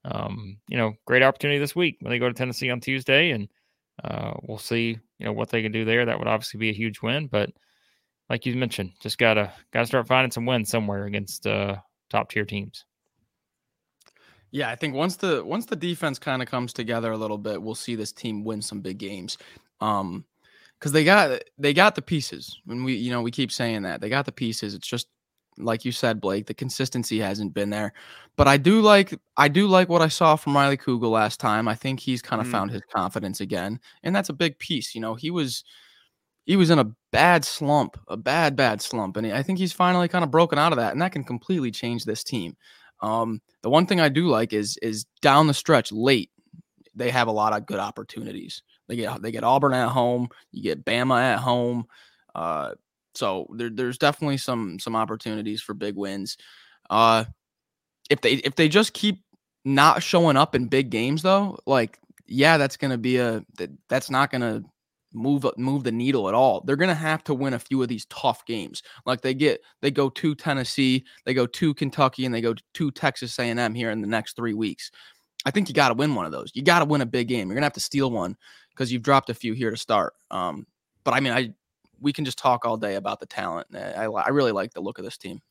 um, 0.05 0.57
you 0.67 0.77
know, 0.77 0.93
great 1.05 1.23
opportunity 1.23 1.59
this 1.59 1.75
week 1.75 1.97
when 2.01 2.11
they 2.11 2.19
go 2.19 2.27
to 2.27 2.33
Tennessee 2.33 2.69
on 2.69 2.79
Tuesday, 2.79 3.31
and 3.31 3.49
uh, 4.03 4.33
we'll 4.43 4.57
see, 4.57 4.99
you 5.19 5.25
know, 5.25 5.33
what 5.33 5.49
they 5.49 5.61
can 5.61 5.71
do 5.71 5.85
there. 5.85 6.05
That 6.05 6.19
would 6.19 6.27
obviously 6.27 6.59
be 6.59 6.69
a 6.69 6.73
huge 6.73 7.01
win, 7.01 7.27
but 7.27 7.49
like 8.29 8.45
you 8.45 8.55
mentioned, 8.55 8.91
just 9.01 9.17
gotta 9.17 9.51
gotta 9.71 9.85
start 9.85 10.07
finding 10.07 10.31
some 10.31 10.45
wins 10.45 10.69
somewhere 10.69 11.05
against 11.05 11.47
uh, 11.47 11.77
top 12.09 12.29
tier 12.29 12.45
teams. 12.45 12.85
Yeah, 14.51 14.69
I 14.69 14.75
think 14.75 14.95
once 14.95 15.17
the 15.17 15.43
once 15.43 15.65
the 15.65 15.75
defense 15.75 16.17
kind 16.17 16.41
of 16.41 16.47
comes 16.47 16.71
together 16.71 17.11
a 17.11 17.17
little 17.17 17.37
bit, 17.37 17.61
we'll 17.61 17.75
see 17.75 17.95
this 17.95 18.11
team 18.11 18.43
win 18.43 18.61
some 18.61 18.81
big 18.81 18.97
games. 18.97 19.37
Um 19.81 20.25
cuz 20.79 20.91
they 20.91 21.03
got 21.03 21.41
they 21.57 21.73
got 21.73 21.95
the 21.95 22.01
pieces. 22.01 22.59
When 22.65 22.83
we 22.83 22.95
you 22.95 23.11
know, 23.11 23.21
we 23.21 23.31
keep 23.31 23.51
saying 23.51 23.83
that. 23.83 24.01
They 24.01 24.09
got 24.09 24.25
the 24.25 24.31
pieces. 24.31 24.73
It's 24.73 24.87
just 24.87 25.07
like 25.57 25.85
you 25.85 25.91
said, 25.91 26.19
Blake, 26.19 26.47
the 26.47 26.53
consistency 26.53 27.19
hasn't 27.19 27.53
been 27.53 27.69
there. 27.69 27.93
But 28.35 28.47
I 28.47 28.57
do 28.57 28.81
like 28.81 29.17
I 29.37 29.47
do 29.47 29.67
like 29.67 29.89
what 29.89 30.01
I 30.01 30.09
saw 30.09 30.35
from 30.35 30.55
Riley 30.55 30.77
Kugel 30.77 31.11
last 31.11 31.39
time. 31.39 31.67
I 31.67 31.75
think 31.75 31.99
he's 31.99 32.21
kind 32.21 32.41
of 32.41 32.47
mm. 32.47 32.51
found 32.51 32.71
his 32.71 32.81
confidence 32.93 33.41
again, 33.41 33.79
and 34.03 34.15
that's 34.15 34.29
a 34.29 34.33
big 34.33 34.59
piece. 34.59 34.95
You 34.95 35.01
know, 35.01 35.15
he 35.15 35.31
was 35.31 35.63
he 36.45 36.55
was 36.55 36.69
in 36.69 36.79
a 36.79 36.91
bad 37.11 37.43
slump, 37.43 37.97
a 38.07 38.17
bad, 38.17 38.55
bad 38.55 38.81
slump. 38.81 39.17
And 39.17 39.27
I 39.27 39.41
think 39.41 39.59
he's 39.59 39.73
finally 39.73 40.07
kind 40.07 40.23
of 40.23 40.31
broken 40.31 40.59
out 40.59 40.71
of 40.71 40.77
that. 40.77 40.93
And 40.93 41.01
that 41.01 41.11
can 41.11 41.23
completely 41.23 41.71
change 41.71 42.05
this 42.05 42.23
team. 42.23 42.55
Um, 43.01 43.41
the 43.61 43.69
one 43.69 43.87
thing 43.87 43.99
I 43.99 44.09
do 44.09 44.27
like 44.27 44.53
is 44.53 44.77
is 44.81 45.05
down 45.21 45.47
the 45.47 45.53
stretch 45.53 45.91
late, 45.91 46.29
they 46.93 47.09
have 47.09 47.27
a 47.27 47.31
lot 47.31 47.53
of 47.53 47.65
good 47.65 47.79
opportunities. 47.79 48.61
They 48.87 48.95
get 48.95 49.21
they 49.21 49.31
get 49.31 49.43
Auburn 49.43 49.73
at 49.73 49.89
home, 49.89 50.29
you 50.51 50.63
get 50.63 50.85
Bama 50.85 51.19
at 51.21 51.39
home. 51.39 51.85
Uh, 52.33 52.71
so 53.15 53.47
there, 53.55 53.69
there's 53.69 53.97
definitely 53.97 54.37
some 54.37 54.79
some 54.79 54.95
opportunities 54.95 55.61
for 55.61 55.73
big 55.73 55.95
wins. 55.95 56.37
Uh, 56.89 57.25
if 58.09 58.21
they 58.21 58.33
if 58.33 58.55
they 58.55 58.69
just 58.69 58.93
keep 58.93 59.23
not 59.63 60.03
showing 60.03 60.37
up 60.37 60.53
in 60.53 60.67
big 60.67 60.89
games 60.89 61.21
though, 61.21 61.57
like 61.65 61.99
yeah, 62.27 62.57
that's 62.57 62.77
gonna 62.77 62.97
be 62.97 63.17
a 63.17 63.43
that's 63.89 64.09
not 64.09 64.31
gonna 64.31 64.63
move 65.15 65.45
move 65.57 65.83
the 65.83 65.91
needle 65.91 66.27
at 66.27 66.35
all. 66.35 66.61
They're 66.61 66.75
going 66.75 66.89
to 66.89 66.93
have 66.93 67.23
to 67.25 67.33
win 67.33 67.53
a 67.53 67.59
few 67.59 67.81
of 67.81 67.87
these 67.87 68.05
tough 68.05 68.45
games. 68.45 68.83
Like 69.05 69.21
they 69.21 69.33
get 69.33 69.61
they 69.81 69.89
go 69.89 70.09
to 70.09 70.35
Tennessee, 70.35 71.05
they 71.25 71.33
go 71.33 71.47
to 71.47 71.73
Kentucky 71.73 72.25
and 72.25 72.35
they 72.35 72.41
go 72.41 72.53
to 72.73 72.91
Texas 72.91 73.39
A&M 73.39 73.73
here 73.73 73.91
in 73.91 74.01
the 74.01 74.07
next 74.07 74.35
3 74.35 74.53
weeks. 74.53 74.91
I 75.45 75.51
think 75.51 75.69
you 75.69 75.73
got 75.73 75.89
to 75.89 75.93
win 75.95 76.15
one 76.15 76.25
of 76.25 76.31
those. 76.31 76.51
You 76.53 76.63
got 76.63 76.79
to 76.79 76.85
win 76.85 77.01
a 77.01 77.05
big 77.05 77.27
game. 77.27 77.47
You're 77.47 77.55
going 77.55 77.61
to 77.61 77.67
have 77.67 77.73
to 77.73 77.79
steal 77.79 78.11
one 78.11 78.35
because 78.75 78.91
you've 78.91 79.03
dropped 79.03 79.29
a 79.29 79.33
few 79.33 79.53
here 79.53 79.71
to 79.71 79.77
start. 79.77 80.13
Um, 80.29 80.67
but 81.03 81.13
I 81.13 81.19
mean, 81.19 81.33
I 81.33 81.53
we 81.99 82.11
can 82.11 82.25
just 82.25 82.37
talk 82.37 82.65
all 82.65 82.77
day 82.77 82.95
about 82.95 83.19
the 83.19 83.25
talent. 83.25 83.67
I, 83.73 84.05
I 84.05 84.29
really 84.29 84.51
like 84.51 84.73
the 84.73 84.81
look 84.81 84.99
of 84.99 85.05
this 85.05 85.17
team. 85.17 85.41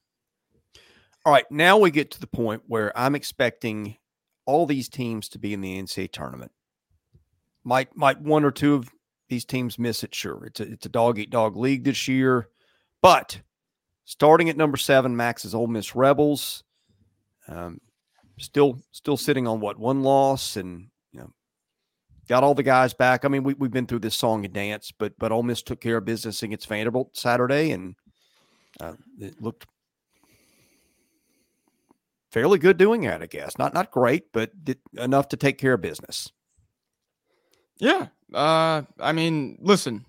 All 1.24 1.32
right, 1.32 1.50
now 1.50 1.78
we 1.78 1.90
get 1.90 2.10
to 2.12 2.20
the 2.20 2.26
point 2.26 2.62
where 2.66 2.96
I'm 2.96 3.14
expecting 3.14 3.96
all 4.44 4.66
these 4.66 4.90
teams 4.90 5.28
to 5.30 5.38
be 5.38 5.54
in 5.54 5.62
the 5.62 5.80
NCAA 5.80 6.12
tournament. 6.12 6.52
Might 7.64 7.96
might 7.96 8.20
one 8.20 8.44
or 8.44 8.50
two 8.50 8.74
of 8.74 8.90
these 9.30 9.46
teams 9.46 9.78
miss 9.78 10.04
it. 10.04 10.14
Sure, 10.14 10.44
it's 10.44 10.60
a, 10.60 10.64
it's 10.64 10.87
a 10.87 10.90
dog 10.90 11.18
eat 11.18 11.30
dog 11.30 11.56
league 11.56 11.84
this 11.84 12.06
year, 12.08 12.48
but 13.00 13.40
starting 14.04 14.50
at 14.50 14.56
number 14.56 14.76
seven, 14.76 15.16
Max 15.16 15.46
is 15.46 15.54
Ole 15.54 15.66
Miss 15.66 15.96
Rebels. 15.96 16.62
Um, 17.48 17.80
still 18.38 18.80
still 18.92 19.16
sitting 19.16 19.46
on 19.46 19.60
what 19.60 19.78
one 19.78 20.02
loss, 20.02 20.56
and 20.56 20.88
got 22.28 22.44
all 22.44 22.54
the 22.54 22.62
guys 22.62 22.94
back. 22.94 23.24
I 23.24 23.28
mean, 23.28 23.42
we 23.42 23.54
we've 23.54 23.70
been 23.70 23.87
through 23.87 24.00
this 24.00 24.16
song 24.16 24.44
and 24.44 24.54
dance, 24.54 24.92
but 24.96 25.14
but 25.18 25.32
Ole 25.32 25.42
Miss 25.42 25.62
took 25.62 25.80
care 25.80 25.98
of 25.98 26.04
business 26.04 26.42
against 26.42 26.68
Vanderbilt 26.68 27.16
Saturday, 27.16 27.70
and 27.70 27.94
uh, 28.80 28.94
it 29.20 29.40
looked 29.40 29.66
fairly 32.30 32.58
good 32.58 32.76
doing 32.76 33.02
that. 33.02 33.22
I 33.22 33.26
guess 33.26 33.58
not 33.58 33.74
not 33.74 33.90
great, 33.90 34.32
but 34.32 34.50
enough 34.96 35.28
to 35.28 35.37
take 35.37 35.58
care 35.58 35.74
of 35.74 35.80
business. 35.80 36.32
Yeah, 37.78 38.08
uh, 38.32 38.82
I 39.00 39.12
mean, 39.12 39.58
listen, 39.60 40.04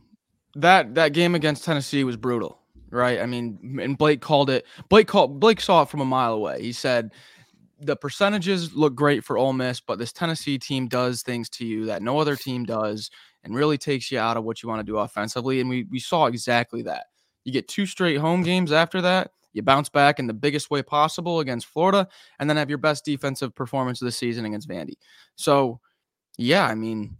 that 0.55 0.95
that 0.95 1.13
game 1.13 1.35
against 1.35 1.63
Tennessee 1.63 2.03
was 2.03 2.17
brutal, 2.17 2.59
right? 2.89 3.19
I 3.19 3.25
mean, 3.25 3.79
and 3.81 3.97
Blake 3.97 4.21
called 4.21 4.49
it. 4.49 4.65
Blake 4.89 5.07
called 5.07 5.39
Blake 5.39 5.61
saw 5.61 5.83
it 5.83 5.89
from 5.89 6.01
a 6.01 6.05
mile 6.05 6.33
away. 6.33 6.61
He 6.61 6.71
said 6.71 7.11
the 7.79 7.95
percentages 7.95 8.73
look 8.73 8.95
great 8.95 9.23
for 9.23 9.37
Ole 9.37 9.53
Miss, 9.53 9.79
but 9.79 9.99
this 9.99 10.13
Tennessee 10.13 10.57
team 10.57 10.87
does 10.87 11.21
things 11.21 11.49
to 11.51 11.65
you 11.65 11.85
that 11.85 12.01
no 12.01 12.19
other 12.19 12.35
team 12.35 12.63
does, 12.63 13.09
and 13.43 13.53
really 13.53 13.77
takes 13.77 14.11
you 14.11 14.19
out 14.19 14.37
of 14.37 14.43
what 14.43 14.63
you 14.63 14.69
want 14.69 14.79
to 14.79 14.91
do 14.91 14.97
offensively. 14.97 15.59
And 15.59 15.69
we 15.69 15.83
we 15.91 15.99
saw 15.99 16.25
exactly 16.25 16.81
that. 16.83 17.07
You 17.43 17.51
get 17.51 17.67
two 17.67 17.85
straight 17.85 18.17
home 18.17 18.43
games 18.43 18.71
after 18.71 19.01
that. 19.01 19.31
You 19.53 19.61
bounce 19.61 19.87
back 19.87 20.19
in 20.19 20.27
the 20.27 20.33
biggest 20.33 20.69
way 20.69 20.81
possible 20.83 21.39
against 21.39 21.67
Florida, 21.67 22.07
and 22.39 22.49
then 22.49 22.57
have 22.57 22.69
your 22.69 22.77
best 22.77 23.05
defensive 23.05 23.55
performance 23.55 24.01
of 24.01 24.05
the 24.05 24.11
season 24.11 24.45
against 24.45 24.67
Vandy. 24.67 24.95
So, 25.35 25.79
yeah, 26.37 26.65
I 26.65 26.75
mean, 26.75 27.17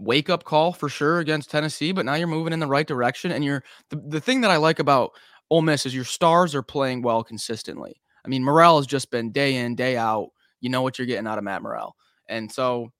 wake 0.00 0.30
up 0.30 0.44
call 0.44 0.72
for 0.72 0.88
sure 0.88 1.20
against 1.20 1.50
Tennessee, 1.50 1.92
but 1.92 2.04
now 2.04 2.14
you're 2.14 2.26
moving 2.26 2.52
in 2.52 2.58
the 2.58 2.66
right 2.66 2.86
direction. 2.86 3.30
And 3.30 3.44
you're 3.44 3.62
the, 3.90 4.02
the 4.08 4.20
thing 4.20 4.40
that 4.40 4.50
I 4.50 4.56
like 4.56 4.78
about 4.78 5.12
Ole 5.50 5.62
Miss 5.62 5.86
is 5.86 5.94
your 5.94 6.04
stars 6.04 6.54
are 6.54 6.62
playing 6.62 7.02
well 7.02 7.22
consistently. 7.22 8.00
I 8.24 8.28
mean, 8.28 8.42
Murrell 8.42 8.78
has 8.78 8.86
just 8.86 9.10
been 9.10 9.32
day 9.32 9.56
in, 9.56 9.74
day 9.74 9.96
out. 9.96 10.30
You 10.60 10.70
know 10.70 10.82
what 10.82 10.98
you're 10.98 11.06
getting 11.06 11.26
out 11.26 11.38
of 11.38 11.44
Matt 11.44 11.62
Murrell. 11.62 11.94
And 12.28 12.50
so 12.50 12.90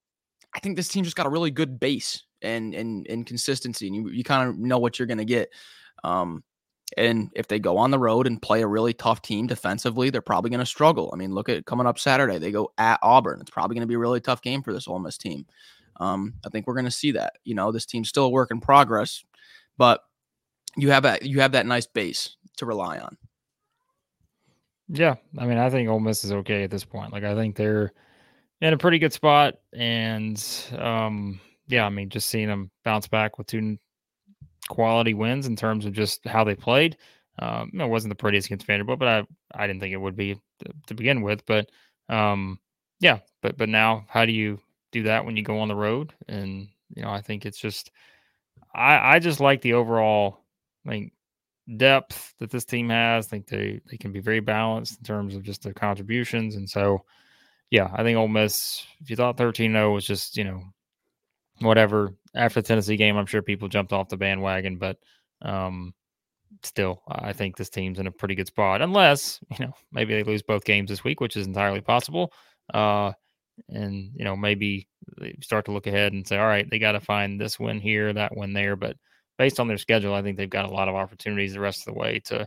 I 0.54 0.60
think 0.60 0.76
this 0.76 0.88
team 0.88 1.04
just 1.04 1.16
got 1.16 1.26
a 1.26 1.30
really 1.30 1.50
good 1.50 1.80
base 1.80 2.24
and 2.42 2.74
and, 2.74 3.06
and 3.08 3.26
consistency. 3.26 3.86
And 3.86 3.96
you, 3.96 4.08
you 4.10 4.24
kind 4.24 4.48
of 4.48 4.58
know 4.58 4.78
what 4.78 4.98
you're 4.98 5.08
gonna 5.08 5.24
get. 5.24 5.50
Um, 6.02 6.44
and 6.96 7.30
if 7.34 7.48
they 7.48 7.58
go 7.58 7.78
on 7.78 7.90
the 7.90 7.98
road 7.98 8.26
and 8.26 8.40
play 8.40 8.62
a 8.62 8.66
really 8.66 8.92
tough 8.92 9.22
team 9.22 9.46
defensively, 9.46 10.10
they're 10.10 10.20
probably 10.20 10.50
going 10.50 10.60
to 10.60 10.66
struggle. 10.66 11.10
I 11.12 11.16
mean, 11.16 11.34
look 11.34 11.48
at 11.48 11.66
coming 11.66 11.86
up 11.86 11.98
Saturday. 11.98 12.38
They 12.38 12.52
go 12.52 12.72
at 12.78 13.00
Auburn. 13.02 13.40
It's 13.40 13.50
probably 13.50 13.74
going 13.74 13.82
to 13.82 13.88
be 13.88 13.94
a 13.94 13.98
really 13.98 14.20
tough 14.20 14.42
game 14.42 14.62
for 14.62 14.72
this 14.72 14.86
Ole 14.86 14.98
Miss 14.98 15.18
team. 15.18 15.46
Um, 15.98 16.34
I 16.44 16.50
think 16.50 16.66
we're 16.66 16.74
going 16.74 16.84
to 16.84 16.90
see 16.90 17.12
that. 17.12 17.34
You 17.44 17.54
know, 17.54 17.72
this 17.72 17.86
team's 17.86 18.08
still 18.08 18.26
a 18.26 18.30
work 18.30 18.50
in 18.50 18.60
progress, 18.60 19.24
but 19.78 20.02
you 20.76 20.90
have 20.90 21.04
a 21.04 21.18
you 21.22 21.40
have 21.40 21.52
that 21.52 21.66
nice 21.66 21.86
base 21.86 22.36
to 22.58 22.66
rely 22.66 22.98
on. 22.98 23.16
Yeah, 24.88 25.14
I 25.38 25.46
mean, 25.46 25.58
I 25.58 25.70
think 25.70 25.88
Ole 25.88 26.00
Miss 26.00 26.24
is 26.24 26.32
okay 26.32 26.64
at 26.64 26.70
this 26.70 26.84
point. 26.84 27.12
Like, 27.12 27.24
I 27.24 27.34
think 27.34 27.56
they're 27.56 27.92
in 28.60 28.74
a 28.74 28.78
pretty 28.78 28.98
good 28.98 29.12
spot, 29.12 29.54
and 29.72 30.42
um, 30.78 31.40
yeah, 31.68 31.86
I 31.86 31.88
mean, 31.88 32.10
just 32.10 32.28
seeing 32.28 32.48
them 32.48 32.70
bounce 32.84 33.08
back 33.08 33.38
with 33.38 33.46
two 33.46 33.78
quality 34.68 35.14
wins 35.14 35.46
in 35.46 35.56
terms 35.56 35.86
of 35.86 35.92
just 35.92 36.26
how 36.26 36.44
they 36.44 36.54
played. 36.54 36.96
Um, 37.38 37.70
it 37.74 37.88
wasn't 37.88 38.10
the 38.10 38.16
prettiest 38.16 38.46
against 38.46 38.66
Vanderbilt, 38.66 38.98
but 38.98 39.08
I 39.08 39.24
I 39.54 39.66
didn't 39.66 39.80
think 39.80 39.92
it 39.92 40.00
would 40.00 40.16
be 40.16 40.34
to, 40.34 40.72
to 40.88 40.94
begin 40.94 41.22
with. 41.22 41.44
But 41.46 41.70
um, 42.08 42.58
yeah, 43.00 43.20
but 43.42 43.56
but 43.56 43.68
now, 43.68 44.04
how 44.08 44.26
do 44.26 44.32
you 44.32 44.60
do 44.94 45.02
that 45.02 45.26
when 45.26 45.36
you 45.36 45.42
go 45.42 45.58
on 45.58 45.68
the 45.68 45.74
road. 45.74 46.14
And 46.28 46.68
you 46.94 47.02
know, 47.02 47.10
I 47.10 47.20
think 47.20 47.44
it's 47.44 47.58
just 47.58 47.90
I 48.74 49.16
I 49.16 49.18
just 49.18 49.40
like 49.40 49.60
the 49.60 49.74
overall 49.74 50.38
like 50.86 51.12
depth 51.76 52.34
that 52.38 52.50
this 52.50 52.64
team 52.64 52.88
has. 52.90 53.26
I 53.26 53.30
think 53.30 53.46
they 53.46 53.80
they 53.90 53.96
can 53.96 54.12
be 54.12 54.20
very 54.20 54.40
balanced 54.40 54.98
in 54.98 55.04
terms 55.04 55.34
of 55.34 55.42
just 55.42 55.62
their 55.62 55.72
contributions. 55.72 56.56
And 56.56 56.68
so 56.68 57.04
yeah, 57.70 57.90
I 57.94 58.02
think 58.02 58.16
Ole 58.18 58.28
Miss, 58.28 58.86
if 59.00 59.10
you 59.10 59.16
thought 59.16 59.36
13-0 59.36 59.92
was 59.92 60.04
just, 60.06 60.36
you 60.36 60.44
know, 60.44 60.62
whatever 61.60 62.14
after 62.34 62.60
the 62.60 62.66
Tennessee 62.66 62.96
game, 62.96 63.16
I'm 63.16 63.26
sure 63.26 63.42
people 63.42 63.68
jumped 63.68 63.92
off 63.92 64.08
the 64.08 64.16
bandwagon, 64.16 64.76
but 64.76 64.98
um 65.42 65.94
still 66.62 67.02
I 67.08 67.32
think 67.32 67.56
this 67.56 67.70
team's 67.70 67.98
in 67.98 68.06
a 68.06 68.12
pretty 68.12 68.34
good 68.34 68.46
spot 68.46 68.82
unless, 68.82 69.40
you 69.58 69.66
know, 69.66 69.74
maybe 69.92 70.14
they 70.14 70.22
lose 70.22 70.42
both 70.42 70.64
games 70.64 70.90
this 70.90 71.04
week, 71.04 71.20
which 71.20 71.36
is 71.36 71.46
entirely 71.46 71.80
possible. 71.80 72.32
Uh 72.72 73.12
and 73.68 74.10
you 74.16 74.24
know 74.24 74.36
maybe 74.36 74.88
they 75.18 75.36
start 75.40 75.64
to 75.66 75.72
look 75.72 75.86
ahead 75.86 76.12
and 76.12 76.26
say, 76.26 76.38
all 76.38 76.46
right, 76.46 76.68
they 76.70 76.78
got 76.78 76.92
to 76.92 77.00
find 77.00 77.40
this 77.40 77.58
win 77.58 77.80
here, 77.80 78.12
that 78.12 78.36
one 78.36 78.52
there. 78.52 78.76
But 78.76 78.96
based 79.38 79.60
on 79.60 79.68
their 79.68 79.78
schedule, 79.78 80.14
I 80.14 80.22
think 80.22 80.36
they've 80.36 80.48
got 80.48 80.66
a 80.66 80.72
lot 80.72 80.88
of 80.88 80.94
opportunities 80.94 81.54
the 81.54 81.60
rest 81.60 81.80
of 81.80 81.92
the 81.94 81.98
way 81.98 82.20
to 82.26 82.46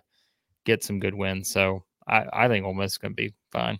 get 0.66 0.84
some 0.84 1.00
good 1.00 1.16
wins. 1.16 1.50
So 1.50 1.84
I, 2.08 2.26
I 2.32 2.48
think 2.48 2.66
Ole 2.66 2.74
Miss 2.74 2.94
is 2.94 2.98
going 2.98 3.14
to 3.14 3.16
be 3.16 3.34
fine. 3.52 3.80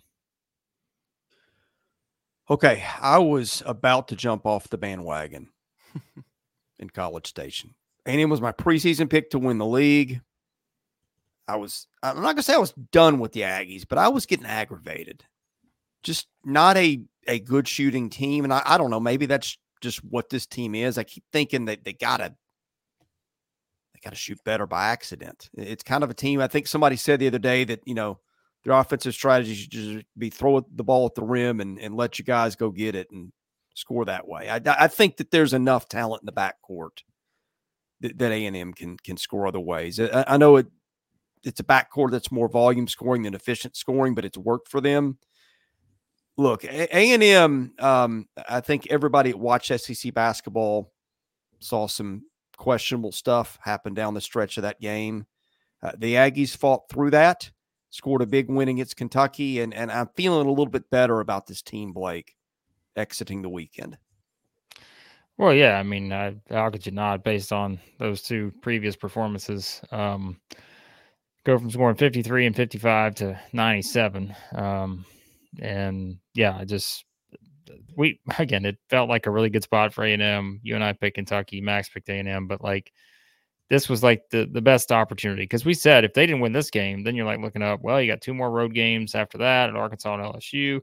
Okay, 2.50 2.82
I 3.00 3.18
was 3.18 3.62
about 3.66 4.08
to 4.08 4.16
jump 4.16 4.46
off 4.46 4.68
the 4.68 4.78
bandwagon 4.78 5.50
in 6.78 6.88
College 6.88 7.26
Station, 7.26 7.74
and 8.06 8.18
it 8.18 8.24
was 8.24 8.40
my 8.40 8.52
preseason 8.52 9.10
pick 9.10 9.30
to 9.30 9.38
win 9.38 9.58
the 9.58 9.66
league. 9.66 10.22
I 11.46 11.56
was, 11.56 11.86
I'm 12.02 12.16
not 12.16 12.32
gonna 12.32 12.42
say 12.42 12.54
I 12.54 12.58
was 12.58 12.72
done 12.90 13.18
with 13.18 13.32
the 13.32 13.42
Aggies, 13.42 13.86
but 13.86 13.98
I 13.98 14.08
was 14.08 14.24
getting 14.24 14.46
aggravated 14.46 15.24
just 16.02 16.26
not 16.44 16.76
a 16.76 17.00
a 17.26 17.38
good 17.38 17.68
shooting 17.68 18.08
team. 18.08 18.44
And 18.44 18.52
I, 18.52 18.62
I 18.64 18.78
don't 18.78 18.90
know, 18.90 19.00
maybe 19.00 19.26
that's 19.26 19.58
just 19.80 20.02
what 20.04 20.30
this 20.30 20.46
team 20.46 20.74
is. 20.74 20.96
I 20.96 21.04
keep 21.04 21.24
thinking 21.32 21.66
that 21.66 21.84
they 21.84 21.92
gotta 21.92 22.34
they 23.98 24.06
gotta 24.08 24.16
shoot 24.16 24.42
better 24.44 24.66
by 24.66 24.88
accident. 24.88 25.50
It's 25.56 25.82
kind 25.82 26.04
of 26.04 26.10
a 26.10 26.14
team. 26.14 26.40
I 26.40 26.48
think 26.48 26.66
somebody 26.66 26.96
said 26.96 27.20
the 27.20 27.26
other 27.26 27.38
day 27.38 27.64
that, 27.64 27.80
you 27.86 27.94
know, 27.94 28.18
their 28.64 28.74
offensive 28.74 29.14
strategy 29.14 29.54
should 29.54 29.70
just 29.70 30.04
be 30.16 30.30
throw 30.30 30.60
the 30.74 30.84
ball 30.84 31.06
at 31.06 31.14
the 31.14 31.22
rim 31.22 31.60
and, 31.60 31.78
and 31.78 31.96
let 31.96 32.18
you 32.18 32.24
guys 32.24 32.56
go 32.56 32.70
get 32.70 32.94
it 32.94 33.08
and 33.10 33.32
score 33.74 34.04
that 34.04 34.26
way. 34.26 34.48
I, 34.48 34.60
I 34.66 34.88
think 34.88 35.16
that 35.18 35.30
there's 35.30 35.54
enough 35.54 35.88
talent 35.88 36.22
in 36.22 36.26
the 36.26 36.32
backcourt 36.32 37.02
that, 38.00 38.18
that 38.18 38.32
A&M 38.32 38.72
can 38.72 38.96
can 38.96 39.16
score 39.16 39.46
other 39.46 39.60
ways. 39.60 40.00
I, 40.00 40.24
I 40.26 40.36
know 40.36 40.56
it 40.56 40.66
it's 41.44 41.60
a 41.60 41.64
backcourt 41.64 42.10
that's 42.10 42.32
more 42.32 42.48
volume 42.48 42.88
scoring 42.88 43.22
than 43.22 43.34
efficient 43.34 43.76
scoring, 43.76 44.14
but 44.14 44.24
it's 44.24 44.38
worked 44.38 44.68
for 44.68 44.80
them 44.80 45.18
look, 46.38 46.64
A 46.64 47.12
and 47.12 47.22
M. 47.22 47.72
Um, 47.78 48.28
I 48.48 48.60
think 48.60 48.86
everybody 48.88 49.32
that 49.32 49.38
watched 49.38 49.78
SEC 49.78 50.14
basketball 50.14 50.92
saw 51.60 51.86
some 51.88 52.22
questionable 52.58 53.12
stuff 53.12 53.58
happened 53.62 53.96
down 53.96 54.12
the 54.12 54.20
stretch 54.20 54.58
of 54.58 54.62
that 54.62 54.80
game. 54.80 55.26
Uh, 55.82 55.92
the 55.96 56.14
Aggies 56.14 56.56
fought 56.56 56.88
through 56.90 57.10
that, 57.12 57.50
scored 57.90 58.20
a 58.20 58.26
big 58.26 58.50
win 58.50 58.68
against 58.68 58.96
Kentucky, 58.96 59.60
and 59.60 59.72
and 59.72 59.90
I'm 59.90 60.10
feeling 60.14 60.46
a 60.46 60.50
little 60.50 60.66
bit 60.66 60.90
better 60.90 61.20
about 61.20 61.46
this 61.46 61.62
team, 61.62 61.92
Blake, 61.92 62.36
exiting 62.96 63.42
the 63.42 63.48
weekend. 63.48 63.96
Well, 65.38 65.54
yeah, 65.54 65.78
I 65.78 65.84
mean, 65.84 66.10
uh, 66.10 66.32
how 66.50 66.68
could 66.68 66.84
you 66.84 66.90
not, 66.90 67.22
based 67.22 67.52
on 67.52 67.78
those 67.98 68.22
two 68.22 68.52
previous 68.60 68.96
performances? 68.96 69.80
Um, 69.92 70.40
go 71.44 71.56
from 71.56 71.70
scoring 71.70 71.96
53 71.96 72.46
and 72.46 72.56
55 72.56 73.14
to 73.16 73.40
97. 73.52 74.34
Um, 74.56 75.04
and 75.60 76.18
yeah, 76.34 76.56
I 76.58 76.64
just 76.64 77.04
we 77.96 78.20
again, 78.38 78.64
it 78.64 78.78
felt 78.90 79.08
like 79.08 79.26
a 79.26 79.30
really 79.30 79.50
good 79.50 79.62
spot 79.62 79.92
for 79.92 80.04
A 80.04 80.12
and 80.12 80.22
M. 80.22 80.60
You 80.62 80.74
and 80.74 80.84
I 80.84 80.92
picked 80.92 81.16
Kentucky, 81.16 81.60
Max 81.60 81.88
picked 81.88 82.08
A 82.08 82.18
and 82.18 82.28
M, 82.28 82.46
but 82.46 82.62
like 82.62 82.92
this 83.70 83.88
was 83.88 84.02
like 84.02 84.22
the 84.30 84.48
the 84.50 84.62
best 84.62 84.92
opportunity 84.92 85.42
because 85.42 85.64
we 85.64 85.74
said 85.74 86.04
if 86.04 86.14
they 86.14 86.26
didn't 86.26 86.40
win 86.40 86.52
this 86.52 86.70
game, 86.70 87.04
then 87.04 87.14
you're 87.14 87.26
like 87.26 87.40
looking 87.40 87.62
up. 87.62 87.80
Well, 87.82 88.00
you 88.00 88.10
got 88.10 88.20
two 88.20 88.34
more 88.34 88.50
road 88.50 88.74
games 88.74 89.14
after 89.14 89.38
that 89.38 89.68
at 89.68 89.76
Arkansas 89.76 90.14
and 90.14 90.22
LSU. 90.22 90.52
You 90.52 90.82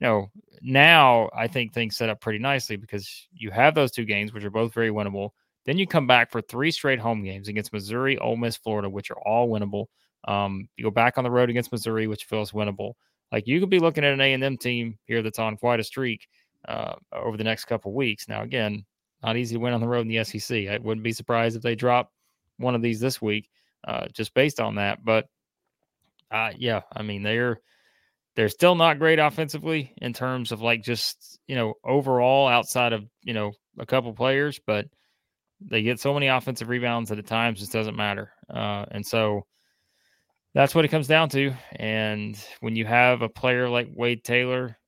know, 0.00 0.30
now 0.60 1.30
I 1.34 1.48
think 1.48 1.72
things 1.72 1.96
set 1.96 2.10
up 2.10 2.20
pretty 2.20 2.38
nicely 2.38 2.76
because 2.76 3.28
you 3.32 3.50
have 3.50 3.74
those 3.74 3.90
two 3.90 4.04
games, 4.04 4.32
which 4.32 4.44
are 4.44 4.50
both 4.50 4.74
very 4.74 4.90
winnable. 4.90 5.30
Then 5.64 5.78
you 5.78 5.86
come 5.86 6.06
back 6.06 6.30
for 6.30 6.42
three 6.42 6.70
straight 6.70 7.00
home 7.00 7.24
games 7.24 7.48
against 7.48 7.72
Missouri, 7.72 8.18
Ole 8.18 8.36
Miss, 8.36 8.56
Florida, 8.56 8.88
which 8.90 9.10
are 9.10 9.18
all 9.18 9.48
winnable. 9.48 9.86
Um, 10.28 10.68
you 10.76 10.84
go 10.84 10.90
back 10.90 11.18
on 11.18 11.24
the 11.24 11.30
road 11.30 11.50
against 11.50 11.72
Missouri, 11.72 12.06
which 12.06 12.24
feels 12.24 12.52
winnable. 12.52 12.92
Like 13.32 13.46
you 13.46 13.60
could 13.60 13.70
be 13.70 13.78
looking 13.78 14.04
at 14.04 14.12
an 14.12 14.20
A 14.20 14.32
and 14.32 14.44
M 14.44 14.56
team 14.56 14.98
here 15.04 15.22
that's 15.22 15.38
on 15.38 15.56
quite 15.56 15.80
a 15.80 15.84
streak 15.84 16.28
uh, 16.68 16.94
over 17.12 17.36
the 17.36 17.44
next 17.44 17.64
couple 17.64 17.92
weeks. 17.92 18.28
Now, 18.28 18.42
again, 18.42 18.84
not 19.22 19.36
easy 19.36 19.56
to 19.56 19.60
win 19.60 19.72
on 19.72 19.80
the 19.80 19.88
road 19.88 20.06
in 20.06 20.08
the 20.08 20.24
SEC. 20.24 20.68
I 20.68 20.78
wouldn't 20.78 21.04
be 21.04 21.12
surprised 21.12 21.56
if 21.56 21.62
they 21.62 21.74
drop 21.74 22.12
one 22.58 22.74
of 22.74 22.82
these 22.82 23.00
this 23.00 23.20
week, 23.20 23.48
uh, 23.86 24.06
just 24.12 24.34
based 24.34 24.60
on 24.60 24.76
that. 24.76 25.04
But 25.04 25.26
uh, 26.30 26.52
yeah, 26.56 26.82
I 26.94 27.02
mean 27.02 27.22
they're 27.22 27.60
they're 28.34 28.48
still 28.48 28.74
not 28.74 28.98
great 28.98 29.18
offensively 29.18 29.92
in 29.98 30.12
terms 30.12 30.52
of 30.52 30.60
like 30.60 30.82
just 30.82 31.38
you 31.46 31.56
know 31.56 31.74
overall 31.84 32.46
outside 32.48 32.92
of 32.92 33.04
you 33.22 33.34
know 33.34 33.52
a 33.78 33.86
couple 33.86 34.12
players, 34.12 34.60
but 34.66 34.86
they 35.60 35.82
get 35.82 36.00
so 36.00 36.12
many 36.12 36.26
offensive 36.28 36.68
rebounds 36.68 37.08
that 37.08 37.18
at 37.18 37.26
times 37.26 37.60
just 37.60 37.72
doesn't 37.72 37.96
matter. 37.96 38.30
Uh, 38.48 38.84
and 38.90 39.06
so 39.06 39.46
that's 40.56 40.74
what 40.74 40.86
it 40.86 40.88
comes 40.88 41.06
down 41.06 41.28
to. 41.28 41.52
And 41.72 42.34
when 42.60 42.76
you 42.76 42.86
have 42.86 43.20
a 43.20 43.28
player 43.28 43.68
like 43.68 43.90
Wade 43.94 44.24
Taylor, 44.24 44.78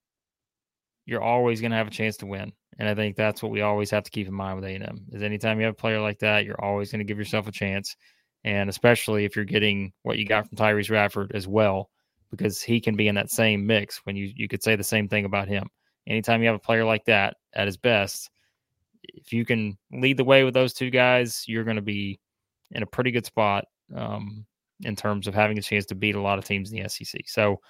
you're 1.05 1.23
always 1.23 1.61
going 1.61 1.73
to 1.73 1.77
have 1.77 1.87
a 1.87 1.91
chance 1.91 2.17
to 2.19 2.27
win. 2.27 2.53
And 2.79 2.89
I 2.89 2.95
think 2.95 3.17
that's 3.17 3.43
what 3.43 3.53
we 3.53 3.61
always 3.61 3.91
have 3.91 4.05
to 4.05 4.11
keep 4.11 4.27
in 4.27 4.33
mind 4.33 4.57
with 4.57 4.65
A&M 4.65 5.05
is 5.13 5.23
anytime 5.23 5.59
you 5.59 5.67
have 5.67 5.75
a 5.75 5.77
player 5.77 6.01
like 6.01 6.21
that, 6.21 6.47
you're 6.47 6.65
always 6.65 6.91
going 6.91 7.01
to 7.01 7.05
give 7.05 7.19
yourself 7.19 7.49
a 7.49 7.53
chance. 7.53 7.97
And 8.45 8.71
especially 8.71 9.27
if 9.27 9.37
you're 9.37 9.45
getting 9.45 9.93
what 10.05 10.17
you 10.17 10.25
got 10.25 10.49
from 10.49 10.57
Tyrece 10.57 10.91
Radford 10.91 11.33
as 11.35 11.47
well, 11.47 11.91
because 12.31 12.63
he 12.63 12.81
can 12.81 12.97
be 12.97 13.09
in 13.09 13.17
that 13.17 13.31
same 13.31 13.67
mix 13.67 13.99
when 14.07 14.17
you, 14.17 14.33
you 14.35 14.49
could 14.49 14.63
say 14.63 14.75
the 14.75 14.83
same 14.83 15.07
thing 15.07 15.27
about 15.27 15.49
him. 15.49 15.69
Anytime 16.07 16.41
you 16.41 16.47
have 16.47 16.57
a 16.57 16.61
player 16.61 16.87
like 16.87 17.05
that 17.05 17.37
at 17.53 17.67
his 17.67 17.77
best, 17.77 18.31
if 19.03 19.35
you 19.35 19.45
can 19.45 19.77
lead 19.93 20.17
the 20.17 20.25
way 20.25 20.45
with 20.45 20.55
those 20.55 20.73
two 20.73 20.89
guys, 20.89 21.45
you're 21.47 21.65
going 21.65 21.77
to 21.77 21.83
be 21.83 22.21
in 22.71 22.83
a 22.83 22.87
pretty 22.87 23.11
good 23.11 23.27
spot 23.27 23.67
um, 23.95 24.47
in 24.83 24.97
terms 24.97 25.27
of 25.27 25.35
having 25.35 25.59
a 25.59 25.63
chance 25.63 25.87
to 25.87 25.95
beat 25.95 26.15
a 26.15 26.21
lot 26.21 26.39
of 26.39 26.45
teams 26.45 26.73
in 26.73 26.83
the 26.83 26.89
SEC. 26.89 27.23
So, 27.27 27.61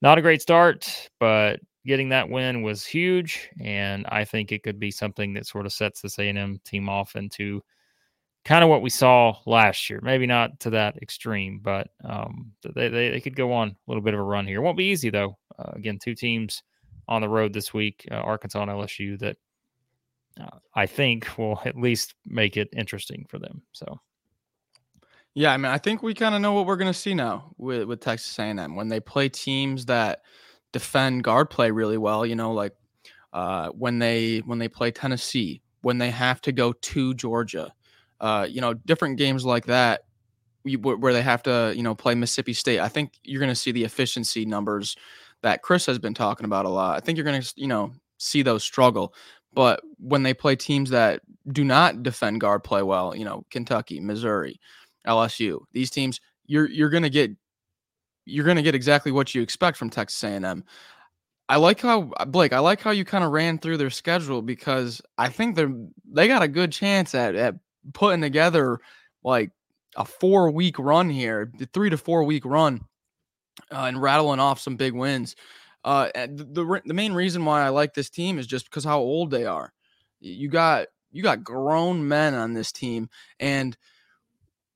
not 0.00 0.18
a 0.18 0.22
great 0.22 0.42
start, 0.42 1.08
but 1.20 1.60
getting 1.86 2.08
that 2.10 2.28
win 2.28 2.62
was 2.62 2.84
huge, 2.84 3.48
and 3.60 4.06
I 4.08 4.24
think 4.24 4.52
it 4.52 4.62
could 4.62 4.78
be 4.78 4.90
something 4.90 5.34
that 5.34 5.46
sort 5.46 5.66
of 5.66 5.72
sets 5.72 6.00
this 6.00 6.18
A&M 6.18 6.60
team 6.64 6.88
off 6.88 7.16
into 7.16 7.62
kind 8.44 8.64
of 8.64 8.70
what 8.70 8.82
we 8.82 8.90
saw 8.90 9.36
last 9.46 9.88
year. 9.88 10.00
Maybe 10.02 10.26
not 10.26 10.58
to 10.60 10.70
that 10.70 10.96
extreme, 11.00 11.60
but 11.62 11.88
um, 12.04 12.52
they, 12.74 12.88
they, 12.88 13.10
they 13.10 13.20
could 13.20 13.36
go 13.36 13.52
on 13.52 13.68
a 13.68 13.74
little 13.86 14.02
bit 14.02 14.14
of 14.14 14.20
a 14.20 14.24
run 14.24 14.46
here. 14.46 14.58
It 14.58 14.62
won't 14.62 14.76
be 14.76 14.90
easy 14.90 15.10
though. 15.10 15.38
Uh, 15.58 15.70
again, 15.74 15.98
two 16.02 16.14
teams 16.14 16.62
on 17.08 17.20
the 17.20 17.28
road 17.28 17.52
this 17.52 17.72
week, 17.72 18.06
uh, 18.10 18.16
Arkansas 18.16 18.62
and 18.62 18.70
LSU, 18.70 19.18
that 19.20 19.36
uh, 20.40 20.58
I 20.74 20.86
think 20.86 21.28
will 21.38 21.60
at 21.64 21.76
least 21.76 22.14
make 22.26 22.56
it 22.56 22.68
interesting 22.76 23.26
for 23.28 23.38
them. 23.38 23.62
So. 23.72 24.00
Yeah, 25.34 25.52
I 25.52 25.56
mean, 25.56 25.72
I 25.72 25.78
think 25.78 26.02
we 26.02 26.14
kind 26.14 26.34
of 26.34 26.40
know 26.40 26.52
what 26.52 26.66
we're 26.66 26.76
going 26.76 26.92
to 26.92 26.98
see 26.98 27.14
now 27.14 27.52
with, 27.56 27.84
with 27.84 28.00
Texas 28.00 28.38
A&M 28.38 28.76
when 28.76 28.88
they 28.88 29.00
play 29.00 29.28
teams 29.28 29.86
that 29.86 30.20
defend 30.72 31.24
guard 31.24 31.48
play 31.48 31.70
really 31.70 31.96
well. 31.96 32.26
You 32.26 32.36
know, 32.36 32.52
like 32.52 32.74
uh, 33.32 33.68
when 33.70 33.98
they 33.98 34.38
when 34.40 34.58
they 34.58 34.68
play 34.68 34.90
Tennessee, 34.90 35.62
when 35.82 35.98
they 35.98 36.10
have 36.10 36.40
to 36.42 36.52
go 36.52 36.72
to 36.72 37.14
Georgia, 37.14 37.72
uh, 38.20 38.46
you 38.48 38.60
know, 38.60 38.74
different 38.74 39.16
games 39.16 39.44
like 39.44 39.66
that 39.66 40.02
where 40.64 41.12
they 41.12 41.22
have 41.22 41.42
to, 41.42 41.72
you 41.74 41.82
know, 41.82 41.94
play 41.94 42.14
Mississippi 42.14 42.52
State. 42.52 42.78
I 42.80 42.88
think 42.88 43.14
you're 43.24 43.40
going 43.40 43.48
to 43.50 43.54
see 43.54 43.72
the 43.72 43.84
efficiency 43.84 44.44
numbers 44.46 44.96
that 45.42 45.62
Chris 45.62 45.86
has 45.86 45.98
been 45.98 46.14
talking 46.14 46.44
about 46.44 46.66
a 46.66 46.68
lot. 46.68 46.96
I 46.96 47.00
think 47.00 47.16
you're 47.18 47.24
going 47.24 47.42
to, 47.42 47.52
you 47.56 47.66
know, 47.66 47.92
see 48.18 48.42
those 48.42 48.62
struggle. 48.62 49.14
But 49.54 49.80
when 49.98 50.22
they 50.22 50.34
play 50.34 50.56
teams 50.56 50.90
that 50.90 51.20
do 51.52 51.64
not 51.64 52.02
defend 52.02 52.40
guard 52.40 52.62
play 52.64 52.82
well, 52.82 53.14
you 53.16 53.24
know, 53.24 53.44
Kentucky, 53.50 54.00
Missouri, 54.00 54.60
LSU, 55.06 55.60
these 55.72 55.90
teams, 55.90 56.20
you're 56.46 56.68
you're 56.68 56.90
to 56.90 57.10
get 57.10 57.30
you're 58.24 58.44
to 58.54 58.62
get 58.62 58.74
exactly 58.74 59.12
what 59.12 59.34
you 59.34 59.42
expect 59.42 59.76
from 59.76 59.90
Texas 59.90 60.22
A&M. 60.22 60.64
I 61.48 61.56
like 61.56 61.80
how 61.80 62.12
Blake. 62.28 62.52
I 62.52 62.60
like 62.60 62.80
how 62.80 62.92
you 62.92 63.04
kind 63.04 63.24
of 63.24 63.32
ran 63.32 63.58
through 63.58 63.76
their 63.76 63.90
schedule 63.90 64.42
because 64.42 65.02
I 65.18 65.28
think 65.28 65.56
they're 65.56 65.74
they 66.10 66.28
got 66.28 66.42
a 66.42 66.48
good 66.48 66.72
chance 66.72 67.14
at 67.14 67.34
at 67.34 67.56
putting 67.92 68.22
together 68.22 68.78
like 69.24 69.50
a 69.96 70.04
four 70.04 70.50
week 70.50 70.78
run 70.78 71.10
here, 71.10 71.52
three 71.74 71.90
to 71.90 71.98
four 71.98 72.24
week 72.24 72.44
run, 72.44 72.80
uh, 73.70 73.84
and 73.84 74.00
rattling 74.00 74.40
off 74.40 74.60
some 74.60 74.76
big 74.76 74.94
wins. 74.94 75.36
Uh, 75.84 76.08
the, 76.14 76.44
the 76.44 76.82
the 76.86 76.94
main 76.94 77.12
reason 77.12 77.44
why 77.44 77.62
I 77.62 77.68
like 77.70 77.92
this 77.92 78.08
team 78.08 78.38
is 78.38 78.46
just 78.46 78.66
because 78.66 78.84
how 78.84 79.00
old 79.00 79.30
they 79.30 79.44
are. 79.44 79.72
You 80.20 80.48
got 80.48 80.86
you 81.10 81.22
got 81.22 81.44
grown 81.44 82.06
men 82.06 82.34
on 82.34 82.54
this 82.54 82.72
team, 82.72 83.10
and 83.40 83.76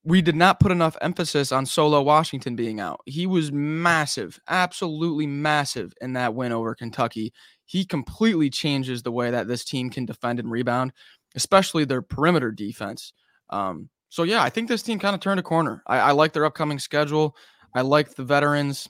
we 0.07 0.23
did 0.23 0.37
not 0.37 0.61
put 0.61 0.71
enough 0.71 0.97
emphasis 1.01 1.51
on 1.51 1.67
Solo 1.67 2.01
Washington 2.01 2.55
being 2.55 2.79
out. 2.79 3.01
He 3.07 3.27
was 3.27 3.51
massive, 3.51 4.39
absolutely 4.49 5.27
massive 5.27 5.93
in 6.01 6.13
that 6.13 6.33
win 6.33 6.53
over 6.53 6.77
Kentucky. 6.77 7.33
He 7.65 7.85
completely 7.85 8.49
changes 8.49 9.03
the 9.03 9.11
way 9.11 9.33
that 9.33 9.49
this 9.49 9.65
team 9.65 9.91
can 9.91 10.07
defend 10.07 10.39
and 10.39 10.49
rebound, 10.49 10.93
especially 11.35 11.85
their 11.85 12.03
perimeter 12.03 12.53
defense. 12.53 13.13
Um, 13.51 13.89
so 14.09 14.23
yeah, 14.23 14.45
I 14.45 14.49
think 14.49 14.69
this 14.69 14.85
team 14.85 15.01
kind 15.01 15.15
of 15.15 15.21
turned 15.21 15.41
a 15.41 15.43
corner. 15.43 15.83
I, 15.89 15.99
I 15.99 16.13
like 16.13 16.33
their 16.33 16.45
upcoming 16.45 16.79
schedule. 16.79 17.37
I 17.75 17.81
like 17.81 18.15
the 18.15 18.23
veterans. 18.23 18.89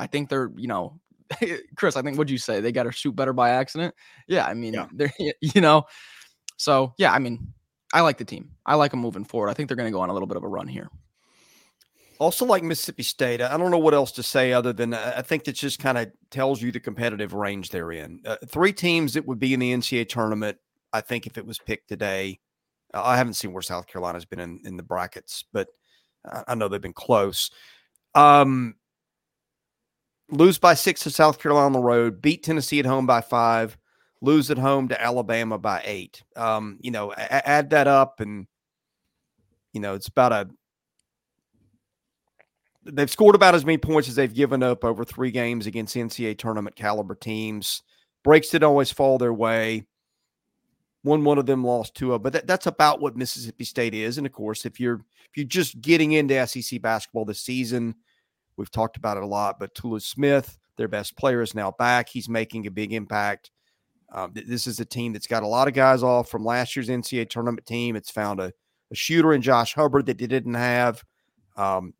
I 0.00 0.08
think 0.08 0.28
they're, 0.28 0.50
you 0.56 0.66
know, 0.66 0.98
Chris, 1.76 1.96
I 1.96 2.02
think 2.02 2.18
what'd 2.18 2.32
you 2.32 2.38
say? 2.38 2.60
They 2.60 2.72
got 2.72 2.82
to 2.82 2.90
shoot 2.90 3.14
better 3.14 3.32
by 3.32 3.50
accident. 3.50 3.94
Yeah, 4.26 4.44
I 4.44 4.54
mean, 4.54 4.74
yeah. 4.74 4.88
they're 4.92 5.12
you 5.40 5.60
know, 5.60 5.84
so 6.56 6.94
yeah, 6.98 7.12
I 7.12 7.20
mean, 7.20 7.54
I 7.92 8.02
like 8.02 8.18
the 8.18 8.24
team. 8.24 8.50
I 8.66 8.74
like 8.74 8.90
them 8.90 9.00
moving 9.00 9.24
forward. 9.24 9.48
I 9.48 9.54
think 9.54 9.68
they're 9.68 9.76
going 9.76 9.90
to 9.90 9.96
go 9.96 10.00
on 10.00 10.10
a 10.10 10.12
little 10.12 10.26
bit 10.26 10.36
of 10.36 10.44
a 10.44 10.48
run 10.48 10.68
here. 10.68 10.88
Also, 12.18 12.44
like 12.44 12.64
Mississippi 12.64 13.04
State, 13.04 13.40
I 13.40 13.56
don't 13.56 13.70
know 13.70 13.78
what 13.78 13.94
else 13.94 14.10
to 14.12 14.24
say 14.24 14.52
other 14.52 14.72
than 14.72 14.92
uh, 14.92 15.14
I 15.16 15.22
think 15.22 15.44
that 15.44 15.52
just 15.52 15.78
kind 15.78 15.96
of 15.96 16.10
tells 16.30 16.60
you 16.60 16.72
the 16.72 16.80
competitive 16.80 17.32
range 17.32 17.70
they're 17.70 17.92
in. 17.92 18.20
Uh, 18.26 18.36
three 18.46 18.72
teams 18.72 19.14
that 19.14 19.24
would 19.26 19.38
be 19.38 19.54
in 19.54 19.60
the 19.60 19.72
NCAA 19.72 20.08
tournament. 20.08 20.58
I 20.92 21.00
think 21.00 21.26
if 21.26 21.38
it 21.38 21.46
was 21.46 21.58
picked 21.58 21.88
today, 21.88 22.40
I 22.92 23.16
haven't 23.16 23.34
seen 23.34 23.52
where 23.52 23.62
South 23.62 23.86
Carolina's 23.86 24.24
been 24.24 24.40
in, 24.40 24.60
in 24.64 24.76
the 24.76 24.82
brackets, 24.82 25.44
but 25.52 25.68
I 26.46 26.54
know 26.54 26.68
they've 26.68 26.80
been 26.80 26.92
close. 26.92 27.50
Um, 28.14 28.74
lose 30.30 30.58
by 30.58 30.74
six 30.74 31.02
to 31.02 31.10
South 31.10 31.38
Carolina 31.38 31.66
on 31.66 31.72
the 31.72 31.80
road, 31.80 32.20
beat 32.20 32.42
Tennessee 32.42 32.80
at 32.80 32.86
home 32.86 33.06
by 33.06 33.20
five, 33.20 33.78
lose 34.20 34.50
at 34.50 34.58
home 34.58 34.88
to 34.88 35.00
Alabama 35.00 35.58
by 35.58 35.82
eight. 35.84 36.22
Um, 36.36 36.78
you 36.80 36.90
know, 36.90 37.12
add 37.12 37.70
that 37.70 37.86
up, 37.86 38.20
and 38.20 38.46
you 39.72 39.80
know 39.80 39.94
it's 39.94 40.08
about 40.08 40.32
a. 40.32 40.48
They've 42.84 43.10
scored 43.10 43.34
about 43.34 43.54
as 43.54 43.66
many 43.66 43.78
points 43.78 44.08
as 44.08 44.14
they've 44.14 44.32
given 44.32 44.62
up 44.62 44.82
over 44.84 45.04
three 45.04 45.30
games 45.30 45.66
against 45.66 45.94
NCAA 45.94 46.38
tournament 46.38 46.74
caliber 46.74 47.14
teams. 47.14 47.82
Breaks 48.24 48.48
didn't 48.48 48.64
always 48.64 48.90
fall 48.90 49.18
their 49.18 49.32
way. 49.32 49.84
One 51.02 51.22
one 51.22 51.38
of 51.38 51.46
them 51.46 51.64
lost 51.64 51.94
two 51.94 52.12
of. 52.12 52.22
but 52.22 52.32
that, 52.32 52.46
that's 52.46 52.66
about 52.66 53.00
what 53.00 53.16
Mississippi 53.16 53.64
State 53.64 53.94
is. 53.94 54.18
And 54.18 54.26
of 54.26 54.32
course, 54.32 54.64
if 54.64 54.80
you're 54.80 55.00
if 55.30 55.36
you're 55.36 55.46
just 55.46 55.80
getting 55.80 56.12
into 56.12 56.46
SEC 56.46 56.80
basketball 56.82 57.24
this 57.24 57.40
season, 57.40 57.94
we've 58.56 58.70
talked 58.70 58.96
about 58.96 59.16
it 59.16 59.22
a 59.22 59.26
lot. 59.26 59.60
But 59.60 59.74
Tolu 59.74 60.00
Smith, 60.00 60.58
their 60.76 60.88
best 60.88 61.16
player, 61.16 61.42
is 61.42 61.54
now 61.54 61.70
back. 61.70 62.08
He's 62.08 62.28
making 62.28 62.66
a 62.66 62.70
big 62.70 62.92
impact. 62.92 63.50
Um, 64.12 64.32
this 64.34 64.66
is 64.66 64.80
a 64.80 64.84
team 64.84 65.12
that's 65.12 65.26
got 65.26 65.42
a 65.42 65.46
lot 65.46 65.68
of 65.68 65.74
guys 65.74 66.02
off 66.02 66.30
from 66.30 66.44
last 66.44 66.74
year's 66.74 66.88
NCAA 66.88 67.28
tournament 67.28 67.66
team. 67.66 67.94
It's 67.94 68.10
found 68.10 68.40
a, 68.40 68.52
a 68.90 68.94
shooter 68.94 69.34
in 69.34 69.42
Josh 69.42 69.74
Hubbard 69.74 70.06
that 70.06 70.18
they 70.18 70.26
didn't 70.26 70.54
have. 70.54 71.04
Um, 71.56 71.92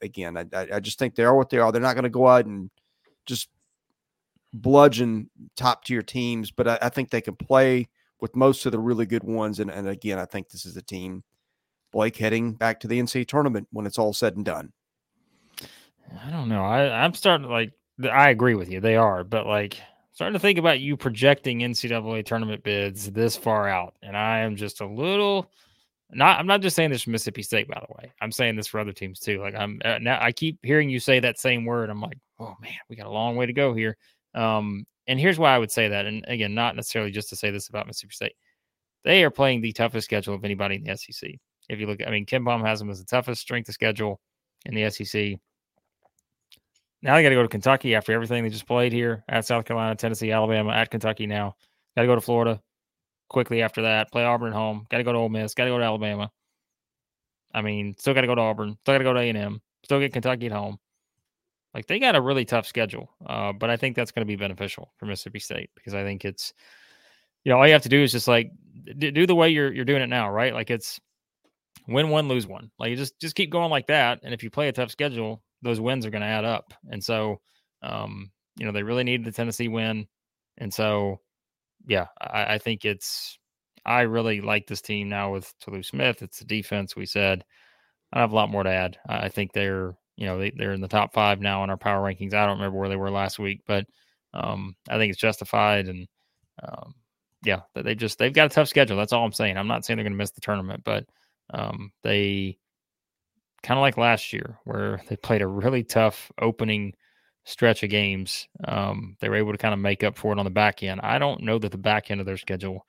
again, 0.00 0.36
I, 0.36 0.46
I 0.74 0.80
just 0.80 0.98
think 0.98 1.14
they 1.14 1.24
are 1.24 1.36
what 1.36 1.50
they 1.50 1.58
are. 1.58 1.70
They're 1.70 1.82
not 1.82 1.94
going 1.94 2.04
to 2.04 2.10
go 2.10 2.28
out 2.28 2.46
and 2.46 2.70
just 3.26 3.48
bludgeon 4.52 5.28
top 5.56 5.84
tier 5.84 6.02
teams, 6.02 6.50
but 6.50 6.66
I, 6.66 6.78
I 6.82 6.88
think 6.88 7.10
they 7.10 7.20
can 7.20 7.36
play 7.36 7.88
with 8.20 8.36
most 8.36 8.64
of 8.66 8.72
the 8.72 8.78
really 8.78 9.06
good 9.06 9.24
ones. 9.24 9.60
And, 9.60 9.70
and 9.70 9.88
again, 9.88 10.18
I 10.18 10.24
think 10.24 10.48
this 10.48 10.64
is 10.64 10.76
a 10.76 10.82
team, 10.82 11.24
Blake, 11.92 12.16
heading 12.16 12.52
back 12.52 12.80
to 12.80 12.88
the 12.88 13.00
NCAA 13.00 13.28
tournament 13.28 13.68
when 13.70 13.86
it's 13.86 13.98
all 13.98 14.12
said 14.12 14.36
and 14.36 14.44
done. 14.44 14.72
I 16.26 16.30
don't 16.30 16.48
know. 16.48 16.64
I, 16.64 17.04
I'm 17.04 17.14
starting 17.14 17.46
to 17.46 17.52
like, 17.52 17.72
I 18.10 18.30
agree 18.30 18.54
with 18.54 18.70
you. 18.70 18.80
They 18.80 18.96
are, 18.96 19.24
but 19.24 19.46
like, 19.46 19.78
starting 20.20 20.34
to 20.34 20.38
think 20.38 20.58
about 20.58 20.80
you 20.80 20.98
projecting 20.98 21.60
NCAA 21.60 22.26
tournament 22.26 22.62
bids 22.62 23.10
this 23.10 23.38
far 23.38 23.70
out. 23.70 23.94
And 24.02 24.14
I 24.14 24.40
am 24.40 24.54
just 24.54 24.82
a 24.82 24.86
little. 24.86 25.50
Not, 26.10 26.38
I'm 26.38 26.46
not 26.46 26.60
just 26.60 26.76
saying 26.76 26.90
this 26.90 27.04
for 27.04 27.10
Mississippi 27.10 27.42
State, 27.42 27.68
by 27.68 27.80
the 27.80 27.94
way. 27.94 28.12
I'm 28.20 28.30
saying 28.30 28.56
this 28.56 28.66
for 28.66 28.80
other 28.80 28.92
teams 28.92 29.18
too. 29.18 29.40
Like 29.40 29.54
I'm 29.54 29.80
uh, 29.82 29.96
now, 29.98 30.18
I 30.20 30.32
keep 30.32 30.58
hearing 30.62 30.90
you 30.90 31.00
say 31.00 31.20
that 31.20 31.38
same 31.38 31.64
word. 31.64 31.88
I'm 31.88 32.02
like, 32.02 32.18
oh 32.38 32.54
man, 32.60 32.74
we 32.90 32.96
got 32.96 33.06
a 33.06 33.10
long 33.10 33.34
way 33.34 33.46
to 33.46 33.54
go 33.54 33.72
here. 33.72 33.96
Um, 34.34 34.84
and 35.06 35.18
here's 35.18 35.38
why 35.38 35.54
I 35.54 35.58
would 35.58 35.70
say 35.70 35.88
that. 35.88 36.04
And 36.04 36.22
again, 36.28 36.54
not 36.54 36.76
necessarily 36.76 37.12
just 37.12 37.30
to 37.30 37.36
say 37.36 37.50
this 37.50 37.70
about 37.70 37.86
Mississippi 37.86 38.12
State. 38.12 38.36
They 39.04 39.24
are 39.24 39.30
playing 39.30 39.62
the 39.62 39.72
toughest 39.72 40.04
schedule 40.04 40.34
of 40.34 40.44
anybody 40.44 40.74
in 40.74 40.84
the 40.84 40.98
SEC. 40.98 41.30
If 41.70 41.80
you 41.80 41.86
look, 41.86 42.00
I 42.06 42.10
mean, 42.10 42.26
KenPom 42.26 42.60
has 42.66 42.78
them 42.78 42.90
as 42.90 42.98
the 42.98 43.06
toughest 43.06 43.40
strength 43.40 43.70
of 43.70 43.74
schedule 43.74 44.20
in 44.66 44.74
the 44.74 44.90
SEC. 44.90 45.40
Now 47.02 47.14
they 47.14 47.22
got 47.22 47.30
to 47.30 47.34
go 47.34 47.42
to 47.42 47.48
Kentucky 47.48 47.94
after 47.94 48.12
everything 48.12 48.44
they 48.44 48.50
just 48.50 48.66
played 48.66 48.92
here 48.92 49.24
at 49.28 49.46
South 49.46 49.64
Carolina, 49.64 49.94
Tennessee, 49.94 50.32
Alabama, 50.32 50.72
at 50.72 50.90
Kentucky 50.90 51.26
now. 51.26 51.56
Got 51.96 52.02
to 52.02 52.08
go 52.08 52.14
to 52.14 52.20
Florida 52.20 52.60
quickly 53.28 53.62
after 53.62 53.82
that. 53.82 54.12
Play 54.12 54.24
Auburn 54.24 54.48
at 54.48 54.54
home. 54.54 54.86
Got 54.90 54.98
to 54.98 55.04
go 55.04 55.12
to 55.12 55.18
Ole 55.18 55.28
Miss. 55.28 55.54
Got 55.54 55.64
to 55.64 55.70
go 55.70 55.78
to 55.78 55.84
Alabama. 55.84 56.30
I 57.52 57.62
mean, 57.62 57.96
still 57.98 58.14
got 58.14 58.20
to 58.20 58.26
go 58.26 58.34
to 58.34 58.40
Auburn. 58.40 58.76
Still 58.82 58.94
got 58.94 58.98
to 58.98 59.04
go 59.04 59.14
to 59.14 59.20
A&M. 59.20 59.60
Still 59.84 59.98
get 59.98 60.12
Kentucky 60.12 60.46
at 60.46 60.52
home. 60.52 60.78
Like 61.74 61.86
they 61.86 61.98
got 61.98 62.16
a 62.16 62.20
really 62.20 62.44
tough 62.44 62.66
schedule, 62.66 63.10
uh, 63.24 63.52
but 63.52 63.70
I 63.70 63.76
think 63.76 63.94
that's 63.94 64.10
going 64.10 64.26
to 64.26 64.30
be 64.30 64.36
beneficial 64.36 64.92
for 64.96 65.06
Mississippi 65.06 65.38
State 65.38 65.70
because 65.76 65.94
I 65.94 66.02
think 66.02 66.24
it's, 66.24 66.52
you 67.44 67.50
know, 67.50 67.58
all 67.58 67.66
you 67.66 67.72
have 67.72 67.82
to 67.82 67.88
do 67.88 68.02
is 68.02 68.10
just 68.10 68.26
like 68.26 68.50
do 68.98 69.24
the 69.24 69.34
way 69.36 69.50
you're 69.50 69.72
you're 69.72 69.84
doing 69.84 70.02
it 70.02 70.08
now, 70.08 70.30
right? 70.30 70.52
Like 70.52 70.68
it's 70.68 71.00
win 71.86 72.08
one, 72.08 72.26
lose 72.26 72.46
one. 72.46 72.72
Like 72.80 72.90
you 72.90 72.96
just 72.96 73.20
just 73.20 73.36
keep 73.36 73.50
going 73.50 73.70
like 73.70 73.86
that, 73.86 74.18
and 74.24 74.34
if 74.34 74.42
you 74.42 74.50
play 74.50 74.66
a 74.66 74.72
tough 74.72 74.90
schedule, 74.90 75.42
those 75.62 75.80
wins 75.80 76.06
are 76.06 76.10
going 76.10 76.22
to 76.22 76.26
add 76.26 76.44
up. 76.44 76.72
And 76.90 77.02
so, 77.02 77.40
um, 77.82 78.30
you 78.56 78.66
know, 78.66 78.72
they 78.72 78.82
really 78.82 79.04
need 79.04 79.24
the 79.24 79.32
Tennessee 79.32 79.68
win, 79.68 80.06
and 80.58 80.72
so, 80.72 81.20
yeah, 81.86 82.06
I, 82.20 82.54
I 82.54 82.58
think 82.58 82.84
it's. 82.84 83.38
I 83.86 84.02
really 84.02 84.42
like 84.42 84.66
this 84.66 84.82
team 84.82 85.08
now 85.08 85.32
with 85.32 85.52
Tolu 85.60 85.82
Smith. 85.82 86.22
It's 86.22 86.40
the 86.40 86.44
defense. 86.44 86.94
We 86.96 87.06
said 87.06 87.44
I 88.12 88.20
have 88.20 88.32
a 88.32 88.34
lot 88.36 88.50
more 88.50 88.62
to 88.62 88.70
add. 88.70 88.98
I 89.08 89.28
think 89.28 89.52
they're 89.52 89.96
you 90.16 90.26
know 90.26 90.38
they, 90.38 90.52
they're 90.54 90.72
in 90.72 90.80
the 90.80 90.88
top 90.88 91.14
five 91.14 91.40
now 91.40 91.64
in 91.64 91.70
our 91.70 91.76
power 91.78 92.02
rankings. 92.02 92.34
I 92.34 92.46
don't 92.46 92.58
remember 92.58 92.78
where 92.78 92.88
they 92.88 92.96
were 92.96 93.10
last 93.10 93.38
week, 93.38 93.62
but 93.66 93.86
um, 94.34 94.76
I 94.88 94.98
think 94.98 95.10
it's 95.10 95.20
justified. 95.20 95.88
And 95.88 96.08
um, 96.62 96.94
yeah, 97.44 97.60
they 97.74 97.94
just 97.94 98.18
they've 98.18 98.32
got 98.32 98.46
a 98.46 98.54
tough 98.54 98.68
schedule. 98.68 98.96
That's 98.96 99.12
all 99.12 99.24
I'm 99.24 99.32
saying. 99.32 99.56
I'm 99.56 99.68
not 99.68 99.84
saying 99.84 99.96
they're 99.96 100.04
going 100.04 100.12
to 100.12 100.18
miss 100.18 100.32
the 100.32 100.42
tournament, 100.42 100.82
but 100.84 101.06
um, 101.54 101.92
they 102.02 102.58
kind 103.62 103.78
of 103.78 103.82
like 103.82 103.96
last 103.96 104.32
year 104.32 104.58
where 104.64 105.02
they 105.08 105.16
played 105.16 105.42
a 105.42 105.46
really 105.46 105.84
tough 105.84 106.30
opening 106.40 106.94
stretch 107.44 107.82
of 107.82 107.90
games. 107.90 108.48
Um, 108.66 109.16
they 109.20 109.28
were 109.28 109.36
able 109.36 109.52
to 109.52 109.58
kind 109.58 109.74
of 109.74 109.80
make 109.80 110.04
up 110.04 110.16
for 110.16 110.32
it 110.32 110.38
on 110.38 110.44
the 110.44 110.50
back 110.50 110.82
end. 110.82 111.00
I 111.02 111.18
don't 111.18 111.42
know 111.42 111.58
that 111.58 111.72
the 111.72 111.78
back 111.78 112.10
end 112.10 112.20
of 112.20 112.26
their 112.26 112.36
schedule 112.36 112.86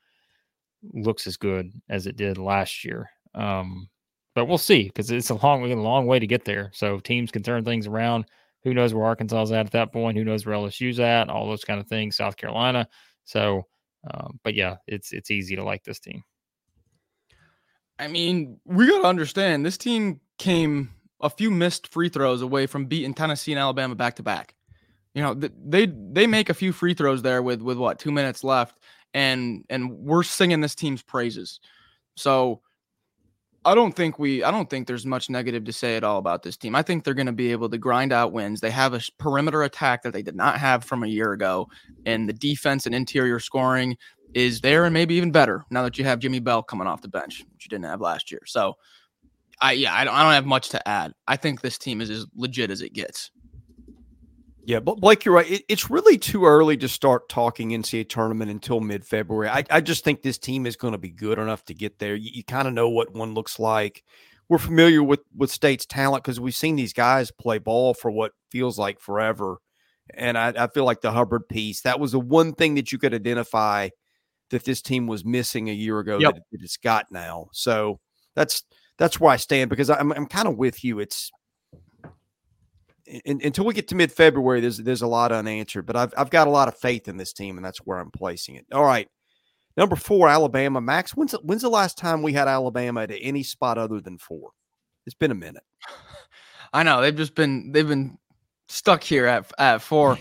looks 0.93 1.28
as 1.28 1.38
good 1.38 1.72
as 1.89 2.07
it 2.07 2.15
did 2.15 2.38
last 2.38 2.84
year. 2.84 3.09
Um, 3.34 3.89
but 4.34 4.45
we'll 4.45 4.57
see 4.57 4.84
because 4.84 5.11
it's 5.11 5.30
a 5.30 5.36
long, 5.36 5.69
a 5.69 5.76
long 5.76 6.05
way 6.05 6.19
to 6.19 6.28
get 6.28 6.45
there. 6.45 6.72
So 6.74 6.99
teams 6.99 7.32
can 7.32 7.43
turn 7.43 7.65
things 7.65 7.88
around. 7.88 8.26
Who 8.63 8.74
knows 8.74 8.93
where 8.93 9.05
Arkansas 9.05 9.41
is 9.43 9.51
at 9.51 9.65
at 9.65 9.72
that 9.72 9.91
point? 9.91 10.17
Who 10.17 10.24
knows 10.24 10.45
where 10.45 10.55
LSU's 10.55 10.99
at? 10.99 11.30
All 11.30 11.47
those 11.47 11.65
kind 11.65 11.80
of 11.80 11.88
things. 11.88 12.15
South 12.15 12.38
Carolina. 12.38 12.88
So, 13.26 13.67
um, 14.09 14.39
but 14.43 14.55
yeah, 14.55 14.78
it's 14.88 15.11
it's 15.13 15.32
easy 15.32 15.55
to 15.55 15.63
like 15.63 15.84
this 15.84 15.99
team. 15.99 16.24
I 17.99 18.07
mean, 18.07 18.59
we 18.65 18.88
got 18.88 19.01
to 19.01 19.07
understand 19.07 19.65
this 19.65 19.78
team 19.78 20.22
came 20.41 20.89
a 21.21 21.29
few 21.29 21.51
missed 21.51 21.87
free 21.87 22.09
throws 22.09 22.41
away 22.41 22.65
from 22.65 22.85
beating 22.85 23.13
Tennessee 23.13 23.51
and 23.51 23.59
Alabama 23.59 23.93
back 23.93 24.15
to 24.15 24.23
back. 24.23 24.55
You 25.13 25.21
know, 25.21 25.35
they 25.35 25.85
they 25.85 26.25
make 26.25 26.49
a 26.49 26.53
few 26.53 26.73
free 26.73 26.95
throws 26.95 27.21
there 27.21 27.43
with 27.43 27.61
with 27.61 27.77
what 27.77 27.99
two 27.99 28.11
minutes 28.11 28.43
left, 28.43 28.79
and 29.13 29.63
and 29.69 29.91
we're 29.99 30.23
singing 30.23 30.61
this 30.61 30.73
team's 30.73 31.03
praises. 31.03 31.59
So 32.15 32.61
I 33.63 33.75
don't 33.75 33.95
think 33.95 34.17
we 34.17 34.43
I 34.43 34.49
don't 34.49 34.69
think 34.69 34.87
there's 34.87 35.05
much 35.05 35.29
negative 35.29 35.65
to 35.65 35.73
say 35.73 35.95
at 35.95 36.03
all 36.03 36.17
about 36.17 36.41
this 36.41 36.57
team. 36.57 36.75
I 36.75 36.81
think 36.81 37.03
they're 37.03 37.13
going 37.13 37.27
to 37.27 37.33
be 37.33 37.51
able 37.51 37.69
to 37.69 37.77
grind 37.77 38.11
out 38.11 38.31
wins. 38.31 38.61
They 38.61 38.71
have 38.71 38.93
a 38.93 39.01
perimeter 39.19 39.61
attack 39.63 40.01
that 40.03 40.13
they 40.13 40.23
did 40.23 40.35
not 40.35 40.57
have 40.57 40.83
from 40.83 41.03
a 41.03 41.07
year 41.07 41.33
ago, 41.33 41.69
and 42.05 42.27
the 42.27 42.33
defense 42.33 42.87
and 42.87 42.95
interior 42.95 43.39
scoring 43.39 43.95
is 44.33 44.61
there 44.61 44.85
and 44.85 44.93
maybe 44.93 45.13
even 45.15 45.31
better 45.31 45.65
now 45.69 45.83
that 45.83 45.97
you 45.97 46.05
have 46.05 46.19
Jimmy 46.19 46.39
Bell 46.39 46.63
coming 46.63 46.87
off 46.87 47.01
the 47.01 47.09
bench, 47.09 47.43
which 47.53 47.65
you 47.65 47.69
didn't 47.69 47.85
have 47.85 48.01
last 48.01 48.31
year. 48.31 48.41
So, 48.45 48.75
I 49.62 49.74
yeah, 49.74 49.93
I 49.93 50.03
don't, 50.03 50.14
I 50.14 50.24
don't 50.24 50.34
have 50.34 50.45
much 50.45 50.70
to 50.70 50.88
add. 50.88 51.14
I 51.28 51.38
think 51.38 51.62
this 51.62 51.78
team 51.78 52.01
is 52.01 52.09
as 52.09 52.26
legit 52.36 52.72
as 52.72 52.82
it 52.82 52.93
gets. 52.93 53.32
Yeah, 54.64 54.80
but 54.80 54.99
Blake, 54.99 55.26
you're 55.26 55.36
right. 55.36 55.49
It, 55.49 55.64
it's 55.70 55.89
really 55.89 56.18
too 56.18 56.45
early 56.45 56.78
to 56.78 56.88
start 56.88 57.30
talking 57.30 57.70
NCAA 57.70 58.09
tournament 58.09 58.51
until 58.51 58.80
mid 58.80 59.05
February. 59.05 59.49
I, 59.49 59.64
I 59.70 59.82
just 59.82 60.03
think 60.03 60.22
this 60.22 60.38
team 60.38 60.66
is 60.66 60.76
going 60.76 60.93
to 60.93 60.97
be 60.97 61.09
good 61.09 61.39
enough 61.39 61.64
to 61.66 61.74
get 61.74 61.99
there. 61.99 62.16
You, 62.16 62.32
you 62.34 62.43
kind 62.43 62.68
of 62.68 62.74
know 62.74 62.89
what 62.89 63.14
one 63.14 63.34
looks 63.34 63.59
like. 63.59 64.03
We're 64.49 64.57
familiar 64.57 65.01
with 65.01 65.22
with 65.36 65.51
state's 65.51 65.86
talent 65.86 66.24
because 66.24 66.39
we've 66.39 66.55
seen 66.55 66.76
these 66.76 66.93
guys 66.93 67.32
play 67.32 67.57
ball 67.57 67.93
for 67.93 68.12
what 68.12 68.34
feels 68.51 68.78
like 68.78 68.99
forever. 68.99 69.57
And 70.14 70.38
I, 70.38 70.53
I 70.57 70.68
feel 70.68 70.84
like 70.84 71.01
the 71.01 71.12
Hubbard 71.12 71.47
piece 71.47 71.82
that 71.82 71.99
was 71.99 72.12
the 72.12 72.20
one 72.20 72.53
thing 72.53 72.76
that 72.76 72.91
you 72.91 72.97
could 72.97 73.14
identify 73.14 73.89
that 74.49 74.66
this 74.66 74.82
team 74.82 75.07
was 75.07 75.24
missing 75.24 75.70
a 75.70 75.74
year 75.74 75.99
ago 75.99 76.20
yep. 76.20 76.36
that, 76.36 76.43
that 76.51 76.62
it's 76.62 76.78
got 76.78 77.05
now. 77.12 77.47
So 77.53 77.99
that's 78.36 78.64
that's 79.01 79.19
where 79.19 79.31
I 79.31 79.37
stand 79.37 79.71
because 79.71 79.89
I'm 79.89 80.11
I'm 80.11 80.27
kind 80.27 80.47
of 80.47 80.57
with 80.57 80.83
you. 80.83 80.99
It's 80.99 81.31
in, 83.07 83.41
until 83.43 83.65
we 83.65 83.73
get 83.73 83.87
to 83.87 83.95
mid 83.95 84.11
February, 84.11 84.61
there's 84.61 84.77
there's 84.77 85.01
a 85.01 85.07
lot 85.07 85.31
unanswered, 85.31 85.87
but 85.87 85.95
I've 85.95 86.13
I've 86.15 86.29
got 86.29 86.47
a 86.47 86.51
lot 86.51 86.67
of 86.67 86.77
faith 86.77 87.07
in 87.07 87.17
this 87.17 87.33
team, 87.33 87.57
and 87.57 87.65
that's 87.65 87.79
where 87.79 87.97
I'm 87.97 88.11
placing 88.11 88.55
it. 88.55 88.67
All 88.71 88.85
right, 88.85 89.09
number 89.75 89.95
four, 89.95 90.29
Alabama. 90.29 90.81
Max, 90.81 91.15
when's 91.15 91.31
when's 91.41 91.63
the 91.63 91.69
last 91.69 91.97
time 91.97 92.21
we 92.21 92.33
had 92.33 92.47
Alabama 92.47 93.01
at 93.01 93.11
any 93.19 93.41
spot 93.41 93.79
other 93.79 93.99
than 94.01 94.19
four? 94.19 94.51
It's 95.07 95.15
been 95.15 95.31
a 95.31 95.35
minute. 95.35 95.63
I 96.73 96.83
know 96.83 97.01
they've 97.01 97.15
just 97.15 97.33
been 97.33 97.71
they've 97.71 97.87
been 97.87 98.19
stuck 98.67 99.01
here 99.01 99.25
at 99.25 99.51
at 99.57 99.81
four, 99.81 100.19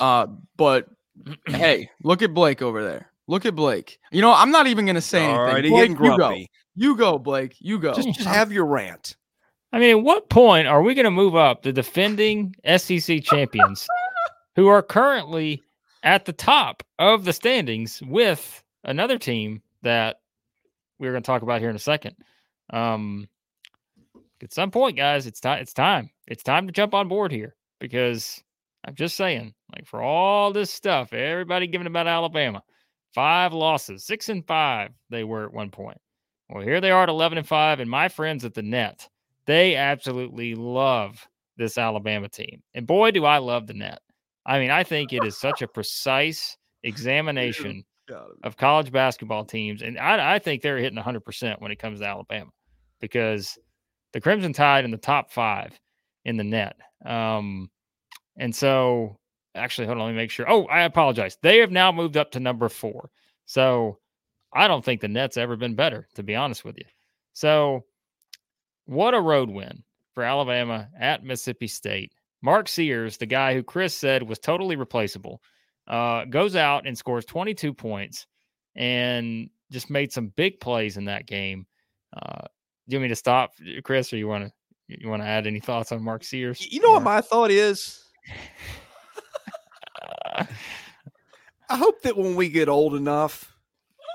uh, 0.00 0.28
but 0.56 0.88
hey, 1.46 1.90
look 2.02 2.22
at 2.22 2.32
Blake 2.32 2.62
over 2.62 2.82
there. 2.82 3.10
Look 3.26 3.44
at 3.44 3.54
Blake. 3.54 3.98
You 4.10 4.22
know, 4.22 4.32
I'm 4.32 4.50
not 4.50 4.66
even 4.66 4.86
going 4.86 4.94
to 4.94 5.02
say 5.02 5.24
anything. 5.24 5.38
All 5.38 5.44
right, 5.44 5.68
Blake, 5.68 5.90
you 5.90 6.16
go. 6.16 6.34
You 6.74 6.96
go, 6.96 7.18
Blake. 7.18 7.56
You 7.60 7.78
go. 7.78 7.94
Just, 7.94 8.08
just 8.14 8.28
have 8.28 8.52
your 8.52 8.66
rant. 8.66 9.16
I 9.72 9.78
mean, 9.78 9.90
at 9.90 10.02
what 10.02 10.28
point 10.28 10.68
are 10.68 10.82
we 10.82 10.94
going 10.94 11.04
to 11.04 11.10
move 11.10 11.34
up 11.34 11.62
the 11.62 11.72
defending 11.72 12.54
SEC 12.76 13.22
champions 13.22 13.86
who 14.56 14.68
are 14.68 14.82
currently 14.82 15.62
at 16.02 16.24
the 16.24 16.32
top 16.32 16.82
of 16.98 17.24
the 17.24 17.32
standings 17.32 18.02
with 18.02 18.62
another 18.84 19.18
team 19.18 19.62
that 19.82 20.20
we're 20.98 21.10
going 21.10 21.22
to 21.22 21.26
talk 21.26 21.42
about 21.42 21.60
here 21.60 21.70
in 21.70 21.76
a 21.76 21.80
second? 21.80 22.16
Um, 22.70 23.28
at 24.42 24.52
some 24.52 24.70
point, 24.70 24.96
guys, 24.96 25.26
it's 25.26 25.40
time. 25.40 25.60
It's 25.60 25.74
time. 25.74 26.10
It's 26.26 26.42
time 26.42 26.66
to 26.66 26.72
jump 26.72 26.94
on 26.94 27.08
board 27.08 27.32
here 27.32 27.56
because 27.80 28.42
I'm 28.86 28.94
just 28.94 29.16
saying, 29.16 29.54
like 29.74 29.86
for 29.86 30.02
all 30.02 30.52
this 30.52 30.70
stuff, 30.70 31.12
everybody 31.12 31.66
giving 31.66 31.86
about 31.86 32.06
Alabama, 32.06 32.62
Five 33.14 33.52
losses, 33.52 34.04
six 34.04 34.28
and 34.28 34.44
five 34.44 34.90
they 35.08 35.22
were 35.22 35.44
at 35.44 35.52
one 35.52 35.70
point. 35.70 35.98
Well, 36.50 36.62
here 36.62 36.80
they 36.80 36.90
are 36.90 37.04
at 37.04 37.08
11 37.08 37.38
and 37.38 37.46
five. 37.46 37.80
And 37.80 37.90
my 37.90 38.08
friends 38.08 38.44
at 38.44 38.54
the 38.54 38.62
NET, 38.62 39.08
they 39.46 39.76
absolutely 39.76 40.54
love 40.54 41.26
this 41.56 41.78
Alabama 41.78 42.28
team. 42.28 42.62
And 42.74 42.86
boy, 42.86 43.10
do 43.10 43.24
I 43.24 43.38
love 43.38 43.66
the 43.66 43.74
NET. 43.74 44.00
I 44.46 44.58
mean, 44.58 44.70
I 44.70 44.84
think 44.84 45.12
it 45.12 45.24
is 45.24 45.38
such 45.38 45.62
a 45.62 45.68
precise 45.68 46.56
examination 46.82 47.84
of 48.42 48.56
college 48.56 48.92
basketball 48.92 49.44
teams. 49.44 49.82
And 49.82 49.98
I, 49.98 50.34
I 50.34 50.38
think 50.38 50.62
they're 50.62 50.78
hitting 50.78 51.02
100% 51.02 51.60
when 51.60 51.70
it 51.72 51.78
comes 51.78 52.00
to 52.00 52.06
Alabama 52.06 52.50
because 53.00 53.58
the 54.12 54.20
Crimson 54.20 54.52
Tide 54.52 54.84
in 54.84 54.90
the 54.90 54.98
top 54.98 55.30
five 55.30 55.78
in 56.24 56.36
the 56.36 56.44
NET. 56.44 56.76
Um, 57.06 57.70
and 58.36 58.54
so 58.54 59.18
actually, 59.54 59.86
hold 59.86 59.98
on, 59.98 60.06
let 60.06 60.12
me 60.12 60.16
make 60.16 60.30
sure. 60.30 60.50
Oh, 60.50 60.64
I 60.66 60.82
apologize. 60.82 61.38
They 61.42 61.58
have 61.58 61.70
now 61.70 61.92
moved 61.92 62.16
up 62.16 62.30
to 62.32 62.40
number 62.40 62.68
four. 62.68 63.10
So 63.46 63.98
I 64.54 64.68
don't 64.68 64.84
think 64.84 65.00
the 65.00 65.08
Nets 65.08 65.36
ever 65.36 65.56
been 65.56 65.74
better, 65.74 66.06
to 66.14 66.22
be 66.22 66.36
honest 66.36 66.64
with 66.64 66.78
you. 66.78 66.84
So 67.32 67.84
what 68.86 69.14
a 69.14 69.20
road 69.20 69.50
win 69.50 69.82
for 70.14 70.22
Alabama 70.22 70.88
at 70.98 71.24
Mississippi 71.24 71.66
State. 71.66 72.12
Mark 72.42 72.68
Sears, 72.68 73.16
the 73.16 73.26
guy 73.26 73.54
who 73.54 73.62
Chris 73.62 73.94
said 73.94 74.22
was 74.22 74.38
totally 74.38 74.76
replaceable, 74.76 75.42
uh, 75.88 76.24
goes 76.26 76.54
out 76.56 76.86
and 76.86 76.96
scores 76.96 77.24
22 77.24 77.74
points 77.74 78.26
and 78.76 79.48
just 79.72 79.90
made 79.90 80.12
some 80.12 80.28
big 80.28 80.60
plays 80.60 80.96
in 80.96 81.06
that 81.06 81.26
game. 81.26 81.66
Uh, 82.14 82.42
do 82.86 82.94
you 82.94 82.98
want 82.98 83.04
me 83.04 83.08
to 83.08 83.16
stop, 83.16 83.52
Chris, 83.82 84.12
or 84.12 84.18
you 84.18 84.28
want 84.28 84.46
to 84.46 84.52
you 84.86 85.08
want 85.08 85.22
to 85.22 85.26
add 85.26 85.46
any 85.46 85.60
thoughts 85.60 85.90
on 85.92 86.02
Mark 86.02 86.22
Sears? 86.22 86.70
You 86.70 86.80
know 86.80 86.90
or? 86.90 86.94
what 86.94 87.02
my 87.02 87.20
thought 87.22 87.50
is. 87.50 88.04
I 91.70 91.76
hope 91.76 92.02
that 92.02 92.18
when 92.18 92.36
we 92.36 92.50
get 92.50 92.68
old 92.68 92.94
enough 92.94 93.53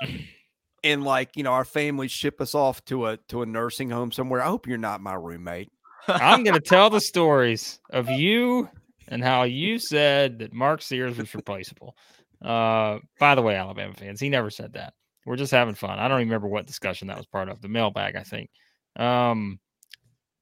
and 0.84 1.04
like, 1.04 1.36
you 1.36 1.43
know, 1.43 1.52
our 1.52 1.66
families 1.66 2.12
ship 2.12 2.41
us 2.41 2.56
off 2.56 2.84
to 2.86 3.08
a 3.08 3.18
to 3.30 3.41
a 3.41 3.45
nursing 3.45 3.89
home 3.89 4.12
somewhere, 4.12 4.41
I 4.41 4.47
hope 4.47 4.68
you're 4.68 4.78
not 4.78 5.02
my 5.02 5.16
roommate. 5.16 5.72
I'm 6.08 6.43
going 6.43 6.56
to 6.56 6.62
tell 6.62 6.89
the 6.89 7.02
stories 7.02 7.80
of 7.91 8.10
you 8.10 8.70
and 9.08 9.24
how 9.24 9.43
you 9.43 9.80
said 9.80 10.39
that 10.39 10.54
Mark 10.54 10.82
Sears 10.82 11.18
was 11.18 11.34
replaceable. 11.36 11.95
Uh, 12.43 13.00
by 13.20 13.36
the 13.36 13.41
way, 13.41 13.56
Alabama 13.56 13.93
fans, 13.93 14.20
he 14.20 14.30
never 14.30 14.50
said 14.50 14.74
that. 14.74 14.93
We're 15.26 15.36
just 15.36 15.52
having 15.52 15.76
fun. 15.76 16.00
I 16.00 16.08
don't 16.08 16.20
remember 16.20 16.47
what 16.47 16.66
discussion 16.66 17.08
that 17.10 17.18
was 17.18 17.26
part 17.26 17.50
of. 17.50 17.62
The 17.62 17.68
mailbag, 17.68 18.16
I 18.16 18.24
think. 18.24 18.50
Um, 18.95 19.60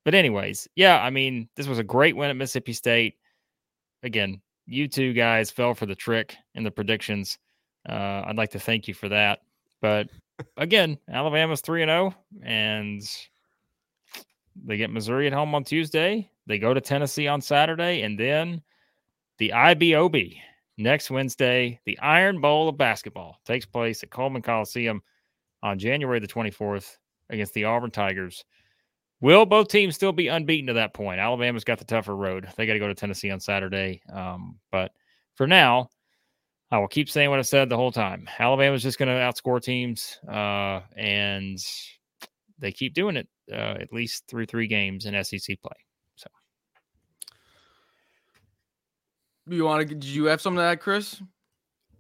but 0.06 0.14
anyways, 0.14 0.68
yeah, 0.76 1.02
I 1.02 1.10
mean, 1.10 1.50
this 1.56 1.68
was 1.68 1.80
a 1.80 1.84
great 1.84 2.16
win 2.16 2.30
at 2.30 2.36
Mississippi 2.36 2.74
State. 2.74 3.16
Again, 4.04 4.42
you 4.66 4.88
two 4.88 5.14
guys 5.14 5.50
fell 5.50 5.74
for 5.74 5.86
the 5.86 5.96
trick 5.96 6.36
in 6.56 6.64
the 6.64 6.72
predictions. 6.72 7.38
Uh, 7.88 8.24
I'd 8.26 8.38
like 8.38 8.52
to 8.52 8.60
thank 8.60 8.88
you 8.88 8.94
for 8.94 9.10
that. 9.10 9.40
But 9.82 10.10
again, 10.58 10.98
Alabama's 11.10 11.62
3 11.62 11.84
and 11.84 11.90
0 11.90 12.16
and 12.44 13.02
they 14.66 14.78
get 14.78 14.90
Missouri 14.90 15.28
at 15.28 15.34
home 15.34 15.54
on 15.56 15.64
Tuesday. 15.64 16.30
They 16.48 16.60
go 16.60 16.74
to 16.74 16.82
Tennessee 16.82 17.28
on 17.28 17.42
Saturday 17.42 18.02
and 18.02 18.20
then 18.20 18.62
the 19.38 19.52
IBOB 19.56 20.38
next 20.78 21.12
Wednesday, 21.12 21.80
the 21.86 21.98
Iron 22.00 22.42
Bowl 22.42 22.70
of 22.70 22.78
basketball 22.78 23.40
takes 23.46 23.66
place 23.66 24.04
at 24.04 24.10
Coleman 24.10 24.42
Coliseum 24.42 25.02
on 25.64 25.80
January 25.80 26.20
the 26.20 26.28
24th 26.28 26.98
against 27.30 27.54
the 27.54 27.66
Auburn 27.66 27.92
Tigers. 27.92 28.46
Will 29.20 29.46
both 29.46 29.68
teams 29.68 29.96
still 29.96 30.12
be 30.12 30.28
unbeaten 30.28 30.68
to 30.68 30.74
that 30.74 30.94
point? 30.94 31.20
Alabama's 31.20 31.64
got 31.64 31.80
the 31.80 31.86
tougher 31.86 32.16
road. 32.16 32.48
They 32.56 32.68
got 32.68 32.74
to 32.74 32.80
go 32.80 32.88
to 32.88 32.94
Tennessee 32.94 33.32
on 33.32 33.40
Saturday. 33.40 34.02
Um, 34.14 34.60
but 34.72 34.92
for 35.34 35.48
now, 35.48 35.90
I 36.70 36.80
will 36.80 36.88
keep 36.88 37.10
saying 37.10 37.30
what 37.30 37.40
I've 37.40 37.48
said 37.48 37.70
the 37.70 37.78
whole 37.78 37.92
time. 37.92 38.28
Alabama's 38.40 38.84
just 38.84 39.00
going 39.00 39.08
to 39.08 39.16
outscore 39.16 39.62
teams, 39.62 40.20
uh, 40.28 40.82
and 40.98 41.58
they 42.60 42.72
keep 42.72 42.94
doing 42.94 43.16
it 43.16 43.28
uh, 43.52 43.76
at 43.80 43.94
least 43.94 44.28
through 44.28 44.48
three 44.48 44.68
games 44.68 45.06
in 45.06 45.24
SEC 45.24 45.62
play. 45.62 45.78
So, 46.16 46.28
you 49.48 49.64
want 49.64 49.88
to? 49.88 49.96
Did 49.96 50.04
you 50.04 50.26
have 50.26 50.42
something 50.42 50.58
to 50.58 50.64
add, 50.64 50.82
Chris? 50.82 51.22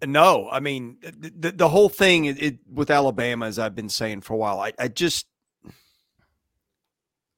No, 0.06 0.48
I 0.52 0.60
mean 0.60 0.98
the, 1.02 1.52
the 1.52 1.70
whole 1.70 1.90
thing 1.90 2.26
it, 2.26 2.42
it, 2.42 2.60
with 2.72 2.92
Alabama, 2.92 3.48
as 3.48 3.58
I've 3.58 3.74
been 3.74 3.90
saying 3.90 4.22
for 4.22 4.34
a 4.34 4.38
while, 4.38 4.60
I, 4.60 4.74
I 4.78 4.90
just 4.90 5.26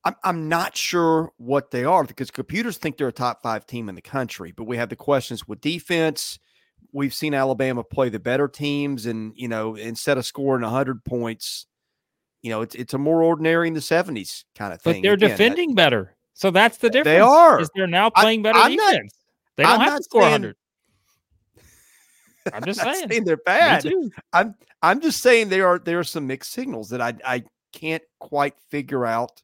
I'm, 0.04 0.16
I'm 0.24 0.50
not 0.50 0.76
sure 0.76 1.32
what 1.38 1.72
they 1.72 1.86
are 1.86 2.04
because 2.04 2.32
computers 2.32 2.78
think 2.78 2.98
they're 2.98 3.10
a 3.10 3.14
top 3.14 3.44
five 3.44 3.66
team 3.66 3.88
in 3.88 3.96
the 3.96 4.02
country, 4.02 4.52
but 4.52 4.66
we 4.66 4.78
have 4.78 4.90
the 4.90 4.96
questions 4.96 5.48
with 5.48 5.62
defense. 5.62 6.40
We've 6.92 7.14
seen 7.14 7.34
Alabama 7.34 7.84
play 7.84 8.10
the 8.10 8.20
better 8.20 8.48
teams, 8.48 9.06
and 9.06 9.34
you 9.36 9.48
know, 9.48 9.76
instead 9.76 10.18
of 10.18 10.26
scoring 10.26 10.64
100 10.64 11.04
points, 11.04 11.68
you 12.42 12.50
know, 12.50 12.62
it's 12.62 12.76
it's 12.76 12.94
a 12.94 12.98
more 12.98 13.22
ordinary 13.24 13.68
in 13.68 13.74
the 13.74 13.80
70s 13.80 14.46
kind 14.56 14.74
of 14.74 14.82
thing. 14.82 15.02
But 15.02 15.04
they're 15.04 15.14
Again, 15.14 15.30
defending 15.30 15.70
that, 15.70 15.76
better, 15.76 16.16
so 16.34 16.52
that's 16.52 16.78
the 16.78 16.90
difference. 16.90 17.06
They 17.06 17.20
are. 17.20 17.60
Is 17.60 17.70
they're 17.76 17.88
now 17.88 18.10
playing 18.10 18.44
better 18.44 18.60
I, 18.60 18.70
defense. 18.70 19.14
Not, 19.14 19.56
they 19.58 19.64
don't 19.64 19.82
I'm 19.82 19.88
have 19.88 19.98
to 19.98 20.04
score 20.04 20.22
100. 20.22 20.56
I'm 22.54 22.64
just 22.64 22.80
saying. 22.82 23.10
saying 23.10 23.24
they're 23.26 23.38
bad. 23.38 23.86
I'm 24.34 24.56
I'm 24.82 25.02
just 25.02 25.22
saying 25.22 25.50
there 25.50 25.68
are 25.68 25.80
there 25.80 26.00
are 26.00 26.04
some 26.04 26.28
mixed 26.28 26.52
signals 26.52 26.90
that 26.90 27.02
I 27.02 27.14
I 27.26 27.44
can't 27.74 28.04
quite 28.20 28.56
figure 28.70 29.06
out 29.06 29.42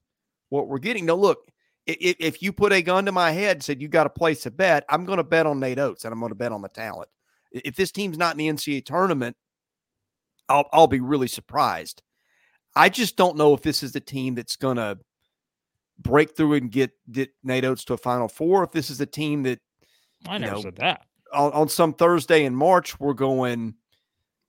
what 0.49 0.67
we're 0.67 0.79
getting. 0.79 1.05
Now 1.05 1.15
look, 1.15 1.45
if, 1.85 2.15
if 2.19 2.41
you 2.41 2.51
put 2.51 2.73
a 2.73 2.81
gun 2.81 3.05
to 3.05 3.11
my 3.11 3.31
head 3.31 3.57
and 3.57 3.63
said 3.63 3.81
you 3.81 3.87
got 3.87 4.05
to 4.05 4.09
place 4.09 4.45
a 4.45 4.51
bet, 4.51 4.85
I'm 4.89 5.05
going 5.05 5.17
to 5.17 5.23
bet 5.23 5.45
on 5.45 5.59
Nate 5.59 5.79
Oats 5.79 6.05
and 6.05 6.13
I'm 6.13 6.19
going 6.19 6.31
to 6.31 6.35
bet 6.35 6.51
on 6.51 6.61
the 6.61 6.69
talent. 6.69 7.09
I- 7.55 7.61
If 7.65 7.75
this 7.75 7.91
team's 7.91 8.17
not 8.17 8.33
in 8.33 8.37
the 8.37 8.47
NCAA 8.49 8.85
tournament, 8.85 9.35
I'll 10.49 10.67
I'll 10.73 10.87
be 10.87 10.99
really 10.99 11.27
surprised. 11.27 12.01
I 12.75 12.89
just 12.89 13.15
don't 13.15 13.37
know 13.37 13.53
if 13.53 13.61
this 13.61 13.81
is 13.83 13.93
the 13.93 14.01
team 14.01 14.35
that's 14.35 14.57
going 14.57 14.77
to 14.77 14.99
break 15.97 16.35
through 16.35 16.55
and 16.55 16.69
get 16.71 16.91
get 17.11 17.29
Nate 17.43 17.65
Oats 17.65 17.85
to 17.85 17.93
a 17.93 17.97
Final 17.97 18.27
Four. 18.27 18.63
If 18.63 18.71
this 18.71 18.89
is 18.89 18.99
a 19.01 19.05
team 19.05 19.43
that 19.43 19.59
I 20.27 20.37
never 20.37 20.55
know, 20.55 20.61
said 20.61 20.75
that. 20.77 21.05
on, 21.33 21.51
on 21.53 21.69
some 21.69 21.93
Thursday 21.93 22.43
in 22.45 22.55
March, 22.55 22.99
we're 22.99 23.13
going. 23.13 23.75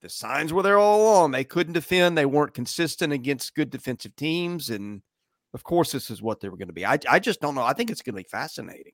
The 0.03 0.09
signs 0.11 0.53
were 0.53 0.63
there 0.63 0.79
all 0.79 1.03
along. 1.03 1.31
They 1.31 1.43
couldn't 1.45 1.73
defend. 1.73 2.17
They 2.19 2.27
weren't 2.27 2.53
consistent 2.55 3.13
against 3.13 3.55
good 3.55 3.71
defensive 3.71 4.15
teams, 4.15 4.69
and 4.71 5.03
of 5.55 5.65
course, 5.65 5.91
this 5.93 6.11
is 6.11 6.21
what 6.21 6.41
they 6.41 6.49
were 6.49 6.57
going 6.59 6.69
to 6.69 6.75
be. 6.75 6.85
I, 6.85 6.99
I 7.09 7.19
just 7.19 7.41
don't 7.41 7.55
know. 7.55 7.63
I 7.63 7.73
think 7.73 7.91
it's 7.91 8.03
going 8.03 8.15
to 8.15 8.23
be 8.23 8.29
fascinating. 8.29 8.93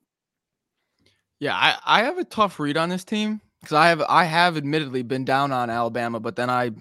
Yeah, 1.39 1.55
I, 1.55 1.77
I 1.85 2.03
have 2.03 2.17
a 2.17 2.23
tough 2.23 2.59
read 2.59 2.77
on 2.77 2.87
this 2.89 3.03
team 3.03 3.41
because 3.63 3.77
I 3.77 3.87
have 3.87 4.01
I 4.09 4.25
have 4.25 4.57
admittedly 4.57 5.03
been 5.03 5.23
down 5.23 5.53
on 5.53 5.69
Alabama, 5.69 6.19
but 6.19 6.35
then 6.35 6.49
I, 6.49 6.71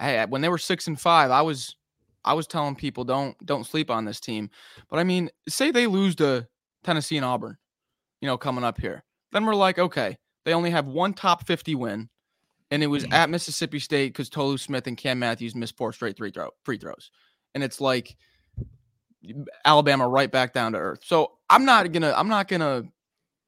hey, 0.00 0.24
when 0.26 0.40
they 0.40 0.48
were 0.48 0.56
six 0.56 0.86
and 0.86 0.98
five, 0.98 1.30
I 1.30 1.42
was 1.42 1.76
I 2.24 2.32
was 2.32 2.46
telling 2.46 2.74
people 2.74 3.04
don't 3.04 3.36
don't 3.44 3.66
sleep 3.66 3.90
on 3.90 4.06
this 4.06 4.18
team. 4.18 4.48
But 4.88 4.98
I 4.98 5.04
mean, 5.04 5.28
say 5.46 5.70
they 5.70 5.86
lose 5.86 6.16
to 6.16 6.48
Tennessee 6.84 7.18
and 7.18 7.26
Auburn, 7.26 7.58
you 8.22 8.26
know, 8.26 8.38
coming 8.38 8.64
up 8.64 8.80
here, 8.80 9.04
then 9.32 9.44
we're 9.44 9.54
like, 9.54 9.78
okay, 9.78 10.16
they 10.46 10.54
only 10.54 10.70
have 10.70 10.86
one 10.86 11.12
top 11.12 11.46
fifty 11.46 11.74
win, 11.74 12.08
and 12.70 12.82
it 12.82 12.86
was 12.86 13.04
mm-hmm. 13.04 13.12
at 13.12 13.28
Mississippi 13.28 13.78
State 13.78 14.14
because 14.14 14.30
Tolu 14.30 14.56
Smith 14.56 14.86
and 14.86 14.96
Cam 14.96 15.18
Matthews 15.18 15.54
missed 15.54 15.76
four 15.76 15.92
straight 15.92 16.16
three 16.16 16.30
throw 16.30 16.48
free 16.64 16.78
throws, 16.78 17.10
and 17.54 17.62
it's 17.62 17.78
like 17.78 18.16
Alabama 19.66 20.08
right 20.08 20.32
back 20.32 20.54
down 20.54 20.72
to 20.72 20.78
earth. 20.78 21.00
So 21.04 21.32
I'm 21.50 21.66
not 21.66 21.92
gonna 21.92 22.14
I'm 22.16 22.28
not 22.28 22.48
gonna 22.48 22.84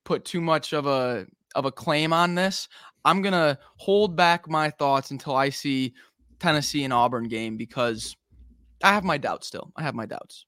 put 0.05 0.27
too 0.27 0.43
much 0.43 0.75
of 0.75 0.85
a 0.85 1.27
of 1.55 1.65
a 1.65 1.73
claim 1.73 2.13
on 2.13 2.35
this. 2.35 2.69
I'm 3.05 3.23
gonna 3.23 3.59
hold 3.77 4.17
back 4.17 4.49
my 4.49 4.71
thoughts 4.71 5.11
until 5.11 5.35
I 5.35 5.51
see 5.51 5.95
Tennessee 6.39 6.85
and 6.85 6.93
Auburn 6.93 7.29
game 7.29 7.57
because 7.57 8.17
I 8.83 8.93
have 8.93 9.05
my 9.05 9.19
doubts 9.19 9.47
still. 9.47 9.73
I 9.77 9.83
have 9.83 9.95
my 9.95 10.07
doubts. 10.07 10.47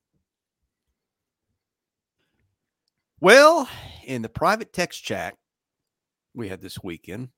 Well, 3.20 3.68
in 4.04 4.22
the 4.22 4.28
private 4.28 4.72
text 4.72 5.02
chat 5.02 5.34
we 6.34 6.48
had 6.48 6.60
this 6.60 6.82
weekend, 6.82 7.30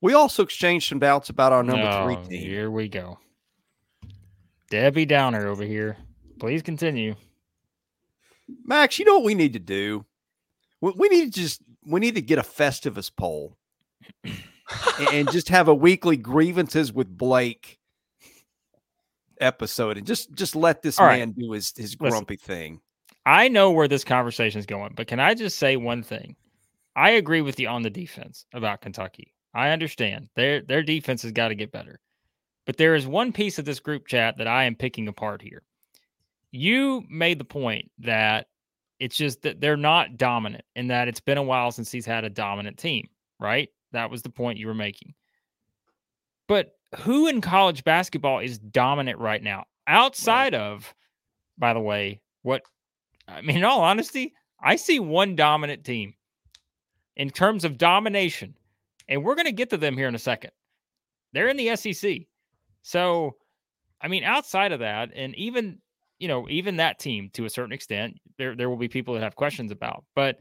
we 0.00 0.14
also 0.14 0.42
exchanged 0.42 0.88
some 0.88 0.98
doubts 0.98 1.28
about 1.28 1.52
our 1.52 1.62
number 1.62 1.84
No, 1.84 2.04
three 2.04 2.16
oh, 2.16 2.28
team. 2.28 2.40
Here 2.40 2.70
we 2.70 2.88
go. 2.88 3.18
Debbie 4.70 5.06
Downer 5.06 5.46
over 5.48 5.64
here. 5.64 5.96
Please 6.38 6.62
continue. 6.62 7.14
Max, 8.64 8.98
you 8.98 9.04
know 9.04 9.16
what 9.16 9.24
we 9.24 9.34
need 9.34 9.54
to 9.54 9.58
do? 9.58 10.04
We, 10.80 10.92
we 10.96 11.08
need 11.08 11.32
to 11.32 11.40
just 11.40 11.62
we 11.86 12.00
need 12.00 12.16
to 12.16 12.22
get 12.22 12.38
a 12.38 12.42
Festivus 12.42 13.10
pole 13.14 13.56
and, 15.12 15.30
just 15.30 15.48
have 15.48 15.68
a 15.68 15.74
weekly 15.74 16.16
grievances 16.16 16.92
with 16.92 17.08
Blake 17.16 17.78
episode 19.40 19.98
and 19.98 20.06
just 20.06 20.32
just 20.34 20.56
let 20.56 20.82
this 20.82 20.98
All 20.98 21.06
right. 21.06 21.18
man 21.18 21.32
do 21.32 21.52
his 21.52 21.72
his 21.76 21.96
Listen. 22.00 22.10
grumpy 22.10 22.36
thing. 22.36 22.80
I 23.24 23.48
know 23.48 23.70
where 23.70 23.88
this 23.88 24.04
conversation 24.04 24.58
is 24.58 24.66
going, 24.66 24.94
but 24.94 25.08
can 25.08 25.20
I 25.20 25.34
just 25.34 25.58
say 25.58 25.76
one 25.76 26.02
thing? 26.02 26.36
I 26.94 27.10
agree 27.10 27.42
with 27.42 27.60
you 27.60 27.68
on 27.68 27.82
the 27.82 27.90
defense 27.90 28.46
about 28.54 28.80
Kentucky. 28.80 29.34
I 29.54 29.70
understand 29.70 30.28
their 30.36 30.62
their 30.62 30.82
defense 30.82 31.22
has 31.22 31.32
got 31.32 31.48
to 31.48 31.54
get 31.54 31.72
better. 31.72 32.00
But 32.66 32.78
there 32.78 32.94
is 32.94 33.06
one 33.06 33.32
piece 33.32 33.58
of 33.58 33.64
this 33.64 33.80
group 33.80 34.06
chat 34.06 34.38
that 34.38 34.48
I 34.48 34.64
am 34.64 34.74
picking 34.74 35.06
apart 35.06 35.40
here. 35.40 35.62
You 36.50 37.04
made 37.08 37.38
the 37.38 37.44
point 37.44 37.90
that 38.00 38.48
it's 38.98 39.16
just 39.16 39.42
that 39.42 39.60
they're 39.60 39.76
not 39.76 40.16
dominant 40.16 40.64
and 40.74 40.90
that 40.90 41.08
it's 41.08 41.20
been 41.20 41.38
a 41.38 41.42
while 41.42 41.70
since 41.70 41.90
he's 41.90 42.06
had 42.06 42.24
a 42.24 42.30
dominant 42.30 42.78
team, 42.78 43.08
right? 43.38 43.68
That 43.92 44.10
was 44.10 44.22
the 44.22 44.30
point 44.30 44.58
you 44.58 44.66
were 44.66 44.74
making. 44.74 45.14
But 46.48 46.72
who 46.98 47.26
in 47.26 47.40
college 47.40 47.84
basketball 47.84 48.40
is 48.40 48.58
dominant 48.58 49.18
right 49.18 49.42
now? 49.42 49.64
Outside 49.86 50.54
of, 50.54 50.94
by 51.58 51.72
the 51.72 51.80
way, 51.80 52.20
what 52.42 52.62
I 53.28 53.40
mean, 53.40 53.58
in 53.58 53.64
all 53.64 53.80
honesty, 53.80 54.32
I 54.60 54.76
see 54.76 55.00
one 55.00 55.36
dominant 55.36 55.84
team 55.84 56.14
in 57.16 57.30
terms 57.30 57.64
of 57.64 57.78
domination, 57.78 58.54
and 59.08 59.24
we're 59.24 59.34
going 59.34 59.46
to 59.46 59.52
get 59.52 59.70
to 59.70 59.76
them 59.76 59.96
here 59.96 60.08
in 60.08 60.14
a 60.14 60.18
second. 60.18 60.52
They're 61.32 61.48
in 61.48 61.56
the 61.56 61.74
SEC. 61.76 62.20
So, 62.82 63.36
I 64.00 64.08
mean, 64.08 64.24
outside 64.24 64.72
of 64.72 64.80
that, 64.80 65.10
and 65.14 65.34
even, 65.34 65.78
you 66.18 66.28
know, 66.28 66.46
even 66.48 66.76
that 66.76 66.98
team 66.98 67.30
to 67.34 67.44
a 67.44 67.50
certain 67.50 67.72
extent, 67.72 68.18
there, 68.38 68.54
there 68.54 68.70
will 68.70 68.76
be 68.76 68.88
people 68.88 69.14
that 69.14 69.22
have 69.22 69.36
questions 69.36 69.70
about, 69.70 70.04
but 70.14 70.40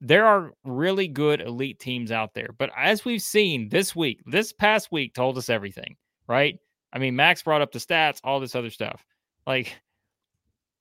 there 0.00 0.26
are 0.26 0.52
really 0.64 1.08
good 1.08 1.40
elite 1.40 1.78
teams 1.78 2.10
out 2.10 2.32
there. 2.34 2.54
But 2.56 2.70
as 2.76 3.04
we've 3.04 3.22
seen 3.22 3.68
this 3.68 3.94
week, 3.94 4.20
this 4.26 4.52
past 4.52 4.90
week 4.90 5.14
told 5.14 5.36
us 5.36 5.50
everything, 5.50 5.96
right? 6.26 6.58
I 6.92 6.98
mean, 6.98 7.16
Max 7.16 7.42
brought 7.42 7.60
up 7.60 7.72
the 7.72 7.78
stats, 7.78 8.20
all 8.24 8.40
this 8.40 8.54
other 8.54 8.70
stuff. 8.70 9.04
Like, 9.46 9.78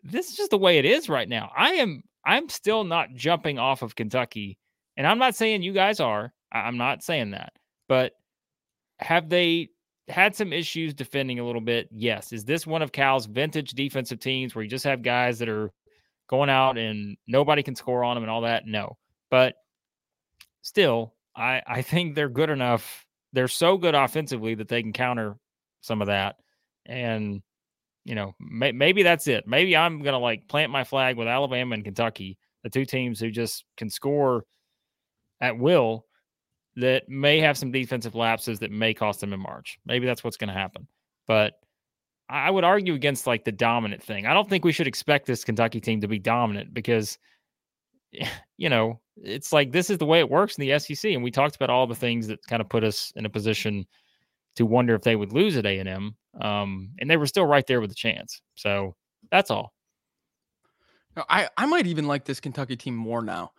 this 0.03 0.29
is 0.29 0.37
just 0.37 0.51
the 0.51 0.57
way 0.57 0.77
it 0.77 0.85
is 0.85 1.09
right 1.09 1.27
now. 1.27 1.51
I 1.55 1.73
am 1.73 2.03
I'm 2.25 2.49
still 2.49 2.83
not 2.83 3.13
jumping 3.13 3.59
off 3.59 3.81
of 3.81 3.95
Kentucky, 3.95 4.57
and 4.97 5.05
I'm 5.05 5.19
not 5.19 5.35
saying 5.35 5.63
you 5.63 5.73
guys 5.73 5.99
are. 5.99 6.33
I'm 6.51 6.77
not 6.77 7.03
saying 7.03 7.31
that. 7.31 7.53
But 7.87 8.13
have 8.99 9.29
they 9.29 9.69
had 10.09 10.35
some 10.35 10.53
issues 10.53 10.93
defending 10.93 11.39
a 11.39 11.45
little 11.45 11.61
bit? 11.61 11.89
Yes. 11.91 12.33
Is 12.33 12.45
this 12.45 12.67
one 12.67 12.81
of 12.81 12.91
Cal's 12.91 13.25
vintage 13.25 13.71
defensive 13.71 14.19
teams 14.19 14.55
where 14.55 14.63
you 14.63 14.69
just 14.69 14.85
have 14.85 15.01
guys 15.01 15.39
that 15.39 15.49
are 15.49 15.71
going 16.27 16.49
out 16.49 16.77
and 16.77 17.17
nobody 17.27 17.63
can 17.63 17.75
score 17.75 18.03
on 18.03 18.15
them 18.15 18.23
and 18.23 18.31
all 18.31 18.41
that? 18.41 18.65
No. 18.65 18.97
But 19.29 19.55
still, 20.61 21.13
I 21.35 21.61
I 21.67 21.81
think 21.81 22.15
they're 22.15 22.29
good 22.29 22.49
enough. 22.49 23.05
They're 23.33 23.47
so 23.47 23.77
good 23.77 23.95
offensively 23.95 24.55
that 24.55 24.67
they 24.67 24.81
can 24.81 24.93
counter 24.93 25.37
some 25.81 26.01
of 26.01 26.07
that. 26.07 26.37
And 26.85 27.41
you 28.05 28.15
know, 28.15 28.33
may, 28.39 28.71
maybe 28.71 29.03
that's 29.03 29.27
it. 29.27 29.47
Maybe 29.47 29.77
I'm 29.77 30.01
gonna 30.01 30.19
like 30.19 30.47
plant 30.47 30.71
my 30.71 30.83
flag 30.83 31.17
with 31.17 31.27
Alabama 31.27 31.75
and 31.75 31.83
Kentucky, 31.83 32.37
the 32.63 32.69
two 32.69 32.85
teams 32.85 33.19
who 33.19 33.29
just 33.31 33.65
can 33.77 33.89
score 33.89 34.45
at 35.41 35.57
will. 35.57 36.05
That 36.79 37.09
may 37.09 37.39
have 37.39 37.57
some 37.57 37.71
defensive 37.71 38.15
lapses 38.15 38.59
that 38.59 38.71
may 38.71 38.93
cost 38.93 39.21
them 39.21 39.33
in 39.33 39.39
March. 39.39 39.79
Maybe 39.85 40.05
that's 40.05 40.23
what's 40.23 40.37
going 40.37 40.49
to 40.49 40.53
happen. 40.53 40.87
But 41.27 41.53
I 42.29 42.51
would 42.51 42.63
argue 42.63 42.93
against 42.93 43.25
like 43.25 43.43
the 43.43 43.51
dominant 43.51 44.03
thing. 44.03 44.27
I 44.27 44.33
don't 44.33 44.47
think 44.47 44.63
we 44.63 44.71
should 44.71 44.87
expect 44.87 45.25
this 45.25 45.43
Kentucky 45.43 45.81
team 45.81 46.01
to 46.01 46.07
be 46.07 46.19
dominant 46.19 46.73
because, 46.73 47.17
you 48.57 48.69
know, 48.69 48.99
it's 49.17 49.51
like 49.51 49.71
this 49.71 49.89
is 49.89 49.97
the 49.97 50.05
way 50.05 50.19
it 50.19 50.29
works 50.29 50.57
in 50.57 50.67
the 50.67 50.79
SEC. 50.79 51.11
And 51.11 51.23
we 51.23 51.31
talked 51.31 51.55
about 51.55 51.69
all 51.69 51.87
the 51.87 51.95
things 51.95 52.27
that 52.27 52.39
kind 52.47 52.61
of 52.61 52.69
put 52.69 52.83
us 52.83 53.11
in 53.15 53.25
a 53.25 53.29
position 53.29 53.85
to 54.55 54.65
wonder 54.65 54.93
if 54.93 55.01
they 55.01 55.15
would 55.15 55.33
lose 55.33 55.57
at 55.57 55.65
A 55.65 55.79
and 55.79 55.89
M. 55.89 56.15
Um, 56.39 56.91
and 56.99 57.09
they 57.09 57.17
were 57.17 57.25
still 57.25 57.45
right 57.45 57.65
there 57.65 57.81
with 57.81 57.91
a 57.91 57.95
chance. 57.95 58.41
So 58.55 58.95
that's 59.31 59.49
all. 59.49 59.73
I, 61.29 61.49
I 61.57 61.65
might 61.65 61.87
even 61.87 62.07
like 62.07 62.25
this 62.25 62.39
Kentucky 62.39 62.77
team 62.77 62.95
more 62.95 63.21
now. 63.21 63.51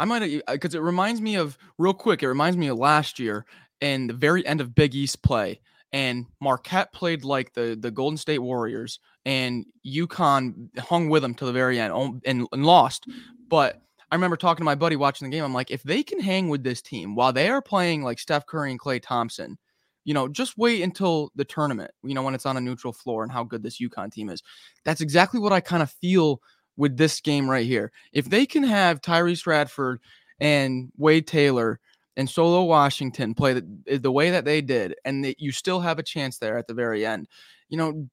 I 0.00 0.06
might 0.06 0.22
uh, 0.22 0.52
because 0.52 0.74
uh, 0.74 0.78
it 0.78 0.82
reminds 0.82 1.20
me 1.20 1.36
of 1.36 1.58
real 1.76 1.92
quick. 1.92 2.22
It 2.22 2.28
reminds 2.28 2.56
me 2.56 2.68
of 2.68 2.78
last 2.78 3.18
year 3.18 3.44
and 3.82 4.08
the 4.08 4.14
very 4.14 4.44
end 4.46 4.62
of 4.62 4.74
Big 4.74 4.94
East 4.94 5.22
play, 5.22 5.60
and 5.92 6.24
Marquette 6.40 6.92
played 6.94 7.22
like 7.22 7.52
the 7.52 7.76
the 7.78 7.90
Golden 7.90 8.16
State 8.16 8.38
Warriors, 8.38 8.98
and 9.26 9.66
UConn 9.86 10.76
hung 10.78 11.10
with 11.10 11.20
them 11.22 11.34
to 11.34 11.44
the 11.44 11.52
very 11.52 11.78
end 11.78 12.22
and, 12.24 12.48
and 12.50 12.64
lost. 12.64 13.08
But 13.48 13.82
I 14.10 14.14
remember 14.14 14.38
talking 14.38 14.62
to 14.62 14.64
my 14.64 14.74
buddy 14.74 14.96
watching 14.96 15.28
the 15.28 15.36
game. 15.36 15.44
I'm 15.44 15.52
like, 15.52 15.70
if 15.70 15.82
they 15.82 16.02
can 16.02 16.18
hang 16.18 16.48
with 16.48 16.64
this 16.64 16.80
team 16.80 17.14
while 17.14 17.34
they 17.34 17.50
are 17.50 17.62
playing 17.62 18.02
like 18.02 18.18
Steph 18.18 18.46
Curry 18.46 18.70
and 18.70 18.80
Klay 18.80 19.02
Thompson, 19.02 19.58
you 20.04 20.14
know, 20.14 20.28
just 20.28 20.56
wait 20.56 20.80
until 20.80 21.30
the 21.36 21.44
tournament. 21.44 21.90
You 22.02 22.14
know, 22.14 22.22
when 22.22 22.34
it's 22.34 22.46
on 22.46 22.56
a 22.56 22.60
neutral 22.60 22.94
floor 22.94 23.22
and 23.22 23.30
how 23.30 23.44
good 23.44 23.62
this 23.62 23.80
UConn 23.80 24.10
team 24.10 24.30
is. 24.30 24.42
That's 24.86 25.02
exactly 25.02 25.40
what 25.40 25.52
I 25.52 25.60
kind 25.60 25.82
of 25.82 25.90
feel 25.90 26.40
with 26.80 26.96
this 26.96 27.20
game 27.20 27.48
right 27.48 27.66
here. 27.66 27.92
If 28.14 28.30
they 28.30 28.46
can 28.46 28.62
have 28.62 29.02
Tyrece 29.02 29.46
Radford 29.46 30.00
and 30.40 30.90
Wade 30.96 31.26
Taylor 31.26 31.78
and 32.16 32.28
Solo 32.28 32.64
Washington 32.64 33.34
play 33.34 33.52
the, 33.52 33.68
eh, 33.86 33.98
the 33.98 34.10
way 34.10 34.30
that 34.30 34.46
they 34.46 34.62
did, 34.62 34.96
and 35.04 35.22
that 35.26 35.38
you 35.38 35.52
still 35.52 35.80
have 35.80 35.98
a 35.98 36.02
chance 36.02 36.38
there 36.38 36.56
at 36.56 36.66
the 36.66 36.72
very 36.72 37.04
end, 37.04 37.28
you 37.68 37.76
know, 37.76 38.08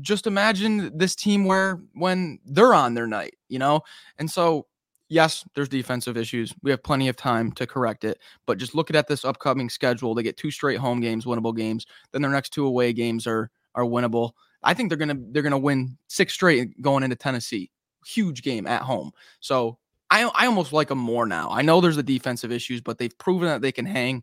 just 0.00 0.28
imagine 0.28 0.96
this 0.96 1.16
team 1.16 1.46
where 1.46 1.80
when 1.94 2.38
they're 2.46 2.72
on 2.72 2.94
their 2.94 3.08
night, 3.08 3.34
you 3.48 3.58
know? 3.58 3.80
And 4.18 4.30
so, 4.30 4.66
yes, 5.08 5.44
there's 5.56 5.68
defensive 5.68 6.16
issues. 6.16 6.54
We 6.62 6.70
have 6.70 6.82
plenty 6.84 7.08
of 7.08 7.16
time 7.16 7.50
to 7.52 7.66
correct 7.66 8.04
it, 8.04 8.20
but 8.46 8.56
just 8.56 8.72
looking 8.72 8.94
at 8.94 9.08
this 9.08 9.24
upcoming 9.24 9.68
schedule, 9.68 10.14
they 10.14 10.22
get 10.22 10.36
two 10.36 10.52
straight 10.52 10.78
home 10.78 11.00
games, 11.00 11.24
winnable 11.24 11.56
games. 11.56 11.86
Then 12.12 12.22
their 12.22 12.30
next 12.30 12.50
two 12.50 12.66
away 12.66 12.92
games 12.92 13.26
are 13.26 13.50
are 13.74 13.84
winnable. 13.84 14.30
I 14.62 14.74
think 14.74 14.90
they're 14.90 14.98
gonna 14.98 15.18
they're 15.32 15.42
gonna 15.42 15.58
win 15.58 15.98
six 16.06 16.32
straight 16.34 16.80
going 16.80 17.02
into 17.02 17.16
Tennessee 17.16 17.72
huge 18.06 18.42
game 18.42 18.66
at 18.66 18.82
home. 18.82 19.12
So 19.40 19.78
I 20.10 20.24
I 20.34 20.46
almost 20.46 20.72
like 20.72 20.88
them 20.88 20.98
more 20.98 21.26
now. 21.26 21.50
I 21.50 21.62
know 21.62 21.80
there's 21.80 21.96
the 21.96 22.02
defensive 22.02 22.52
issues, 22.52 22.80
but 22.80 22.98
they've 22.98 23.16
proven 23.18 23.48
that 23.48 23.62
they 23.62 23.72
can 23.72 23.86
hang. 23.86 24.22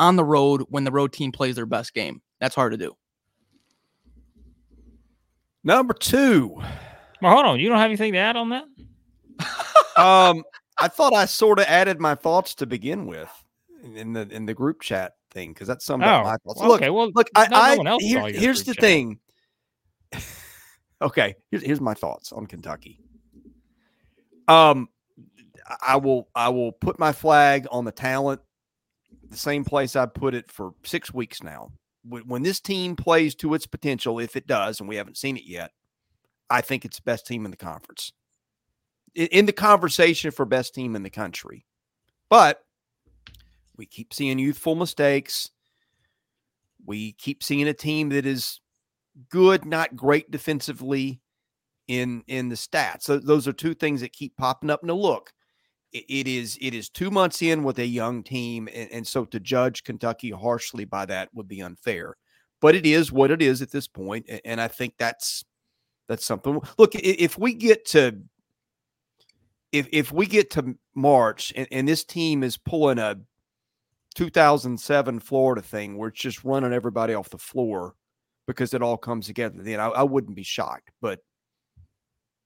on 0.00 0.14
the 0.16 0.24
road 0.24 0.62
when 0.68 0.84
the 0.84 0.92
road 0.92 1.12
team 1.12 1.32
plays 1.32 1.56
their 1.56 1.66
best 1.66 1.92
game. 1.94 2.22
That's 2.40 2.54
hard 2.54 2.70
to 2.72 2.78
do. 2.78 2.96
Number 5.64 5.92
two. 5.94 6.54
Well, 7.20 7.32
hold 7.32 7.46
on. 7.46 7.60
You 7.60 7.68
don't 7.68 7.78
have 7.78 7.86
anything 7.90 8.12
to 8.12 8.18
add 8.18 8.36
on 8.36 8.50
that? 8.50 8.64
um, 10.00 10.44
I 10.78 10.88
thought 10.88 11.12
I 11.14 11.26
sort 11.26 11.58
of 11.58 11.66
added 11.66 12.00
my 12.00 12.14
thoughts 12.14 12.54
to 12.56 12.66
begin 12.66 13.06
with 13.06 13.28
in 13.94 14.12
the 14.12 14.22
in 14.30 14.46
the 14.46 14.54
group 14.54 14.80
chat 14.82 15.14
thing 15.30 15.52
because 15.52 15.66
that's 15.66 15.84
some 15.84 16.00
Oh, 16.02 16.22
my 16.22 16.36
thoughts. 16.44 16.60
well, 16.60 16.68
look, 16.68 16.80
okay. 16.80 16.90
Well, 16.90 17.10
look, 17.14 17.28
no- 17.36 17.42
I, 17.42 17.48
no 17.48 17.56
I 17.56 17.76
one 17.76 17.86
else 17.88 18.02
here- 18.02 18.28
here's 18.28 18.62
the 18.64 18.74
chat. 18.74 18.80
thing. 18.82 19.18
okay, 21.02 21.34
here's 21.50 21.62
here's 21.64 21.80
my 21.80 21.94
thoughts 21.94 22.32
on 22.32 22.46
Kentucky. 22.46 23.00
Um, 24.48 24.88
I- 25.82 25.96
will 25.96 26.28
I 26.34 26.48
will 26.48 26.72
put 26.72 26.98
my 26.98 27.12
flag 27.12 27.66
on 27.70 27.84
the 27.84 27.92
talent, 27.92 28.40
the 29.28 29.36
same 29.36 29.64
place 29.64 29.94
I 29.94 30.06
put 30.06 30.34
it 30.34 30.50
for 30.50 30.72
six 30.84 31.12
weeks 31.12 31.42
now. 31.42 31.70
When, 32.04 32.42
this 32.42 32.60
team 32.60 32.96
plays 32.96 33.34
to 33.36 33.52
its 33.52 33.66
potential, 33.66 34.18
if 34.18 34.34
it 34.34 34.46
does, 34.46 34.80
and 34.80 34.88
we 34.88 34.96
haven't 34.96 35.18
seen 35.18 35.36
it 35.36 35.44
yet, 35.44 35.72
I 36.48 36.62
think 36.62 36.86
it's 36.86 36.96
the 36.96 37.02
best 37.02 37.26
team 37.26 37.44
in 37.44 37.50
the 37.50 37.56
conference. 37.56 38.12
In 39.14 39.44
the 39.44 39.52
conversation 39.52 40.30
for 40.30 40.46
best 40.46 40.74
team 40.74 40.96
in 40.96 41.02
the 41.02 41.10
country, 41.10 41.66
but 42.30 42.62
we 43.76 43.84
keep 43.84 44.14
seeing 44.14 44.38
youthful 44.38 44.74
mistakes. 44.74 45.50
We 46.86 47.12
keep 47.12 47.42
seeing 47.42 47.68
a 47.68 47.74
team 47.74 48.08
that 48.10 48.24
is 48.24 48.60
good, 49.28 49.66
not 49.66 49.96
great 49.96 50.30
defensively 50.30 51.20
in 51.88 52.22
in 52.28 52.48
the 52.48 52.54
stats. 52.54 53.02
So 53.02 53.18
those 53.18 53.48
are 53.48 53.52
two 53.52 53.74
things 53.74 54.02
that 54.02 54.12
keep 54.12 54.36
popping 54.36 54.70
up. 54.70 54.84
Now 54.84 54.94
look, 54.94 55.32
it, 55.92 56.04
it 56.08 56.28
is 56.28 56.56
it 56.60 56.74
is 56.74 56.88
two 56.88 57.10
months 57.10 57.42
in 57.42 57.64
with 57.64 57.78
a 57.78 57.86
young 57.86 58.22
team, 58.22 58.68
and, 58.72 58.90
and 58.92 59.06
so 59.06 59.24
to 59.26 59.40
judge 59.40 59.84
Kentucky 59.84 60.30
harshly 60.30 60.84
by 60.84 61.06
that 61.06 61.30
would 61.34 61.48
be 61.48 61.62
unfair. 61.62 62.16
But 62.60 62.74
it 62.74 62.86
is 62.86 63.10
what 63.10 63.30
it 63.30 63.42
is 63.42 63.62
at 63.62 63.72
this 63.72 63.88
point, 63.88 64.26
a- 64.28 64.46
and 64.46 64.60
I 64.60 64.68
think 64.68 64.94
that's 64.98 65.44
that's 66.08 66.24
something. 66.24 66.60
Look, 66.78 66.94
if 66.94 67.38
we 67.38 67.54
get 67.54 67.86
to 67.86 68.20
if 69.72 69.88
if 69.92 70.12
we 70.12 70.26
get 70.26 70.50
to 70.52 70.76
March 70.94 71.52
and, 71.56 71.66
and 71.72 71.88
this 71.88 72.04
team 72.04 72.42
is 72.42 72.56
pulling 72.56 72.98
a 72.98 73.16
2007 74.14 75.20
Florida 75.20 75.62
thing 75.62 75.96
where 75.96 76.08
it's 76.08 76.20
just 76.20 76.44
running 76.44 76.72
everybody 76.72 77.14
off 77.14 77.30
the 77.30 77.38
floor 77.38 77.94
because 78.46 78.72
it 78.72 78.82
all 78.82 78.96
comes 78.96 79.26
together, 79.26 79.62
then 79.62 79.78
I, 79.78 79.88
I 79.88 80.02
wouldn't 80.02 80.34
be 80.34 80.42
shocked. 80.42 80.90
But 81.00 81.20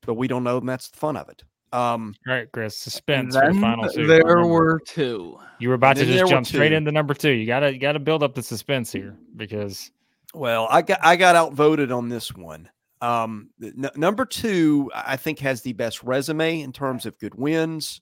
but 0.07 0.15
we 0.15 0.29
don't 0.29 0.45
know, 0.45 0.59
and 0.59 0.69
that's 0.69 0.89
the 0.91 0.97
fun 0.99 1.17
of 1.17 1.29
it. 1.29 1.43
Um, 1.73 2.15
All 2.29 2.35
right, 2.35 2.51
Chris. 2.53 2.77
Suspense 2.77 3.35
for 3.35 3.51
the 3.53 3.59
final 3.61 3.89
two. 3.89 4.07
there 4.07 4.23
Remember, 4.25 4.47
were 4.47 4.81
two. 4.87 5.39
you 5.59 5.69
were 5.71 5.75
about 5.75 5.97
to 5.97 6.05
just 6.05 6.29
jump 6.31 6.47
straight 6.47 6.73
into 6.73 6.93
number 6.93 7.15
two. 7.15 7.31
You 7.31 7.47
gotta 7.47 7.73
you 7.73 7.79
gotta 7.79 7.99
build 7.99 8.23
up 8.23 8.35
the 8.35 8.43
suspense 8.43 8.93
here 8.93 9.17
because 9.37 9.91
well, 10.35 10.69
I 10.71 10.83
got 10.83 10.99
I 11.03 11.17
got 11.17 11.35
outvoted 11.35 11.91
on 11.91 12.09
this 12.11 12.35
one. 12.35 12.69
Um, 13.01 13.49
n- 13.63 13.89
number 13.97 14.25
two, 14.27 14.91
I 14.95 15.17
think, 15.17 15.39
has 15.41 15.63
the 15.63 15.73
best 15.73 16.03
resume 16.03 16.61
in 16.61 16.73
terms 16.73 17.07
of 17.07 17.19
good 17.19 17.35
wins. 17.35 18.01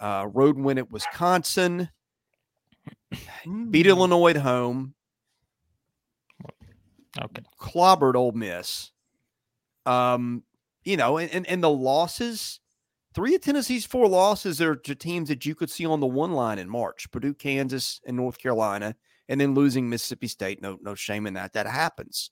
Uh, 0.00 0.26
road 0.32 0.58
win 0.58 0.78
at 0.78 0.90
Wisconsin, 0.90 1.90
beat 3.10 3.84
Hmm. 3.84 3.90
Illinois 3.90 4.30
at 4.30 4.36
home, 4.38 4.94
okay. 7.22 7.42
clobbered 7.60 8.14
Ole 8.14 8.32
Miss. 8.32 8.90
Um, 9.86 10.42
you 10.84 10.96
know, 10.96 11.18
and, 11.18 11.30
and 11.32 11.46
and 11.46 11.62
the 11.62 11.70
losses, 11.70 12.60
three 13.14 13.34
of 13.34 13.40
Tennessee's 13.40 13.84
four 13.84 14.08
losses 14.08 14.60
are 14.60 14.76
to 14.76 14.94
teams 14.94 15.28
that 15.28 15.44
you 15.44 15.54
could 15.54 15.70
see 15.70 15.86
on 15.86 16.00
the 16.00 16.06
one 16.06 16.32
line 16.32 16.58
in 16.58 16.68
March: 16.68 17.10
Purdue, 17.10 17.34
Kansas, 17.34 18.00
and 18.06 18.16
North 18.16 18.38
Carolina, 18.38 18.94
and 19.28 19.40
then 19.40 19.54
losing 19.54 19.88
Mississippi 19.88 20.28
State. 20.28 20.62
No, 20.62 20.78
no 20.82 20.94
shame 20.94 21.26
in 21.26 21.34
that. 21.34 21.52
That 21.52 21.66
happens. 21.66 22.30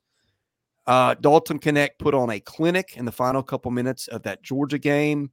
Uh, 0.87 1.15
Dalton 1.21 1.59
Knecht 1.59 1.99
put 1.99 2.15
on 2.15 2.31
a 2.31 2.41
clinic 2.41 2.97
in 2.97 3.05
the 3.05 3.13
final 3.13 3.43
couple 3.43 3.71
minutes 3.71 4.09
of 4.09 4.23
that 4.23 4.43
Georgia 4.43 4.79
game. 4.79 5.31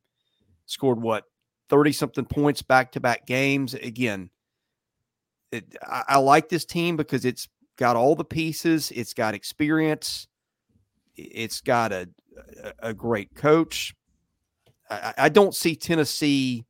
Scored 0.66 1.02
what 1.02 1.24
thirty 1.70 1.94
something 1.94 2.26
points 2.26 2.62
back 2.62 2.92
to 2.92 3.00
back 3.00 3.26
games. 3.26 3.74
Again, 3.74 4.30
it, 5.52 5.78
I, 5.82 6.04
I 6.10 6.18
like 6.18 6.50
this 6.50 6.66
team 6.66 6.98
because 6.98 7.24
it's 7.24 7.48
got 7.78 7.96
all 7.96 8.16
the 8.16 8.26
pieces. 8.26 8.92
It's 8.92 9.14
got 9.14 9.34
experience. 9.34 10.28
I- 11.18 11.30
It's 11.32 11.62
got 11.62 11.92
a 11.92 12.10
a, 12.64 12.90
a 12.90 12.94
great 12.94 13.34
coach. 13.36 13.94
I, 14.90 14.96
I- 14.96 15.14
I 15.26 15.30
don't 15.30 15.56
see 15.56 15.76
Tennessee 15.76 16.66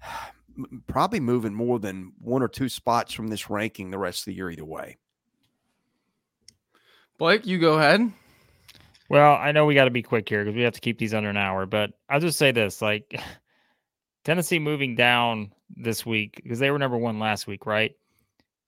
probably 0.86 1.20
moving 1.20 1.54
more 1.54 1.78
than 1.78 2.12
one 2.18 2.42
or 2.42 2.48
two 2.48 2.68
spots 2.68 3.12
from 3.12 3.28
this 3.28 3.48
ranking 3.50 3.90
the 3.90 3.98
rest 3.98 4.20
of 4.20 4.24
the 4.26 4.34
year 4.34 4.50
either 4.50 4.64
way. 4.64 4.96
Blake, 7.18 7.46
you 7.46 7.58
go 7.58 7.74
ahead. 7.78 8.12
Well, 9.08 9.34
I 9.34 9.52
know 9.52 9.66
we 9.66 9.74
got 9.74 9.84
to 9.84 9.90
be 9.90 10.02
quick 10.02 10.28
here 10.28 10.44
because 10.44 10.56
we 10.56 10.62
have 10.62 10.72
to 10.74 10.80
keep 10.80 10.98
these 10.98 11.14
under 11.14 11.28
an 11.30 11.36
hour. 11.36 11.66
But 11.66 11.92
I'll 12.08 12.20
just 12.20 12.38
say 12.38 12.50
this: 12.50 12.80
like 12.82 13.20
Tennessee 14.24 14.58
moving 14.58 14.94
down 14.94 15.52
this 15.76 16.04
week 16.06 16.40
because 16.42 16.58
they 16.58 16.70
were 16.70 16.78
number 16.78 16.96
one 16.96 17.18
last 17.18 17.46
week, 17.46 17.66
right? 17.66 17.94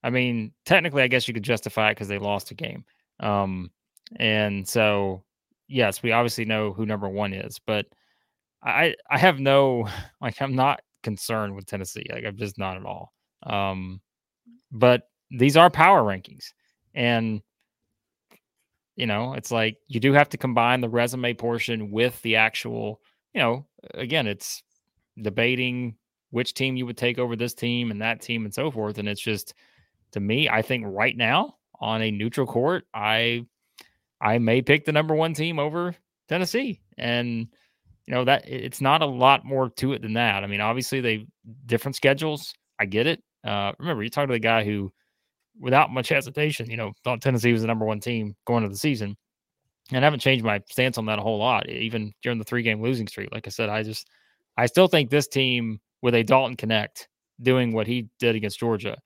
I 0.02 0.10
mean, 0.10 0.52
technically, 0.66 1.02
I 1.02 1.08
guess 1.08 1.26
you 1.26 1.34
could 1.34 1.42
justify 1.42 1.88
it 1.90 1.92
because 1.92 2.08
they 2.08 2.18
lost 2.18 2.50
a 2.50 2.54
game. 2.54 2.84
Um, 3.20 3.70
and 4.16 4.66
so, 4.66 5.24
yes, 5.68 6.02
we 6.02 6.12
obviously 6.12 6.44
know 6.44 6.72
who 6.72 6.86
number 6.86 7.08
one 7.08 7.32
is, 7.32 7.58
but 7.66 7.86
I 8.62 8.94
I 9.10 9.18
have 9.18 9.38
no 9.40 9.88
like 10.20 10.40
I'm 10.40 10.54
not 10.54 10.80
concerned 11.02 11.54
with 11.54 11.66
Tennessee. 11.66 12.06
Like 12.10 12.24
I'm 12.24 12.36
just 12.36 12.58
not 12.58 12.76
at 12.76 12.86
all. 12.86 13.12
Um, 13.44 14.00
but 14.72 15.02
these 15.30 15.56
are 15.56 15.70
power 15.70 16.02
rankings, 16.02 16.52
and 16.94 17.42
you 18.96 19.06
know, 19.06 19.34
it's 19.34 19.50
like 19.50 19.76
you 19.88 20.00
do 20.00 20.12
have 20.12 20.28
to 20.30 20.38
combine 20.38 20.80
the 20.80 20.88
resume 20.88 21.34
portion 21.34 21.90
with 21.90 22.20
the 22.22 22.36
actual, 22.36 23.00
you 23.32 23.40
know, 23.40 23.66
again, 23.94 24.26
it's 24.26 24.62
debating 25.20 25.96
which 26.30 26.54
team 26.54 26.76
you 26.76 26.86
would 26.86 26.96
take 26.96 27.18
over 27.18 27.36
this 27.36 27.54
team 27.54 27.90
and 27.90 28.00
that 28.02 28.20
team 28.20 28.44
and 28.44 28.54
so 28.54 28.70
forth. 28.70 28.98
And 28.98 29.08
it's 29.08 29.20
just 29.20 29.54
to 30.12 30.20
me, 30.20 30.48
I 30.48 30.62
think 30.62 30.84
right 30.86 31.16
now 31.16 31.56
on 31.80 32.02
a 32.02 32.10
neutral 32.10 32.46
court, 32.46 32.84
I 32.94 33.46
I 34.20 34.38
may 34.38 34.62
pick 34.62 34.84
the 34.84 34.92
number 34.92 35.14
one 35.14 35.34
team 35.34 35.58
over 35.58 35.94
Tennessee. 36.28 36.80
And 36.98 37.48
you 38.06 38.14
know, 38.14 38.24
that 38.24 38.46
it's 38.46 38.80
not 38.80 39.02
a 39.02 39.06
lot 39.06 39.44
more 39.44 39.70
to 39.70 39.94
it 39.94 40.02
than 40.02 40.14
that. 40.14 40.44
I 40.44 40.46
mean, 40.46 40.60
obviously 40.60 41.00
they 41.00 41.26
different 41.66 41.96
schedules. 41.96 42.52
I 42.78 42.86
get 42.86 43.06
it. 43.06 43.22
Uh 43.44 43.72
remember 43.78 44.02
you 44.02 44.10
talked 44.10 44.28
to 44.28 44.34
the 44.34 44.38
guy 44.38 44.64
who 44.64 44.92
without 45.58 45.92
much 45.92 46.08
hesitation, 46.08 46.70
you 46.70 46.76
know, 46.76 46.92
thought 47.04 47.22
Tennessee 47.22 47.52
was 47.52 47.62
the 47.62 47.68
number 47.68 47.84
one 47.84 48.00
team 48.00 48.34
going 48.46 48.64
into 48.64 48.74
the 48.74 48.78
season. 48.78 49.16
And 49.92 50.04
I 50.04 50.06
haven't 50.06 50.20
changed 50.20 50.44
my 50.44 50.60
stance 50.70 50.98
on 50.98 51.06
that 51.06 51.18
a 51.18 51.22
whole 51.22 51.38
lot, 51.38 51.68
even 51.68 52.12
during 52.22 52.38
the 52.38 52.44
three 52.44 52.62
game 52.62 52.82
losing 52.82 53.06
streak. 53.06 53.28
Like 53.32 53.46
I 53.46 53.50
said, 53.50 53.68
I 53.68 53.82
just, 53.82 54.08
I 54.56 54.66
still 54.66 54.88
think 54.88 55.10
this 55.10 55.28
team 55.28 55.78
with 56.00 56.14
a 56.14 56.22
Dalton 56.22 56.56
Knecht 56.56 57.06
doing 57.42 57.72
what 57.72 57.86
he 57.86 58.08
did 58.18 58.34
against 58.34 58.58
Georgia, 58.58 58.96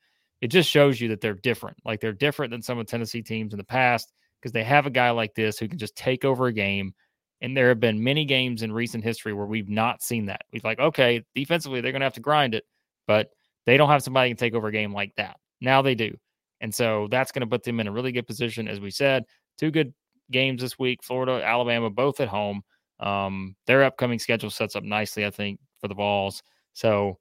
it 0.41 0.49
just 0.49 0.71
shows 0.71 1.01
you 1.01 1.09
that 1.09 1.21
they're 1.21 1.35
different. 1.35 1.77
Like 1.85 2.01
they're 2.01 2.13
different 2.13 2.53
than 2.53 2.63
some 2.63 2.79
of 2.79 2.87
Tennessee 2.87 3.23
teams 3.23 3.53
in 3.53 3.59
the 3.59 3.65
past 3.65 4.13
because 4.41 4.53
they 4.53 4.65
have 4.65 4.87
a 4.87 4.91
guy 4.91 5.11
like 5.11 5.35
this 5.35 5.59
who 5.59 5.69
can 5.69 5.79
just 5.79 5.97
take 5.97 6.25
over 6.25 6.47
a 6.47 6.53
game. 6.53 6.93
And 7.41 7.57
there 7.57 7.69
have 7.69 7.81
been 7.81 8.03
many 8.03 8.25
games 8.25 8.63
in 8.63 8.73
recent 8.73 9.05
history 9.05 9.33
where 9.33 9.47
we've 9.47 9.69
not 9.69 10.03
seen 10.03 10.27
that. 10.27 10.43
We've 10.53 10.65
like, 10.65 10.81
okay, 10.81 11.23
defensively, 11.35 11.81
they're 11.81 11.93
going 11.93 12.01
to 12.01 12.07
have 12.07 12.15
to 12.15 12.21
grind 12.21 12.55
it, 12.55 12.65
but 13.07 13.31
they 13.65 13.77
don't 13.77 13.91
have 13.91 14.03
somebody 14.03 14.31
can 14.31 14.37
take 14.37 14.55
over 14.55 14.69
a 14.69 14.73
game 14.73 14.93
like 14.93 15.15
that. 15.17 15.37
Now 15.61 15.83
they 15.83 15.95
do. 15.95 16.17
And 16.61 16.75
so 16.75 17.07
that's 17.11 17.31
going 17.31 17.41
to 17.41 17.47
put 17.47 17.63
them 17.63 17.81
in 17.81 17.87
a 17.87 17.93
really 17.93 18.13
good 18.13 18.27
position. 18.27 18.67
As 18.67 18.81
we 18.81 18.91
said, 18.91 19.25
two 19.57 19.71
good 19.71 19.95
games 20.31 20.63
this 20.63 20.79
week 20.79 21.03
Florida, 21.03 21.45
Alabama, 21.45 21.91
both 21.91 22.21
at 22.21 22.29
home. 22.29 22.63
Um, 23.01 23.55
their 23.67 23.85
upcoming 23.85 24.19
schedule 24.19 24.51
sets 24.51 24.75
up 24.75 24.83
nicely, 24.83 25.25
I 25.25 25.31
think, 25.31 25.61
for 25.81 25.89
the 25.89 25.95
Vols. 25.95 26.43
So 26.73 27.19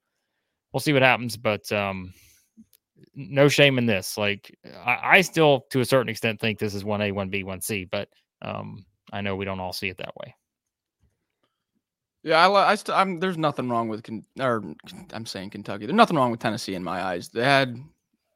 we'll 0.74 0.80
see 0.80 0.94
what 0.94 1.04
happens. 1.04 1.38
But 1.38 1.72
um, 1.72 2.14
no 3.16 3.48
shame 3.48 3.78
in 3.78 3.86
this. 3.86 4.18
Like, 4.18 4.56
I, 4.86 5.00
I 5.04 5.22
still, 5.22 5.66
to 5.72 5.82
a 5.82 5.86
certain 5.86 6.10
extent, 6.10 6.40
think 6.40 6.60
this 6.60 6.74
is 6.74 6.84
1A, 6.84 7.14
1B, 7.14 7.44
1C, 7.44 7.90
but 7.90 8.10
um, 8.42 8.86
I 9.12 9.22
know 9.22 9.36
we 9.36 9.46
don't 9.46 9.60
all 9.60 9.74
see 9.74 9.90
it 9.90 9.98
that 9.98 10.16
way. 10.16 10.36
Yeah, 12.24 12.46
I, 12.46 12.74
I 12.74 12.78
I'm 12.94 13.20
there's 13.20 13.38
nothing 13.38 13.70
wrong 13.70 13.88
with 13.88 14.04
Ken- 14.04 14.26
or 14.40 14.62
I'm 15.14 15.26
saying 15.26 15.52
Kentucky. 15.52 15.86
There's 15.86 15.96
nothing 15.96 16.18
wrong 16.18 16.32
with 16.32 16.42
Tennessee 16.42 16.76
in 16.76 16.84
my 16.84 17.02
eyes. 17.02 17.30
They 17.30 17.44
had 17.44 17.78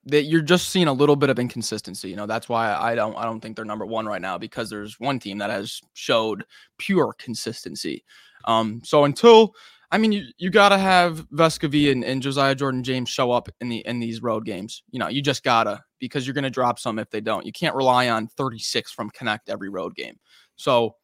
that 0.05 0.24
you're 0.24 0.41
just 0.41 0.70
seeing 0.70 0.88
a 0.88 0.93
little 0.93 1.16
bit 1.16 1.30
of 1.30 1.39
inconsistency. 1.39 2.09
You 2.09 2.16
know, 2.16 2.26
that's 2.26 2.47
why 2.47 2.74
I 2.74 2.95
don't 2.95 3.18
I 3.18 3.26
don't 3.26 3.41
think 3.41 3.55
they're 3.55 3.66
number 3.66 3.86
one 3.86 4.05
right 4.05 4.22
now 4.22 4.38
because 4.38 4.70
there's 4.70 4.99
one 4.99 5.20
team 5.20 5.39
that 5.39 5.49
has 5.49 5.82
showed 5.93 6.45
pure 6.78 7.14
consistency. 7.18 8.05
Um, 8.45 8.82
so 8.84 9.03
until 9.03 9.55
I 9.92 9.98
mean, 9.98 10.14
you, 10.14 10.24
you 10.38 10.50
got 10.50 10.70
to 10.70 10.78
have 10.78 11.30
Vescovi 11.32 11.92
and, 11.92 12.04
and 12.04 12.22
Josiah 12.22 12.56
Jordan 12.56 12.84
James 12.84 13.10
show 13.10 13.32
up 13.32 13.50
in 13.60 13.70
the 13.70 13.80
in 13.86 14.00
these 14.00 14.22
road 14.22 14.46
games. 14.46 14.84
You 14.92 15.00
know, 15.00 15.10
you 15.10 15.22
just 15.22 15.44
gotta 15.44 15.84
because 16.00 16.26
you're 16.26 16.34
gonna 16.34 16.50
drop 16.50 16.80
some 16.80 16.98
if 16.98 17.10
they 17.10 17.22
don't. 17.22 17.46
You 17.46 17.52
can't 17.52 17.76
rely 17.76 18.10
on 18.10 18.28
36 18.28 18.92
from 18.92 19.12
Knecht 19.12 19.50
every 19.50 19.70
road 19.70 19.96
game. 19.96 20.18
So 20.56 20.96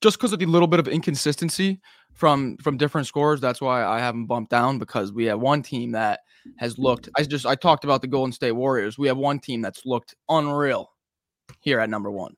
just 0.00 0.18
because 0.18 0.32
of 0.32 0.40
the 0.40 0.46
little 0.46 0.66
bit 0.66 0.80
of 0.80 0.88
inconsistency 0.88 1.80
from 2.12 2.56
from 2.58 2.76
different 2.76 3.06
scores. 3.06 3.40
That's 3.40 3.60
why 3.60 3.84
I 3.84 3.98
haven't 3.98 4.26
bumped 4.26 4.50
down 4.50 4.78
because 4.78 5.12
we 5.12 5.24
have 5.26 5.40
one 5.40 5.62
team 5.62 5.92
that 5.92 6.20
has 6.58 6.78
looked. 6.78 7.08
I 7.16 7.22
just 7.22 7.46
I 7.46 7.54
talked 7.54 7.84
about 7.84 8.02
the 8.02 8.08
Golden 8.08 8.32
State 8.32 8.52
Warriors. 8.52 8.98
We 8.98 9.08
have 9.08 9.16
one 9.16 9.38
team 9.38 9.62
that's 9.62 9.86
looked 9.86 10.14
unreal 10.28 10.90
here 11.60 11.80
at 11.80 11.90
number 11.90 12.10
one. 12.10 12.34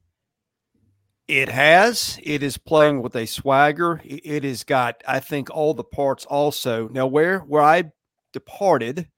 It 1.27 1.49
has. 1.49 2.19
It 2.23 2.43
is 2.43 2.59
playing 2.59 3.01
with 3.01 3.17
a 3.17 3.27
swagger. 3.27 4.01
It 4.05 4.45
has 4.45 4.63
got, 4.63 5.03
I 5.09 5.21
think, 5.21 5.49
all 5.51 5.73
the 5.73 5.85
parts 5.85 6.27
also. 6.27 6.89
Now, 6.89 7.07
where 7.07 7.41
where 7.41 7.63
I 7.63 7.85
departed 8.33 9.09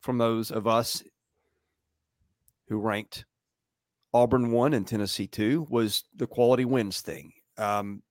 from 0.00 0.18
those 0.18 0.50
of 0.50 0.66
us 0.66 1.02
who 2.68 2.78
ranked 2.78 3.24
Auburn 4.12 4.50
one 4.50 4.74
and 4.74 4.86
Tennessee 4.86 5.26
two 5.26 5.66
was 5.70 6.04
the 6.14 6.26
quality 6.26 6.64
wins 6.64 7.00
thing. 7.00 7.32
Um, 7.56 8.02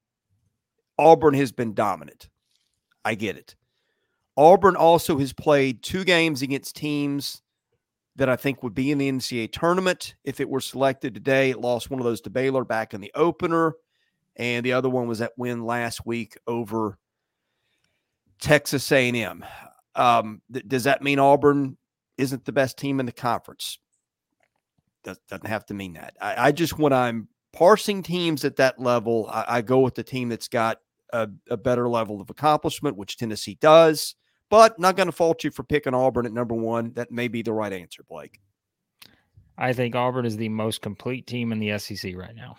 Auburn 0.98 1.36
has 1.36 1.52
been 1.52 1.74
dominant. 1.76 2.30
I 3.04 3.14
get 3.14 3.38
it. 3.38 3.56
Auburn 4.38 4.76
also 4.76 5.20
has 5.20 5.34
played 5.34 5.84
two 5.84 6.04
games 6.04 6.42
against 6.42 6.76
teams 6.76 7.42
that 8.16 8.30
I 8.30 8.36
think 8.36 8.64
would 8.64 8.76
be 8.76 8.92
in 8.92 8.98
the 8.98 9.12
NCAA 9.12 9.52
tournament 9.52 10.16
if 10.24 10.40
it 10.40 10.50
were 10.50 10.62
selected 10.62 11.14
today. 11.14 11.50
It 11.50 11.60
lost 11.60 11.90
one 11.90 12.00
of 12.00 12.06
those 12.06 12.22
to 12.22 12.30
Baylor 12.30 12.64
back 12.64 12.94
in 12.94 13.02
the 13.02 13.12
opener, 13.14 13.76
and 14.36 14.66
the 14.66 14.74
other 14.74 14.90
one 14.90 15.08
was 15.08 15.20
that 15.20 15.34
win 15.38 15.66
last 15.66 16.06
week 16.06 16.38
over 16.48 16.98
Texas 18.40 18.92
A&M. 18.92 19.44
Um, 19.96 20.42
th- 20.52 20.68
does 20.68 20.84
that 20.86 21.02
mean 21.02 21.20
Auburn 21.20 21.78
isn't 22.18 22.46
the 22.46 22.52
best 22.52 22.78
team 22.78 23.00
in 23.00 23.06
the 23.06 23.12
conference? 23.12 23.80
Does, 25.04 25.20
doesn't 25.30 25.48
have 25.48 25.66
to 25.68 25.74
mean 25.74 25.94
that. 25.94 26.16
I, 26.20 26.48
I, 26.48 26.52
just 26.52 26.80
when 26.80 26.94
I'm 26.94 27.28
parsing 27.54 28.02
teams 28.02 28.44
at 28.44 28.56
that 28.58 28.80
level, 28.80 29.30
I, 29.32 29.46
I 29.48 29.62
go 29.62 29.80
with 29.80 29.96
the 29.96 30.04
team 30.04 30.30
that's 30.30 30.48
got 30.48 30.80
a, 31.14 31.30
a 31.50 31.58
better 31.58 31.88
level 31.88 32.22
of 32.22 32.30
accomplishment, 32.30 32.98
which 32.98 33.18
Tennessee 33.18 33.58
does 33.62 34.16
but 34.50 34.80
not 34.80 34.96
going 34.96 35.08
to 35.08 35.12
fault 35.12 35.44
you 35.44 35.52
for 35.52 35.64
picking 35.64 35.94
Auburn 35.94 36.26
at 36.26 36.34
number 36.34 36.56
one. 36.56 36.94
That 36.94 37.12
may 37.12 37.28
be 37.28 37.42
the 37.42 37.54
right 37.54 37.74
answer, 37.74 38.04
Blake. 38.08 38.40
I 39.58 39.74
think 39.74 39.96
Auburn 39.96 40.26
is 40.26 40.38
the 40.38 40.50
most 40.50 40.82
complete 40.82 41.28
team 41.28 41.52
in 41.52 41.60
the 41.60 41.78
SEC 41.80 42.16
right 42.16 42.36
now. 42.36 42.58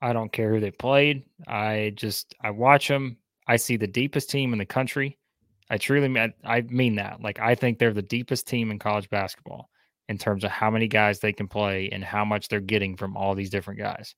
I 0.00 0.12
don't 0.12 0.32
care 0.32 0.52
who 0.52 0.60
they 0.60 0.72
played. 0.72 1.24
I 1.46 1.92
just 1.94 2.34
I 2.40 2.50
watch 2.50 2.88
them. 2.88 3.16
I 3.46 3.56
see 3.56 3.76
the 3.76 3.86
deepest 3.86 4.30
team 4.30 4.52
in 4.52 4.58
the 4.58 4.66
country. 4.66 5.18
I 5.70 5.78
truly 5.78 6.08
mean 6.08 6.32
I 6.44 6.62
mean 6.62 6.96
that. 6.96 7.22
Like 7.22 7.38
I 7.38 7.54
think 7.54 7.78
they're 7.78 7.92
the 7.92 8.02
deepest 8.02 8.48
team 8.48 8.72
in 8.72 8.80
college 8.80 9.08
basketball 9.08 9.70
in 10.08 10.18
terms 10.18 10.42
of 10.42 10.50
how 10.50 10.70
many 10.70 10.88
guys 10.88 11.20
they 11.20 11.32
can 11.32 11.46
play 11.46 11.88
and 11.90 12.02
how 12.02 12.24
much 12.24 12.48
they're 12.48 12.60
getting 12.60 12.96
from 12.96 13.16
all 13.16 13.34
these 13.34 13.50
different 13.50 13.78
guys. 13.78 14.16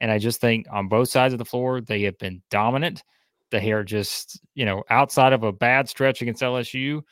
And 0.00 0.10
I 0.10 0.18
just 0.18 0.40
think 0.40 0.66
on 0.70 0.88
both 0.88 1.08
sides 1.08 1.32
of 1.32 1.38
the 1.38 1.44
floor 1.44 1.80
they 1.80 2.02
have 2.02 2.18
been 2.18 2.42
dominant 2.50 3.04
they 3.50 3.72
are 3.72 3.84
just, 3.84 4.40
you 4.54 4.64
know, 4.64 4.82
outside 4.90 5.32
of 5.32 5.42
a 5.42 5.52
bad 5.52 5.88
stretch 5.88 6.22
against 6.22 6.42
LSU, 6.42 7.02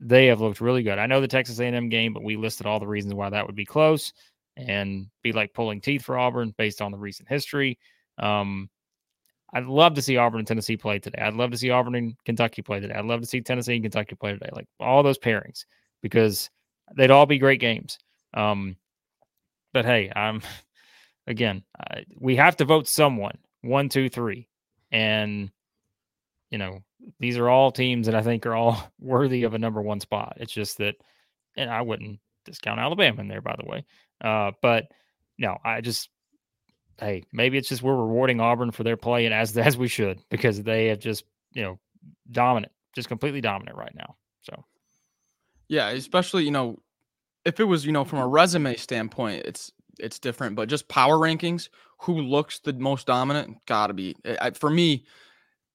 they 0.00 0.26
have 0.26 0.40
looked 0.40 0.60
really 0.60 0.82
good. 0.82 0.98
I 0.98 1.06
know 1.06 1.20
the 1.20 1.28
Texas 1.28 1.60
A&M 1.60 1.88
game, 1.88 2.12
but 2.14 2.22
we 2.22 2.36
listed 2.36 2.66
all 2.66 2.80
the 2.80 2.86
reasons 2.86 3.14
why 3.14 3.30
that 3.30 3.46
would 3.46 3.56
be 3.56 3.66
close 3.66 4.12
and 4.56 5.06
be 5.22 5.32
like 5.32 5.52
pulling 5.54 5.80
teeth 5.80 6.02
for 6.02 6.18
Auburn 6.18 6.54
based 6.56 6.80
on 6.80 6.92
the 6.92 6.98
recent 6.98 7.28
history. 7.28 7.78
Um, 8.18 8.70
I'd 9.52 9.66
love 9.66 9.94
to 9.94 10.02
see 10.02 10.16
Auburn 10.16 10.40
and 10.40 10.48
Tennessee 10.48 10.76
play 10.76 10.98
today. 10.98 11.20
I'd 11.20 11.34
love 11.34 11.50
to 11.50 11.58
see 11.58 11.70
Auburn 11.70 11.96
and 11.96 12.14
Kentucky 12.24 12.62
play 12.62 12.80
today. 12.80 12.94
I'd 12.94 13.04
love 13.04 13.20
to 13.20 13.26
see 13.26 13.40
Tennessee 13.40 13.74
and 13.74 13.84
Kentucky 13.84 14.14
play 14.14 14.32
today. 14.32 14.50
Like 14.52 14.66
all 14.78 15.02
those 15.02 15.18
pairings 15.18 15.64
because 16.02 16.50
they'd 16.96 17.10
all 17.10 17.26
be 17.26 17.38
great 17.38 17.60
games. 17.60 17.98
Um, 18.32 18.76
but 19.72 19.84
hey, 19.84 20.10
I'm 20.14 20.42
again, 21.26 21.64
I, 21.78 22.04
we 22.18 22.36
have 22.36 22.56
to 22.56 22.64
vote 22.64 22.88
someone 22.88 23.38
one, 23.62 23.88
two, 23.88 24.08
three. 24.08 24.48
And, 24.92 25.50
you 26.50 26.58
know, 26.58 26.80
these 27.18 27.36
are 27.38 27.48
all 27.48 27.70
teams 27.70 28.06
that 28.06 28.14
I 28.14 28.22
think 28.22 28.46
are 28.46 28.54
all 28.54 28.92
worthy 29.00 29.44
of 29.44 29.54
a 29.54 29.58
number 29.58 29.80
one 29.82 30.00
spot. 30.00 30.36
It's 30.38 30.52
just 30.52 30.78
that, 30.78 30.96
and 31.56 31.70
I 31.70 31.82
wouldn't 31.82 32.20
discount 32.44 32.80
Alabama 32.80 33.20
in 33.20 33.28
there, 33.28 33.40
by 33.40 33.56
the 33.58 33.68
way. 33.68 33.84
Uh, 34.22 34.52
but 34.62 34.88
no, 35.38 35.56
I 35.64 35.80
just, 35.80 36.08
hey, 36.98 37.24
maybe 37.32 37.58
it's 37.58 37.68
just 37.68 37.82
we're 37.82 37.96
rewarding 37.96 38.40
Auburn 38.40 38.70
for 38.70 38.84
their 38.84 38.96
play 38.96 39.24
and 39.24 39.34
as 39.34 39.56
as 39.58 39.76
we 39.76 39.88
should 39.88 40.20
because 40.30 40.62
they 40.62 40.86
have 40.86 40.98
just, 40.98 41.24
you 41.52 41.62
know, 41.62 41.78
dominant, 42.30 42.72
just 42.94 43.08
completely 43.08 43.40
dominant 43.40 43.76
right 43.76 43.94
now. 43.94 44.16
So, 44.42 44.64
yeah, 45.68 45.90
especially 45.90 46.44
you 46.44 46.50
know, 46.50 46.78
if 47.44 47.60
it 47.60 47.64
was 47.64 47.86
you 47.86 47.92
know 47.92 48.04
from 48.04 48.18
a 48.18 48.26
resume 48.26 48.76
standpoint, 48.76 49.44
it's 49.46 49.72
it's 49.98 50.18
different, 50.18 50.56
but 50.56 50.68
just 50.68 50.88
power 50.88 51.16
rankings, 51.16 51.68
who 52.02 52.20
looks 52.20 52.58
the 52.60 52.72
most 52.72 53.06
dominant? 53.06 53.58
Got 53.66 53.88
to 53.88 53.94
be 53.94 54.16
I, 54.40 54.50
for 54.50 54.70
me. 54.70 55.04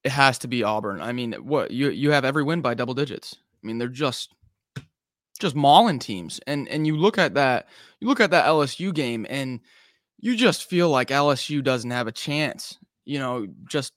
It 0.04 0.12
has 0.12 0.38
to 0.40 0.48
be 0.48 0.62
Auburn. 0.62 1.02
I 1.02 1.14
mean, 1.14 1.34
what 1.34 1.72
you 1.72 1.90
you 1.90 2.12
have 2.12 2.26
every 2.26 2.44
win 2.44 2.62
by 2.62 2.76
double 2.76 2.94
digits. 2.94 3.38
I 3.64 3.66
mean, 3.66 3.80
they're 3.80 3.88
just 3.88 4.36
just 5.40 5.56
mauling 5.56 5.98
teams, 5.98 6.40
and 6.46 6.70
and 6.70 6.86
you 6.86 6.96
look 6.96 7.18
at 7.18 7.34
that, 7.34 7.68
you 8.00 8.08
look 8.08 8.20
at 8.20 8.30
that 8.30 8.46
LSU 8.46 8.94
game, 8.94 9.26
and 9.30 9.62
you 10.20 10.36
just 10.36 10.70
feel 10.70 10.90
like 10.90 11.08
LSU 11.08 11.64
doesn't 11.64 11.90
have 11.90 12.06
a 12.06 12.12
chance. 12.12 12.78
You 13.06 13.18
know, 13.18 13.48
just 13.68 13.94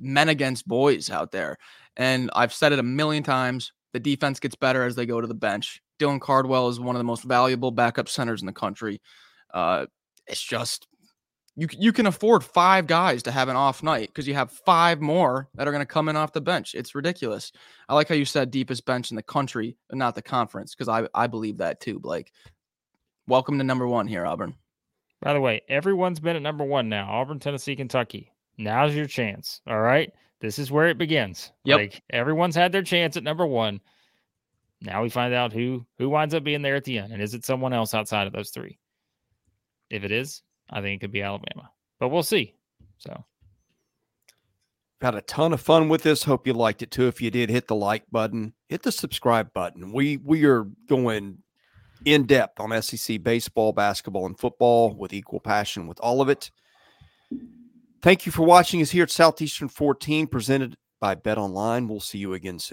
men 0.00 0.28
against 0.28 0.66
boys 0.68 1.10
out 1.10 1.32
there. 1.32 1.58
And 1.96 2.30
I've 2.34 2.52
said 2.52 2.72
it 2.72 2.78
a 2.78 2.84
million 2.84 3.22
times. 3.22 3.72
The 3.92 4.00
defense 4.00 4.40
gets 4.40 4.56
better 4.56 4.84
as 4.84 4.96
they 4.96 5.06
go 5.06 5.20
to 5.20 5.26
the 5.26 5.34
bench. 5.34 5.80
Dylan 6.00 6.20
Cardwell 6.20 6.68
is 6.68 6.80
one 6.80 6.96
of 6.96 7.00
the 7.00 7.04
most 7.04 7.22
valuable 7.22 7.70
backup 7.70 8.08
centers 8.08 8.42
in 8.42 8.46
the 8.46 8.52
country. 8.52 9.00
Uh, 9.52 9.86
it's 10.26 10.42
just 10.42 10.88
you 11.56 11.68
you 11.70 11.92
can 11.92 12.06
afford 12.06 12.42
five 12.42 12.86
guys 12.86 13.22
to 13.22 13.30
have 13.30 13.48
an 13.48 13.56
off 13.56 13.82
night 13.82 14.08
because 14.08 14.26
you 14.26 14.34
have 14.34 14.50
five 14.50 15.00
more 15.00 15.48
that 15.54 15.68
are 15.68 15.70
going 15.70 15.82
to 15.82 15.86
come 15.86 16.08
in 16.08 16.16
off 16.16 16.32
the 16.32 16.40
bench. 16.40 16.74
It's 16.74 16.94
ridiculous. 16.94 17.52
I 17.88 17.94
like 17.94 18.08
how 18.08 18.14
you 18.14 18.24
said 18.24 18.50
deepest 18.50 18.84
bench 18.84 19.10
in 19.10 19.16
the 19.16 19.22
country, 19.22 19.76
and 19.90 19.98
not 19.98 20.14
the 20.14 20.22
conference, 20.22 20.74
because 20.74 20.88
I 20.88 21.08
I 21.14 21.26
believe 21.26 21.58
that 21.58 21.80
too. 21.80 22.00
Blake, 22.00 22.32
welcome 23.28 23.58
to 23.58 23.64
number 23.64 23.86
one 23.86 24.06
here, 24.06 24.26
Auburn. 24.26 24.54
By 25.20 25.32
the 25.32 25.40
way, 25.40 25.62
everyone's 25.68 26.20
been 26.20 26.36
at 26.36 26.42
number 26.42 26.64
one 26.64 26.88
now. 26.88 27.08
Auburn, 27.10 27.38
Tennessee, 27.38 27.76
Kentucky. 27.76 28.32
Now's 28.58 28.94
your 28.94 29.06
chance. 29.06 29.60
All 29.66 29.80
right, 29.80 30.12
this 30.40 30.58
is 30.58 30.70
where 30.70 30.88
it 30.88 30.98
begins. 30.98 31.52
Yep. 31.64 31.78
Like 31.78 32.02
everyone's 32.10 32.56
had 32.56 32.72
their 32.72 32.82
chance 32.82 33.16
at 33.16 33.22
number 33.22 33.46
one. 33.46 33.80
Now 34.80 35.02
we 35.02 35.08
find 35.08 35.32
out 35.32 35.52
who 35.52 35.86
who 35.98 36.08
winds 36.08 36.34
up 36.34 36.42
being 36.42 36.62
there 36.62 36.74
at 36.74 36.84
the 36.84 36.98
end, 36.98 37.12
and 37.12 37.22
is 37.22 37.34
it 37.34 37.44
someone 37.44 37.72
else 37.72 37.94
outside 37.94 38.26
of 38.26 38.32
those 38.32 38.50
three? 38.50 38.78
If 39.88 40.02
it 40.02 40.10
is, 40.10 40.42
I 40.74 40.82
think 40.82 40.98
it 40.98 41.00
could 41.04 41.12
be 41.12 41.22
Alabama, 41.22 41.70
but 42.00 42.08
we'll 42.08 42.24
see. 42.24 42.54
So, 42.98 43.24
had 45.00 45.14
a 45.14 45.20
ton 45.22 45.52
of 45.52 45.60
fun 45.60 45.88
with 45.88 46.02
this. 46.02 46.24
Hope 46.24 46.46
you 46.46 46.52
liked 46.52 46.82
it 46.82 46.90
too. 46.90 47.06
If 47.06 47.22
you 47.22 47.30
did, 47.30 47.48
hit 47.48 47.68
the 47.68 47.76
like 47.76 48.04
button, 48.10 48.54
hit 48.68 48.82
the 48.82 48.92
subscribe 48.92 49.52
button. 49.52 49.92
We 49.92 50.16
we 50.16 50.44
are 50.46 50.64
going 50.88 51.38
in 52.04 52.26
depth 52.26 52.58
on 52.58 52.82
SEC 52.82 53.22
baseball, 53.22 53.72
basketball, 53.72 54.26
and 54.26 54.38
football 54.38 54.94
with 54.94 55.12
equal 55.12 55.40
passion 55.40 55.86
with 55.86 56.00
all 56.00 56.20
of 56.20 56.28
it. 56.28 56.50
Thank 58.02 58.26
you 58.26 58.32
for 58.32 58.42
watching 58.42 58.82
us 58.82 58.90
here 58.90 59.04
at 59.04 59.10
Southeastern 59.10 59.68
14, 59.68 60.26
presented 60.26 60.76
by 61.00 61.14
BetOnline. 61.14 61.88
We'll 61.88 62.00
see 62.00 62.18
you 62.18 62.34
again 62.34 62.58
soon. 62.58 62.72